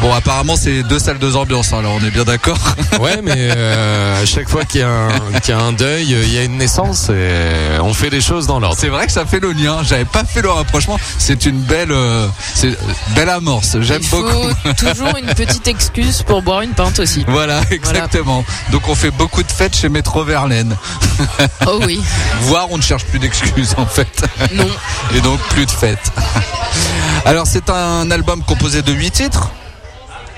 bon 0.00 0.12
apparemment 0.12 0.56
c'est 0.56 0.82
deux 0.82 0.98
salles, 0.98 1.18
deux 1.18 1.36
ambiances, 1.36 1.72
hein, 1.72 1.78
alors 1.78 1.94
on 2.00 2.04
est 2.06 2.10
bien 2.10 2.24
d'accord. 2.24 2.58
Ouais, 3.00 3.20
mais 3.22 3.34
euh, 3.36 4.22
à 4.22 4.26
chaque 4.26 4.48
fois 4.48 4.64
qu'il 4.64 4.80
y, 4.80 4.84
a 4.84 4.88
un- 4.88 5.40
qu'il 5.40 5.54
y 5.54 5.58
a 5.58 5.60
un 5.60 5.72
deuil, 5.72 6.14
euh, 6.14 6.22
il 6.24 6.32
y 6.32 6.38
a 6.38 6.44
une 6.44 6.58
naissance 6.58 7.08
et 7.08 7.78
on 7.80 7.92
fait 7.94 8.10
les 8.10 8.20
choses 8.20 8.46
dans 8.46 8.60
l'ordre. 8.60 8.76
C'est 8.78 8.88
vrai 8.88 9.06
que 9.06 9.12
ça 9.12 9.24
fait 9.26 9.40
le 9.40 9.52
lien. 9.52 9.78
J'avais 9.82 10.04
pas 10.04 10.24
fait 10.24 10.42
le 10.42 10.50
rapprochement. 10.50 10.98
C'est 11.18 11.46
une 11.46 11.58
belle, 11.58 11.90
euh, 11.90 12.26
c'est 12.54 12.68
euh, 12.68 12.76
belle 13.16 13.28
amorce. 13.30 13.76
J'aime 13.80 14.02
beaucoup. 14.10 14.30
faut 14.30 14.72
toujours 14.78 15.16
une 15.16 15.26
petite 15.34 15.66
excuse 15.66 16.22
pour 16.22 16.42
boire 16.42 16.60
une 16.60 16.70
pinte 16.72 17.00
aussi. 17.00 17.24
Voilà, 17.28 17.60
exactement. 17.70 18.44
Donc 18.70 18.88
on 18.88 18.94
fait 18.94 19.10
beaucoup 19.10 19.42
de 19.42 19.50
fêtes 19.50 19.76
chez 19.76 19.88
Métro 19.88 20.22
Oh 21.66 21.80
oui, 21.86 22.02
Voire 22.42 22.66
on 22.70 22.76
ne 22.78 22.82
cherche 22.82 23.04
plus 23.04 23.18
d'excuses 23.18 23.74
en 23.76 23.86
fait. 23.86 24.24
non. 24.52 24.66
Et 25.14 25.20
donc 25.20 25.40
plus 25.48 25.66
de 25.66 25.70
fêtes. 25.70 26.12
Alors 27.24 27.46
c'est 27.46 27.68
un 27.70 28.10
album 28.10 28.42
composé 28.42 28.82
de 28.82 28.92
8 28.92 29.10
titres. 29.10 29.50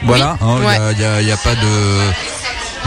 Voilà, 0.02 0.36
hein, 0.42 0.56
il 0.60 0.66
ouais. 0.66 0.74
y 0.76 0.78
a- 0.80 0.92
il 0.92 1.00
y 1.00 1.04
a, 1.04 1.20
il 1.22 1.28
y 1.28 1.32
a 1.32 1.36
pas 1.36 1.54
de, 1.54 2.10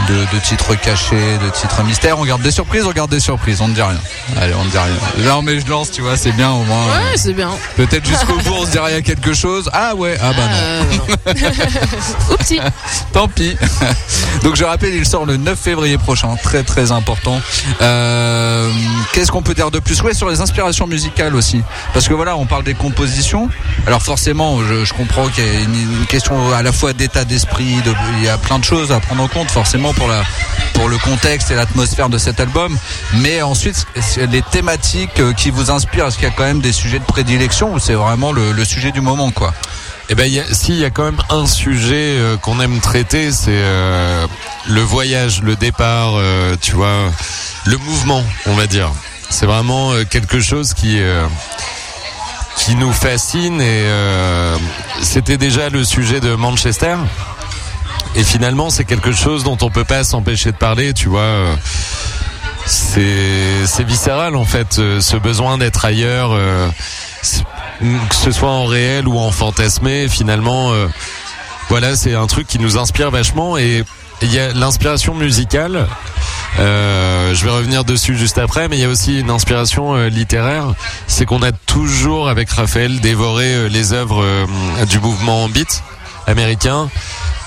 de, 0.08 0.14
de 0.36 0.40
titres 0.42 0.74
cachés, 0.74 1.38
de 1.44 1.48
titres 1.50 1.82
mystères. 1.82 2.18
On 2.18 2.24
garde 2.24 2.42
des 2.42 2.50
surprises, 2.50 2.84
on 2.86 2.92
garde 2.92 3.10
des 3.10 3.20
surprises, 3.20 3.60
on 3.60 3.68
ne 3.68 3.74
dit 3.74 3.82
rien. 3.82 3.98
Allez, 4.40 4.54
on 4.54 4.64
ne 4.64 4.70
dit 4.70 4.78
rien. 4.78 5.24
Non 5.30 5.42
mais 5.42 5.60
je 5.60 5.66
lance, 5.68 5.90
tu 5.90 6.02
vois, 6.02 6.16
c'est 6.16 6.32
bien 6.32 6.50
au 6.50 6.62
moins. 6.64 6.84
Ouais, 6.86 7.16
c'est 7.16 7.32
bien. 7.32 7.50
Peut-être 7.76 8.06
jusqu'au 8.06 8.36
bout 8.38 8.54
on 8.60 8.64
se 8.66 8.70
dira 8.70 8.90
il 8.90 8.94
y 8.94 8.98
a 8.98 9.02
quelque 9.02 9.34
chose. 9.34 9.68
Ah 9.72 9.94
ouais, 9.94 10.16
ah 10.22 10.30
bah 10.32 10.42
non. 10.46 11.32
Euh, 11.32 11.34
Oupsie. 12.34 12.60
Tant 13.12 13.28
pis. 13.28 13.56
Donc 14.42 14.56
je 14.56 14.64
rappelle, 14.64 14.94
il 14.94 15.06
sort 15.06 15.26
le 15.26 15.36
9 15.36 15.58
février 15.58 15.98
prochain, 15.98 16.36
très 16.42 16.62
très 16.62 16.92
important. 16.92 17.40
Euh, 17.82 18.70
Qu'est-ce 19.12 19.30
qu'on 19.32 19.42
peut 19.42 19.54
dire 19.54 19.70
de 19.70 19.78
plus? 19.78 20.00
Ouais, 20.02 20.14
sur 20.14 20.28
les 20.28 20.40
inspirations 20.40 20.86
musicales 20.86 21.34
aussi, 21.34 21.62
parce 21.92 22.08
que 22.08 22.14
voilà, 22.14 22.36
on 22.36 22.46
parle 22.46 22.64
des 22.64 22.74
compositions. 22.74 23.48
Alors 23.86 24.02
forcément, 24.02 24.58
je, 24.64 24.84
je 24.84 24.94
comprends 24.94 25.26
qu'il 25.28 25.44
y 25.44 25.48
a 25.48 25.60
une, 25.60 25.74
une 26.00 26.06
question 26.06 26.52
à 26.52 26.62
la 26.62 26.72
fois 26.72 26.92
d'état 26.92 27.24
d'esprit, 27.24 27.76
de- 27.84 27.94
il 28.18 28.24
y 28.24 28.28
a 28.28 28.38
plein 28.38 28.58
de 28.58 28.64
choses 28.64 28.92
à 28.92 29.00
prendre 29.00 29.22
en 29.22 29.28
compte 29.28 29.50
forcément 29.50 29.87
pour 29.94 30.08
la 30.08 30.22
pour 30.74 30.88
le 30.88 30.98
contexte 30.98 31.50
et 31.50 31.54
l'atmosphère 31.56 32.08
de 32.08 32.18
cet 32.18 32.38
album. 32.38 32.76
Mais 33.14 33.42
ensuite, 33.42 33.84
les 34.30 34.42
thématiques 34.42 35.18
euh, 35.18 35.32
qui 35.32 35.50
vous 35.50 35.72
inspirent, 35.72 36.06
est-ce 36.06 36.14
qu'il 36.16 36.28
y 36.28 36.30
a 36.30 36.34
quand 36.34 36.44
même 36.44 36.60
des 36.60 36.72
sujets 36.72 37.00
de 37.00 37.04
prédilection 37.04 37.74
ou 37.74 37.80
c'est 37.80 37.94
vraiment 37.94 38.30
le, 38.30 38.52
le 38.52 38.64
sujet 38.64 38.92
du 38.92 39.00
moment 39.00 39.32
quoi? 39.32 39.52
Eh 40.08 40.14
ben, 40.14 40.24
il 40.26 40.32
y 40.34 40.84
a- 40.84 40.90
quand 40.90 41.02
même 41.04 41.20
un 41.30 41.46
sujet 41.46 42.16
euh, 42.16 42.36
qu'on 42.36 42.60
aime 42.60 42.78
traiter, 42.80 43.32
c'est 43.32 43.48
euh, 43.50 44.24
le 44.68 44.80
voyage, 44.80 45.42
le 45.42 45.56
départ, 45.56 46.12
tu 46.60 46.72
vois, 46.76 47.10
le 47.66 47.76
mouvement, 47.78 48.22
on 48.46 48.54
va 48.54 48.66
dire. 48.66 48.90
C'est 49.30 49.46
vraiment 49.46 49.92
quelque 50.08 50.40
chose 50.40 50.72
qui 50.74 50.98
qui 52.56 52.74
nous 52.76 52.92
fascine 52.92 53.60
et 53.60 53.84
c'était 55.02 55.36
déjà 55.36 55.68
le 55.68 55.84
sujet 55.84 56.20
de 56.20 56.34
Manchester. 56.34 56.96
Et 58.18 58.24
finalement, 58.24 58.68
c'est 58.68 58.84
quelque 58.84 59.12
chose 59.12 59.44
dont 59.44 59.56
on 59.62 59.70
peut 59.70 59.84
pas 59.84 60.02
s'empêcher 60.02 60.50
de 60.50 60.56
parler, 60.56 60.92
tu 60.92 61.08
vois. 61.08 61.56
c'est 62.66 63.84
viscéral 63.84 64.34
en 64.34 64.44
fait, 64.44 64.80
euh, 64.80 65.00
ce 65.00 65.16
besoin 65.16 65.56
d'être 65.56 65.84
ailleurs. 65.84 66.32
euh, 66.32 66.68
que 67.80 68.14
ce 68.16 68.32
soit 68.32 68.50
en 68.50 68.66
réel 68.66 69.06
ou 69.06 69.16
en 69.18 69.30
fantasmé, 69.30 70.08
finalement, 70.08 70.72
euh, 70.72 70.88
voilà, 71.68 71.94
c'est 71.94 72.14
un 72.16 72.26
truc 72.26 72.48
qui 72.48 72.58
nous 72.58 72.76
inspire 72.76 73.12
vachement 73.12 73.56
et 73.56 73.84
il 74.20 74.34
y 74.34 74.40
a 74.40 74.52
l'inspiration 74.52 75.14
musicale. 75.14 75.86
je 76.58 77.44
vais 77.44 77.50
revenir 77.50 77.84
dessus 77.84 78.18
juste 78.18 78.38
après, 78.38 78.66
mais 78.66 78.78
il 78.78 78.80
y 78.80 78.84
a 78.84 78.88
aussi 78.88 79.20
une 79.20 79.30
inspiration 79.30 79.94
littéraire. 80.08 80.74
C'est 81.06 81.24
qu'on 81.24 81.44
a 81.44 81.52
toujours, 81.52 82.28
avec 82.28 82.50
Raphaël, 82.50 82.98
dévoré 82.98 83.68
les 83.68 83.92
œuvres 83.92 84.24
du 84.88 84.98
mouvement 84.98 85.48
beat 85.48 85.84
américain. 86.26 86.88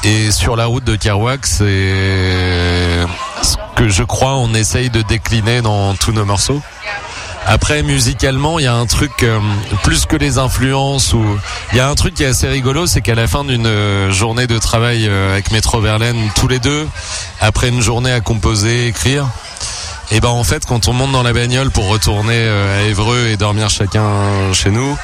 Et 0.03 0.31
sur 0.31 0.55
la 0.55 0.65
route 0.65 0.83
de 0.83 0.95
Kerouac, 0.95 1.45
c'est 1.45 3.05
ce 3.43 3.55
que 3.75 3.87
je 3.87 4.03
crois 4.03 4.35
on 4.37 4.53
essaye 4.53 4.89
de 4.89 5.01
décliner 5.03 5.61
dans 5.61 5.93
tous 5.93 6.11
nos 6.11 6.25
morceaux. 6.25 6.61
Après, 7.45 7.81
musicalement, 7.83 8.59
il 8.59 8.65
y 8.65 8.67
a 8.67 8.75
un 8.75 8.85
truc 8.85 9.23
euh, 9.23 9.39
plus 9.83 10.05
que 10.05 10.15
les 10.15 10.37
influences 10.37 11.13
ou 11.13 11.23
il 11.71 11.77
y 11.77 11.79
a 11.79 11.89
un 11.89 11.95
truc 11.95 12.13
qui 12.13 12.23
est 12.23 12.27
assez 12.27 12.47
rigolo, 12.47 12.85
c'est 12.85 13.01
qu'à 13.01 13.15
la 13.15 13.27
fin 13.27 13.43
d'une 13.43 14.11
journée 14.11 14.45
de 14.45 14.59
travail 14.59 15.07
euh, 15.07 15.33
avec 15.33 15.51
Métro 15.51 15.81
Verlaine, 15.81 16.29
tous 16.35 16.47
les 16.47 16.59
deux, 16.59 16.87
après 17.39 17.69
une 17.69 17.81
journée 17.81 18.11
à 18.11 18.21
composer, 18.21 18.87
écrire, 18.87 19.27
et 20.13 20.19
ben 20.19 20.27
en 20.27 20.43
fait, 20.43 20.65
quand 20.65 20.89
on 20.89 20.93
monte 20.93 21.13
dans 21.13 21.23
la 21.23 21.31
bagnole 21.31 21.71
pour 21.71 21.87
retourner 21.87 22.35
euh, 22.35 22.79
à 22.79 22.89
Évreux 22.89 23.27
et 23.27 23.37
dormir 23.37 23.69
chacun 23.69 24.51
chez 24.51 24.69
nous, 24.69 24.97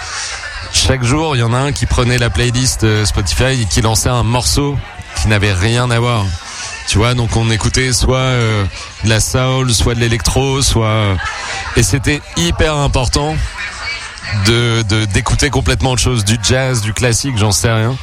chaque 0.78 1.04
jour, 1.04 1.36
il 1.36 1.40
y 1.40 1.44
en 1.44 1.54
a 1.54 1.58
un 1.58 1.72
qui 1.72 1.86
prenait 1.86 2.18
la 2.18 2.30
playlist 2.30 2.84
euh, 2.84 3.04
Spotify 3.04 3.62
et 3.62 3.66
qui 3.66 3.82
lançait 3.82 4.10
un 4.10 4.24
morceau 4.24 4.78
qui 5.16 5.28
n'avait 5.28 5.52
rien 5.52 5.90
à 5.90 6.00
voir. 6.00 6.24
Tu 6.88 7.00
vois, 7.00 7.16
donc 7.16 7.36
on 7.36 7.50
écoutait 7.50 7.92
soit 7.92 8.18
euh, 8.18 8.64
de 9.04 9.10
la 9.10 9.20
soul, 9.20 9.74
soit 9.74 9.96
de 9.96 10.00
l'électro, 10.00 10.62
soit 10.62 10.88
euh, 10.88 11.16
et 11.76 11.84
c'était 11.84 12.22
hyper 12.38 12.76
important 12.76 13.36
de 14.46 14.84
d'écouter 15.06 15.50
complètement 15.50 15.92
autre 15.92 16.02
chose, 16.02 16.24
du 16.24 16.38
jazz, 16.42 16.82
du 16.82 16.94
classique, 16.94 17.38
j'en 17.38 17.52
sais 17.52 17.72
rien. 17.72 17.96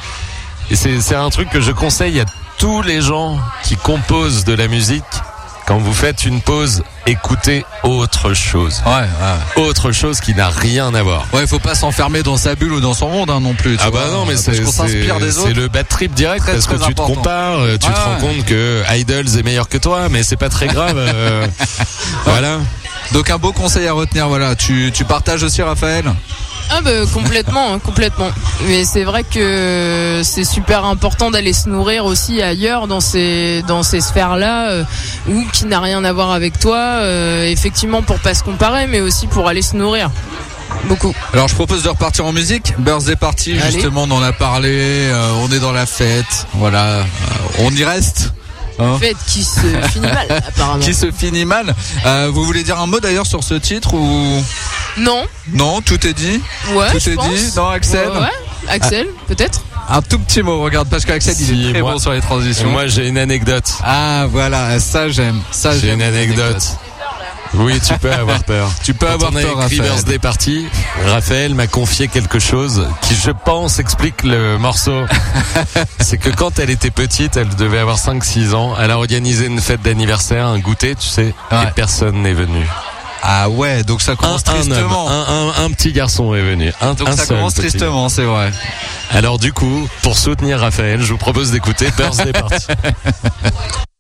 Et 0.71 0.77
c'est 0.77 1.01
c'est 1.01 1.15
un 1.15 1.31
truc 1.31 1.51
que 1.51 1.61
je 1.61 1.71
conseille 1.71 2.19
à 2.21 2.25
tous 2.59 2.83
les 2.83 3.01
gens 3.01 3.39
qui 3.63 3.77
composent 3.77 4.45
de 4.45 4.53
la 4.53 4.69
musique. 4.69 5.05
Quand 5.67 5.79
vous 5.79 5.95
faites 5.95 6.25
une 6.27 6.43
pause, 6.43 6.83
écoutez 7.07 7.65
autre 7.85 8.35
chose. 8.35 8.83
Ouais, 8.85 8.93
ouais. 9.57 9.63
Autre 9.63 9.93
chose 9.93 10.21
qui 10.21 10.35
n'a 10.35 10.51
rien 10.51 10.93
à 10.95 11.03
voir. 11.03 11.25
Ouais, 11.33 11.41
il 11.41 11.47
faut 11.49 11.59
pas 11.59 11.75
s'enfermer 11.75 12.23
dans 12.23 12.37
sa 12.37 12.55
bulle 12.55 12.73
ou 12.75 12.81
dans 12.81 12.93
son 12.93 13.09
monde 13.09 13.31
hein, 13.31 13.41
non 13.41 13.55
plus. 13.55 13.79
tu 13.79 13.83
Ah 13.83 13.89
vois, 13.89 14.03
bah 14.03 14.11
non 14.11 14.27
mais 14.27 14.35
parce 14.35 14.45
c'est 14.45 14.63
qu'on 14.63 14.71
s'inspire 14.71 15.19
des 15.21 15.33
c'est- 15.33 15.39
autres. 15.39 15.49
c'est 15.49 15.55
le 15.55 15.69
bad 15.69 15.89
trip 15.89 16.13
direct 16.13 16.43
Très, 16.43 16.53
parce 16.53 16.67
que 16.67 16.75
tu 16.85 16.95
te 16.95 17.01
compares, 17.01 17.61
euh, 17.61 17.79
tu 17.79 17.87
Ouais, 17.87 17.95
te 17.95 17.99
rends 17.99 18.17
compte 18.19 18.45
que 18.45 18.83
Idols 18.95 19.39
est 19.39 19.43
meilleur 19.43 19.69
que 19.71 19.79
toi, 19.79 20.09
mais 20.11 20.23
c'est 20.23 20.37
pas 20.37 20.51
très 20.51 20.67
grave. 20.67 20.99
euh, 20.99 21.47
voilà. 22.27 22.59
Donc 23.13 23.31
un 23.31 23.39
beau 23.39 23.53
conseil 23.53 23.87
à 23.89 23.95
retenir, 23.95 24.29
voilà. 24.29 24.55
Tu, 24.57 24.91
tu 24.93 25.05
partages 25.07 25.43
aussi 25.43 25.63
Raphaël? 25.63 26.05
Ah 26.71 26.81
bah 26.81 26.91
complètement, 27.13 27.75
hein, 27.75 27.79
complètement. 27.79 28.29
Mais 28.67 28.85
c'est 28.85 29.05
vrai 29.05 29.23
que 29.23 30.23
c'est 30.25 30.45
super 30.45 30.85
important 30.85 31.31
d'aller 31.31 31.53
se 31.53 31.69
nourrir 31.69 32.05
aussi 32.05 32.43
ailleurs 32.43 32.87
dans 32.87 33.01
ces 33.01 33.63
dans 33.69 33.83
ces 33.83 34.01
sphères-là 34.01 34.71
euh, 34.71 34.85
ou 35.29 35.45
qui 35.53 35.67
n'a 35.67 35.79
rien 35.81 36.03
à 36.05 36.13
voir 36.13 36.31
avec 36.33 36.59
toi. 36.59 36.77
euh, 36.79 37.45
effectivement 37.47 38.03
pour 38.03 38.19
pas 38.19 38.35
se 38.35 38.43
comparer, 38.43 38.87
mais 38.87 39.01
aussi 39.01 39.27
pour 39.27 39.47
aller 39.49 39.63
se 39.63 39.77
nourrir. 39.77 40.11
Beaucoup. 40.87 41.15
Alors 41.33 41.49
je 41.49 41.55
propose 41.55 41.83
de 41.83 41.89
repartir 41.89 42.27
en 42.27 42.33
musique. 42.33 42.75
Birthday 42.79 43.17
Party, 43.17 43.59
Allez. 43.61 43.73
justement, 43.73 44.03
on 44.05 44.11
en 44.11 44.23
a 44.23 44.33
parlé. 44.33 44.69
euh, 44.73 45.31
on 45.43 45.53
est 45.53 45.61
dans 45.61 45.73
la 45.73 45.87
fête. 45.87 46.47
Voilà. 46.55 47.05
On 47.61 47.71
y 47.71 47.85
reste. 47.85 48.33
Hein. 48.79 48.97
Fête 49.01 49.17
qui 49.27 49.43
se 49.45 49.61
finit 49.93 50.07
mal 50.07 50.43
apparemment. 50.49 50.81
Qui 50.83 50.95
se 50.95 51.11
finit 51.11 51.45
mal. 51.45 51.75
Euh, 52.07 52.31
vous 52.33 52.45
voulez 52.45 52.63
dire 52.63 52.79
un 52.81 52.87
mot 52.87 53.01
d'ailleurs 53.01 53.27
sur 53.27 53.43
ce 53.45 53.55
titre 53.55 53.95
ou 53.95 54.43
Non, 54.99 55.25
non 55.53 55.81
Tout 55.81 56.07
est 56.07 56.13
dit. 56.15 56.41
ouais. 56.75 56.91
Tout 56.93 56.99
je 57.01 57.11
est 57.11 57.15
pense. 57.15 57.29
dit. 57.29 57.53
Non, 57.57 57.69
Axel. 57.69 58.09
Ouais, 58.09 58.19
ouais. 58.19 58.29
Axel, 58.69 59.07
peut-être. 59.29 59.63
Un 59.89 60.01
tout 60.01 60.19
petit 60.19 60.43
mot. 60.43 60.63
Regarde 60.63 60.89
parce 60.89 61.05
qu'Axel 61.05 61.35
il 61.39 61.47
Si, 61.47 61.67
est 61.69 61.73
très 61.73 61.83
moi- 61.83 61.93
bon 61.93 61.99
sur 61.99 62.13
les 62.13 62.21
transitions. 62.23 62.71
Moi 62.71 62.87
j'ai 62.87 63.07
une 63.09 63.19
anecdote. 63.19 63.71
Ah 63.85 64.27
voilà, 64.31 64.81
ça 64.81 65.09
j'aime. 65.11 65.41
Ça 65.51 65.77
J'ai 65.79 65.93
une 65.93 66.01
anecdote. 66.01 66.63
Oui, 67.57 67.81
tu 67.87 67.95
peux 67.99 68.13
avoir 68.13 68.43
peur. 68.45 68.71
Tu 68.83 68.95
peux 68.95 69.07
Quand 69.07 69.13
avoir 69.13 69.33
on 69.33 69.37
a 69.37 69.41
peur, 69.41 69.51
écrit 69.63 69.79
Raphaël. 69.79 69.83
Birthday 69.83 70.19
Party, 70.19 70.67
Raphaël 71.07 71.55
m'a 71.55 71.67
confié 71.67 72.09
quelque 72.09 72.39
chose 72.39 72.87
qui, 73.03 73.15
je 73.15 73.31
pense, 73.31 73.79
explique 73.79 74.23
le 74.25 74.59
morceau. 74.59 75.05
C'est 76.01 76.19
que 76.19 76.31
quand 76.31 76.59
elle 76.59 76.71
était 76.71 76.91
petite, 76.91 77.37
elle 77.37 77.49
devait 77.55 77.79
avoir 77.79 77.99
5-6 77.99 78.55
ans, 78.55 78.75
elle 78.81 78.91
a 78.91 78.97
organisé 78.97 79.47
une 79.47 79.61
fête 79.61 79.83
d'anniversaire, 79.83 80.47
un 80.47 80.59
goûter, 80.59 80.95
tu 80.97 81.07
sais, 81.07 81.35
Ouais. 81.53 81.63
et 81.63 81.71
personne 81.75 82.23
n'est 82.23 82.33
venu. 82.35 82.67
Ah 83.27 83.49
ouais, 83.49 83.85
donc 83.85 84.03
ça 84.03 84.17
commence 84.17 84.43
un 84.49 84.53
tristement. 84.53 85.09
un, 85.09 85.23
un- 85.49 85.65
un 85.65 85.71
petit 85.71 85.93
garçon 85.93 86.35
est 86.35 86.43
venu. 86.43 86.73
Un, 86.83 86.93
donc 86.93 87.09
ça 87.09 87.17
seul 87.25 87.37
commence 87.39 87.55
tristement, 87.55 88.09
c'est 88.11 88.25
vrai. 88.25 88.53
Alors 89.11 89.39
du 89.39 89.51
coup, 89.53 89.89
pour 90.03 90.19
soutenir 90.19 90.61
Raphaël, 90.61 91.01
je 91.01 91.11
vous 91.13 91.19
propose 91.19 91.51
d'écouter 91.51 91.89
Birthday 91.97 92.33
Party. 92.33 92.67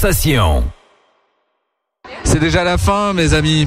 Sensation. 0.00 0.62
C'est 2.22 2.38
déjà 2.38 2.62
la 2.62 2.78
fin, 2.78 3.12
mes 3.14 3.34
amis. 3.34 3.66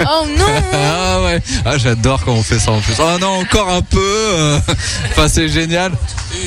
Oh 0.00 0.24
non 0.38 0.46
Ah 0.72 1.20
ouais, 1.24 1.42
ah 1.66 1.76
j'adore 1.76 2.24
quand 2.24 2.32
on 2.32 2.42
fait 2.42 2.58
ça 2.58 2.70
en 2.72 2.80
plus. 2.80 2.94
Oh 2.98 3.18
non, 3.20 3.40
encore 3.40 3.68
un 3.68 3.82
peu. 3.82 3.98
euh, 4.00 4.58
Enfin, 5.10 5.28
c'est 5.28 5.48
génial. 5.50 5.92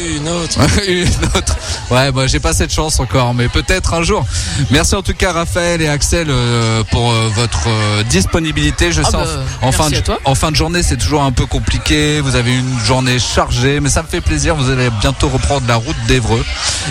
Une 0.10 0.28
autre. 0.28 0.58
Une 0.88 1.08
autre. 1.38 1.56
Ouais, 1.92 2.12
bah 2.12 2.26
j'ai 2.26 2.40
pas 2.40 2.54
cette 2.54 2.74
chance 2.74 3.00
encore, 3.00 3.36
mais 3.36 3.48
peut-être 3.48 3.94
un 3.94 4.02
jour. 4.02 4.26
Merci 4.72 4.96
en 4.96 5.04
tout 5.04 5.14
cas 5.14 5.34
Raphaël 5.34 5.84
et 5.84 5.88
Axel 5.88 6.28
euh, 6.32 6.84
pour 6.90 7.12
euh, 7.12 7.28
votre 7.36 7.68
euh, 7.68 8.02
disponibilité. 8.04 8.92
Je 8.92 9.02
Ah 9.06 9.12
sais 9.12 9.18
bah, 9.18 9.72
fin 9.72 9.90
de, 9.92 10.02
en 10.26 10.34
fin 10.34 10.50
de 10.50 10.56
journée 10.56 10.82
c'est 10.82 10.98
toujours 10.98 11.22
un 11.22 11.32
peu 11.32 11.46
compliqué. 11.46 12.22
Vous 12.22 12.36
avez 12.36 12.56
une 12.58 12.80
journée 12.80 13.20
chargée, 13.20 13.80
mais 13.82 13.90
ça 13.90 14.02
me 14.02 14.08
fait 14.08 14.22
plaisir. 14.22 14.56
Vous 14.56 14.72
allez 14.72 14.90
bientôt 15.00 15.30
reprendre 15.30 15.68
la 15.68 15.76
route 15.76 15.96
d'Evreux, 16.08 16.44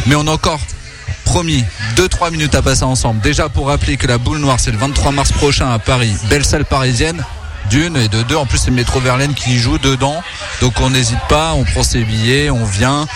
mais 0.06 0.14
on 0.14 0.28
a 0.28 0.30
encore 0.30 0.60
promis 1.24 1.64
2-3 1.96 2.30
minutes 2.30 2.54
à 2.54 2.62
passer 2.62 2.84
ensemble. 2.84 3.20
Déjà 3.20 3.48
pour 3.48 3.68
rappeler 3.68 3.96
que 3.96 4.06
la 4.06 4.18
boule 4.18 4.38
noire 4.38 4.60
c'est 4.60 4.70
le 4.70 4.78
23 4.78 5.12
mars 5.12 5.32
prochain 5.32 5.70
à 5.70 5.78
Paris, 5.78 6.12
belle 6.28 6.44
salle 6.44 6.64
parisienne. 6.64 7.24
D'une 7.70 7.96
et 7.96 8.08
de 8.08 8.22
deux, 8.24 8.36
en 8.36 8.44
plus 8.44 8.58
c'est 8.58 8.70
métro 8.70 9.00
Verlaine 9.00 9.32
qui 9.32 9.58
joue 9.58 9.78
dedans, 9.78 10.22
donc 10.60 10.74
on 10.82 10.90
n'hésite 10.90 11.18
pas, 11.30 11.54
on 11.54 11.64
prend 11.64 11.82
ses 11.82 12.04
billets, 12.04 12.50
on 12.50 12.62
vient, 12.66 13.06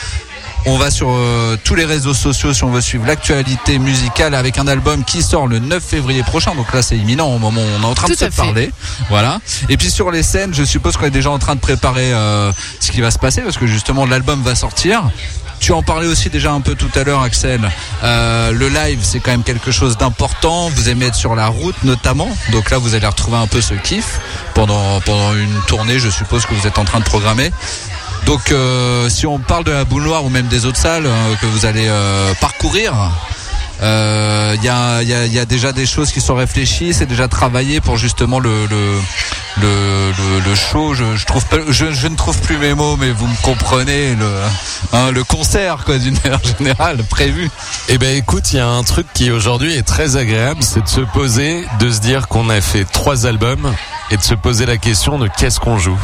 on 0.67 0.77
va 0.77 0.91
sur 0.91 1.09
euh, 1.11 1.57
tous 1.65 1.75
les 1.75 1.85
réseaux 1.85 2.15
sociaux 2.15 2.53
si 2.53 2.65
on 2.65 2.71
veut 2.71 2.81
suivre 2.81 3.07
l'actualité 3.07 3.79
musicale 3.79 4.35
avec 4.35 4.59
un 4.59 4.67
album 4.67 5.05
qui 5.05 5.23
sort 5.23 5.47
le 5.47 5.59
9 5.59 5.83
février 5.83 6.23
prochain. 6.23 6.55
Donc 6.55 6.73
là, 6.75 6.83
c'est 6.83 6.97
imminent 6.97 7.27
au 7.27 7.39
moment 7.39 7.61
où 7.61 7.79
on 7.79 7.83
est 7.83 7.87
en 7.87 7.95
train 7.95 8.09
de 8.09 8.15
se 8.15 8.25
fait. 8.25 8.35
parler. 8.35 8.71
Voilà. 9.09 9.41
Et 9.69 9.77
puis 9.77 9.91
sur 9.91 10.11
les 10.11 10.23
scènes, 10.23 10.53
je 10.55 10.65
suppose 10.65 10.97
qu'on 10.97 11.07
est 11.07 11.11
déjà 11.11 11.31
en 11.31 11.39
train 11.39 11.55
de 11.55 11.61
préparer 11.61 12.13
euh, 12.13 12.53
ce 12.81 12.91
qui 12.91 13.01
va 13.01 13.11
se 13.11 13.19
passer 13.19 13.41
parce 13.43 13.57
que 13.57 13.67
justement 13.67 14.05
l'album 14.05 14.43
va 14.43 14.55
sortir. 14.55 15.11
Tu 15.61 15.73
en 15.73 15.83
parlais 15.83 16.07
aussi 16.07 16.31
déjà 16.31 16.53
un 16.53 16.61
peu 16.61 16.75
tout 16.75 16.91
à 16.95 17.05
l'heure, 17.05 17.23
Axel. 17.23 17.71
Euh, 18.03 18.53
le 18.53 18.69
live, 18.69 19.01
c'est 19.03 19.21
quand 19.21 19.31
même 19.31 19.43
quelque 19.43 19.71
chose 19.71 19.97
d'important. 19.97 20.69
Vous 20.71 20.89
aimez 20.89 21.07
être 21.07 21.15
sur 21.15 21.35
la 21.35 21.49
route, 21.49 21.83
notamment. 21.85 22.29
Donc 22.53 22.71
là, 22.71 22.79
vous 22.79 22.95
allez 22.95 23.07
retrouver 23.07 23.37
un 23.39 23.47
peu 23.47 23.61
ce 23.61 23.75
kiff 23.75 24.21
pendant 24.55 25.01
pendant 25.01 25.35
une 25.35 25.61
tournée. 25.67 25.99
Je 25.99 26.09
suppose 26.11 26.47
que 26.47 26.55
vous 26.55 26.67
êtes 26.67 26.79
en 26.79 26.85
train 26.85 27.01
de 27.01 27.05
programmer. 27.05 27.51
Donc, 28.27 28.53
euh, 28.53 29.09
si 29.09 29.27
on 29.27 29.39
parle 29.39 29.65
de 29.65 29.71
la 29.71 29.85
boule 29.85 30.03
noire 30.03 30.25
ou 30.25 30.29
même 30.29 30.49
des 30.49 30.67
autres 30.67 30.77
salles 30.77 31.07
euh, 31.07 31.35
que 31.41 31.47
vous 31.47 31.67
allez 31.67 31.87
euh, 31.89 32.35
parcourir, 33.79 33.83
euh, 33.83 34.55
il 34.57 34.65
y, 34.65 34.69
a, 34.69 35.03
il 35.03 35.09
y 35.09 35.15
a- 35.15 35.27
il 35.27 35.33
y 35.33 35.39
a 35.39 35.45
déjà 35.45 35.73
des 35.73 35.87
choses 35.87 36.11
qui 36.13 36.21
sont 36.21 36.35
réfléchies, 36.35 36.93
c'est 36.95 37.07
déjà 37.07 37.29
travaillé 37.29 37.81
pour 37.81 37.97
justement 37.97 38.41
le 38.41 38.67
le 38.67 39.01
le, 39.61 40.11
le, 40.13 40.41
le 40.49 40.55
show. 40.55 40.95
Je, 40.95 41.17
je 41.17 41.27
trouve 41.27 41.45
pas, 41.47 41.57
je, 41.69 41.93
je 41.93 42.07
ne 42.09 42.17
trouve 42.17 42.39
plus 42.41 42.59
mes 42.59 42.75
mots, 42.75 42.97
mais 42.97 43.11
vous 43.11 43.27
me 43.27 43.43
comprenez 43.43 44.15
le 44.15 44.31
hein, 44.93 45.11
le 45.11 45.25
concert 45.25 45.85
quoi 45.85 45.99
d'une 45.99 46.17
manière 46.25 46.41
générale 46.59 47.03
prévu. 47.05 47.51
Eh 47.89 47.99
ben 47.99 48.17
écoute, 48.17 48.53
il 48.53 48.57
y 48.57 48.61
a 48.61 48.69
un 48.69 48.83
truc 48.85 49.07
qui 49.15 49.31
aujourd'hui 49.31 49.75
est 49.75 49.83
très 49.87 50.17
agréable, 50.17 50.63
c'est 50.63 50.83
de 50.83 50.89
se 50.89 51.01
poser, 51.01 51.65
de 51.81 51.91
se 51.91 52.01
dire 52.01 52.29
qu'on 52.29 52.49
a 52.51 52.61
fait 52.61 52.85
trois 52.85 53.27
albums 53.27 53.73
et 54.11 54.17
de 54.17 54.23
se 54.23 54.35
poser 54.35 54.65
la 54.67 54.77
question 54.79 55.19
de 55.19 55.29
qu'est-ce 55.39 55.61
qu'on 55.61 55.79
joue. 55.79 55.99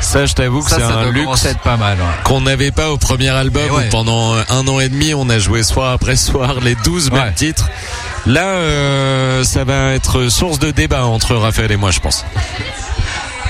Ça, 0.00 0.26
je 0.26 0.32
t'avoue 0.34 0.62
que 0.62 0.70
Ça, 0.70 0.76
c'est 0.76 0.82
un 0.82 1.10
luxe 1.10 1.46
pas 1.62 1.76
mal. 1.76 1.98
ouais. 1.98 2.04
qu'on 2.24 2.40
n'avait 2.40 2.70
pas 2.72 2.90
au 2.90 2.96
premier 2.98 3.28
album 3.28 3.70
ouais. 3.70 3.86
où 3.86 3.90
pendant 3.90 4.34
un 4.34 4.66
an 4.68 4.80
et 4.80 4.88
demi 4.88 5.14
on 5.14 5.28
a 5.30 5.38
joué 5.38 5.62
soir 5.62 5.92
après 5.92 6.16
soir 6.16 6.56
les 6.62 6.74
12 6.74 7.10
mêmes 7.10 7.22
Ouais. 7.24 7.32
titres. 7.32 7.68
Là, 8.26 8.44
euh, 8.44 9.44
ça 9.44 9.64
va 9.64 9.92
être 9.92 10.28
source 10.28 10.58
de 10.58 10.70
débat 10.70 11.04
entre 11.04 11.34
Raphaël 11.36 11.70
et 11.72 11.76
moi, 11.76 11.90
je 11.90 12.00
pense. 12.00 12.24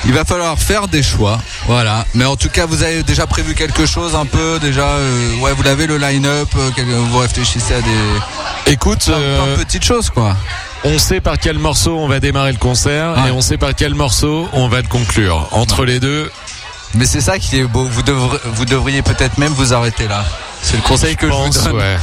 Il 0.06 0.12
va 0.12 0.24
falloir 0.26 0.58
faire 0.58 0.86
des 0.86 1.02
choix, 1.02 1.38
voilà. 1.66 2.04
Mais 2.14 2.26
en 2.26 2.36
tout 2.36 2.50
cas, 2.50 2.66
vous 2.66 2.82
avez 2.82 3.02
déjà 3.02 3.26
prévu 3.26 3.54
quelque 3.54 3.86
chose 3.86 4.14
un 4.14 4.26
peu 4.26 4.58
déjà. 4.60 4.82
euh, 4.86 5.36
ouais, 5.40 5.52
vous 5.52 5.62
l'avez 5.62 5.86
le 5.86 5.96
line-up. 5.96 6.48
euh, 6.58 6.70
vous 7.10 7.18
réfléchissez 7.18 7.72
à 7.74 7.80
des 7.80 8.72
Écoute, 8.72 9.04
plein- 9.06 9.14
euh, 9.14 9.42
plein 9.42 9.52
de 9.56 9.64
petites 9.64 9.84
choses 9.84 10.10
quoi. 10.10 10.36
On 10.84 10.98
sait 10.98 11.20
par 11.20 11.38
quel 11.38 11.58
morceau 11.58 11.98
on 11.98 12.08
va 12.08 12.20
démarrer 12.20 12.52
le 12.52 12.58
concert 12.58 13.14
et 13.26 13.30
on 13.30 13.40
sait 13.40 13.56
par 13.56 13.74
quel 13.74 13.94
morceau 13.94 14.48
on 14.52 14.68
va 14.68 14.82
le 14.82 14.88
conclure. 14.88 15.48
Entre 15.52 15.84
les 15.84 15.98
deux, 16.00 16.30
Mais 16.94 17.06
c'est 17.06 17.20
ça 17.20 17.38
qui 17.38 17.58
est 17.58 17.64
beau. 17.64 17.84
Vous 17.84 18.64
devriez 18.64 19.02
peut-être 19.02 19.38
même 19.38 19.52
vous 19.52 19.72
arrêter 19.72 20.06
là. 20.06 20.24
C'est 20.66 20.76
le 20.76 20.82
conseil 20.82 21.14
que 21.14 21.26
je, 21.26 21.32
pense, 21.32 21.58
vous 21.58 21.64
donne. 21.68 21.76
ouais. 21.76 21.96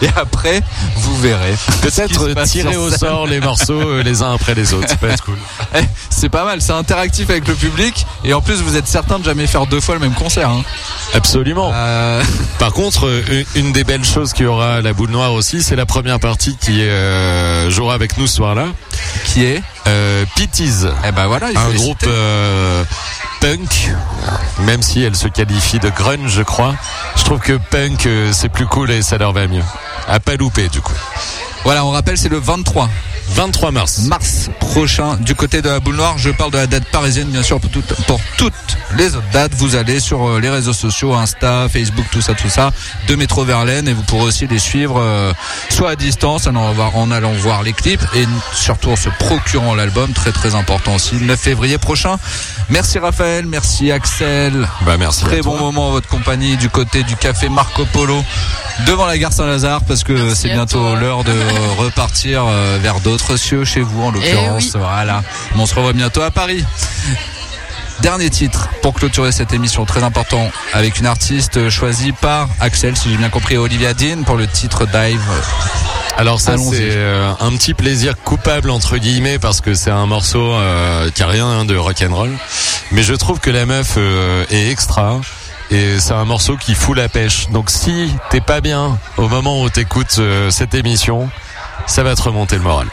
Et 0.02 0.08
après, 0.16 0.62
vous 0.96 1.14
verrez. 1.20 1.52
Qui 1.52 1.88
Peut-être 1.90 2.42
tirer 2.44 2.76
au 2.76 2.90
sort 2.90 3.26
les 3.26 3.38
morceaux 3.40 3.80
euh, 3.80 4.02
les 4.02 4.22
uns 4.22 4.32
après 4.32 4.54
les 4.54 4.72
autres. 4.72 4.88
Ça 4.88 4.96
peut 4.96 5.10
être 5.10 5.22
cool. 5.24 5.36
Eh, 5.76 5.80
C'est 6.08 6.30
pas 6.30 6.44
mal. 6.44 6.62
C'est 6.62 6.72
interactif 6.72 7.28
avec 7.28 7.46
le 7.46 7.54
public. 7.54 8.06
Et 8.24 8.32
en 8.32 8.40
plus, 8.40 8.62
vous 8.62 8.76
êtes 8.76 8.86
certain 8.86 9.18
de 9.18 9.24
jamais 9.24 9.46
faire 9.46 9.66
deux 9.66 9.80
fois 9.80 9.94
le 9.94 10.00
même 10.00 10.14
concert. 10.14 10.48
hein. 10.48 10.62
Absolument. 11.12 11.70
Euh, 11.74 12.22
Par 12.58 12.72
contre, 12.72 13.06
euh, 13.06 13.44
une 13.56 13.72
des 13.72 13.84
belles 13.84 14.04
choses 14.04 14.32
qu'il 14.32 14.44
y 14.44 14.48
aura 14.48 14.76
à 14.76 14.80
la 14.80 14.92
boule 14.94 15.10
noire 15.10 15.34
aussi, 15.34 15.62
c'est 15.62 15.76
la 15.76 15.86
première 15.86 16.20
partie 16.20 16.56
qui 16.56 16.80
euh, 16.82 17.70
jouera 17.70 17.94
avec 17.94 18.16
nous 18.16 18.26
ce 18.26 18.36
soir-là. 18.36 18.66
qui 19.26 19.44
est? 19.44 19.62
Euh, 19.86 20.24
Pitties, 20.34 20.86
Eh 21.06 21.12
ben 21.12 21.26
voilà. 21.26 21.50
il 21.50 21.58
faut 21.58 21.70
un 21.70 21.74
groupe 21.74 22.04
euh, 22.06 22.84
punk, 23.40 23.92
même 24.60 24.82
si 24.82 25.02
elle 25.02 25.14
se 25.14 25.28
qualifie 25.28 25.78
de 25.78 25.90
grunge, 25.90 26.30
je 26.30 26.42
crois. 26.42 26.74
Je 27.16 27.24
trouve 27.24 27.38
que 27.40 27.58
punk, 27.70 28.06
euh, 28.06 28.30
c'est 28.32 28.48
plus 28.48 28.66
cool 28.66 28.90
et 28.90 29.02
ça 29.02 29.18
leur 29.18 29.32
va 29.32 29.46
mieux. 29.46 29.62
À 30.08 30.20
pas 30.20 30.36
louper, 30.36 30.68
du 30.68 30.80
coup. 30.80 30.94
Voilà, 31.64 31.84
on 31.84 31.90
rappelle, 31.90 32.16
c'est 32.16 32.28
le 32.30 32.38
23 32.38 32.88
23 33.28 33.70
mars. 33.72 33.98
mars 34.06 34.50
prochain 34.60 35.16
du 35.16 35.34
côté 35.34 35.60
de 35.62 35.68
la 35.68 35.80
boule 35.80 35.96
noire. 35.96 36.18
Je 36.18 36.30
parle 36.30 36.50
de 36.52 36.58
la 36.58 36.66
date 36.66 36.84
parisienne, 36.86 37.28
bien 37.28 37.42
sûr, 37.42 37.58
pour, 37.60 37.70
toutes- 37.70 37.94
pour 38.06 38.20
toutes 38.38 38.52
les 38.96 39.16
autres 39.16 39.28
dates. 39.32 39.52
Vous 39.54 39.74
allez 39.76 39.98
sur 40.00 40.28
euh, 40.28 40.40
les 40.40 40.50
réseaux 40.50 40.72
sociaux, 40.72 41.14
Insta, 41.14 41.68
Facebook, 41.68 42.04
tout 42.12 42.20
ça, 42.20 42.34
tout 42.34 42.48
ça, 42.48 42.70
de 43.08 43.14
Métro 43.16 43.44
Verlaine 43.44 43.88
et 43.88 43.92
vous 43.92 44.02
pourrez 44.02 44.24
aussi 44.24 44.46
les 44.46 44.58
suivre 44.58 45.00
euh, 45.00 45.32
soit 45.70 45.90
à 45.90 45.96
distance 45.96 46.46
en, 46.46 46.50
allant 46.50 46.72
voir- 46.72 46.96
en 46.96 47.10
allant 47.10 47.32
voir 47.32 47.62
les 47.62 47.72
clips 47.72 48.02
et 48.14 48.24
surtout 48.52 48.90
en 48.90 48.96
se 48.96 49.08
procurant 49.18 49.74
l'album, 49.74 50.12
très 50.12 50.32
très 50.32 50.54
important 50.54 50.94
aussi, 50.94 51.16
le 51.16 51.26
9 51.26 51.40
février 51.40 51.78
prochain. 51.78 52.16
Merci 52.70 52.98
Raphaël, 52.98 53.46
merci 53.46 53.90
Axel. 53.90 54.68
Bah 54.86 54.96
merci. 54.98 55.24
Très 55.24 55.42
bon 55.42 55.58
moment 55.58 55.88
en 55.88 55.90
votre 55.92 56.08
compagnie 56.08 56.56
du 56.56 56.68
côté 56.70 57.02
du 57.02 57.16
café 57.16 57.48
Marco 57.48 57.84
Polo 57.92 58.22
devant 58.86 59.06
la 59.06 59.18
gare 59.18 59.32
Saint-Lazare 59.32 59.82
parce 59.82 60.02
que 60.02 60.34
c'est 60.34 60.48
bientôt 60.48 60.94
l'heure 60.96 61.24
de 61.24 61.32
repartir 61.78 62.44
euh, 62.46 62.78
vers 62.82 63.00
d'autres 63.00 63.13
cieux 63.36 63.64
chez 63.64 63.80
vous 63.80 64.02
en 64.02 64.10
l'occurrence. 64.10 64.64
oui. 64.64 64.72
Voilà. 64.74 65.22
On 65.56 65.66
se 65.66 65.74
revoit 65.74 65.92
bientôt 65.92 66.22
à 66.22 66.30
Paris. 66.30 66.64
Dernier 68.00 68.28
titre 68.28 68.68
pour 68.82 68.94
clôturer 68.94 69.30
cette 69.32 69.52
émission 69.52 69.84
très 69.84 70.02
important 70.02 70.50
avec 70.72 70.98
une 70.98 71.06
artiste 71.06 71.68
choisie 71.70 72.12
par 72.12 72.48
Axel, 72.60 72.96
si 72.96 73.10
j'ai 73.10 73.16
bien 73.16 73.30
compris, 73.30 73.56
Olivia 73.56 73.94
Dean 73.94 74.24
pour 74.24 74.36
le 74.36 74.46
titre 74.46 74.84
Dive. 74.86 75.20
Alors 76.16 76.40
ça 76.40 76.56
c'est 76.58 76.90
euh, 76.90 77.32
un 77.40 77.50
petit 77.52 77.74
plaisir 77.74 78.14
coupable 78.22 78.70
entre 78.70 78.98
guillemets 78.98 79.38
parce 79.38 79.60
que 79.60 79.74
c'est 79.74 79.90
un 79.90 80.06
morceau 80.06 80.52
euh, 80.52 81.10
qui 81.10 81.22
a 81.22 81.26
rien 81.26 81.46
hein, 81.46 81.64
de 81.64 81.76
rock'n'roll, 81.76 82.30
mais 82.92 83.02
je 83.02 83.14
trouve 83.14 83.40
que 83.40 83.50
la 83.50 83.66
meuf 83.66 83.94
euh, 83.96 84.44
est 84.50 84.70
extra 84.70 85.20
et 85.70 85.98
c'est 85.98 86.12
un 86.12 86.24
morceau 86.24 86.56
qui 86.56 86.74
fout 86.74 86.96
la 86.96 87.08
pêche. 87.08 87.48
Donc 87.50 87.70
si 87.70 88.12
t'es 88.30 88.40
pas 88.40 88.60
bien 88.60 88.98
au 89.16 89.28
moment 89.28 89.62
où 89.62 89.68
t'écoutes 89.70 90.16
euh, 90.18 90.50
cette 90.50 90.74
émission, 90.74 91.28
ça 91.86 92.02
va 92.02 92.14
te 92.14 92.22
remonter 92.22 92.56
le 92.56 92.62
moral. 92.62 92.86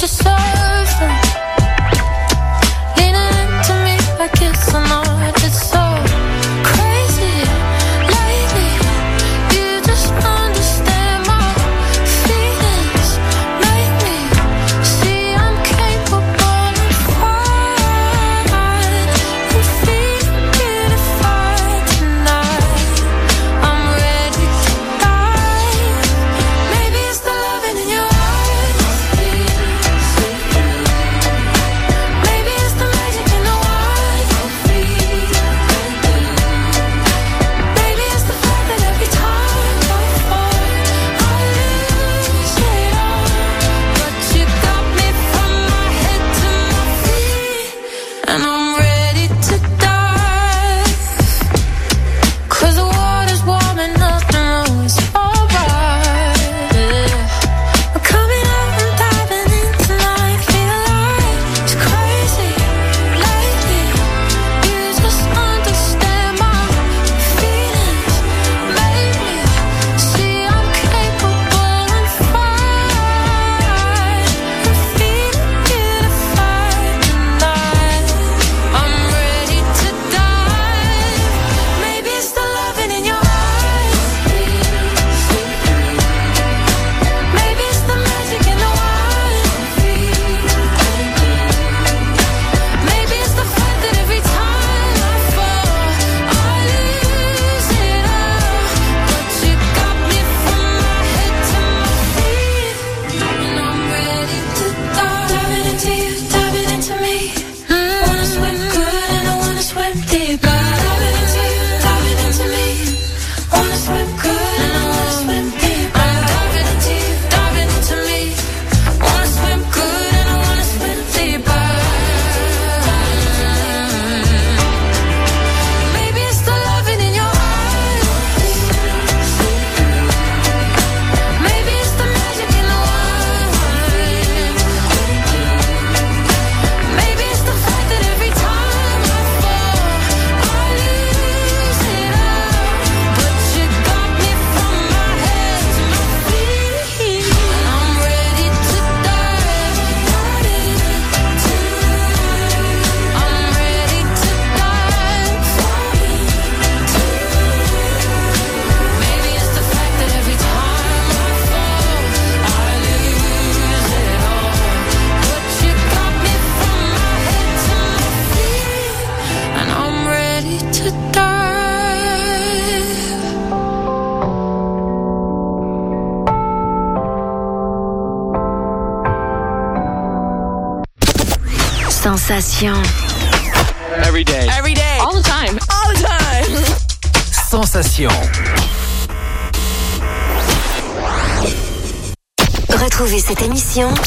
just 0.00 0.24
so 0.24 0.29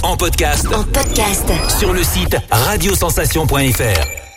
En 0.04 0.18
podcast. 0.18 0.66
En 0.74 0.84
podcast. 0.84 1.50
Sur 1.80 1.94
le 1.94 2.04
site 2.04 2.36
radiosensation.fr. 2.52 4.33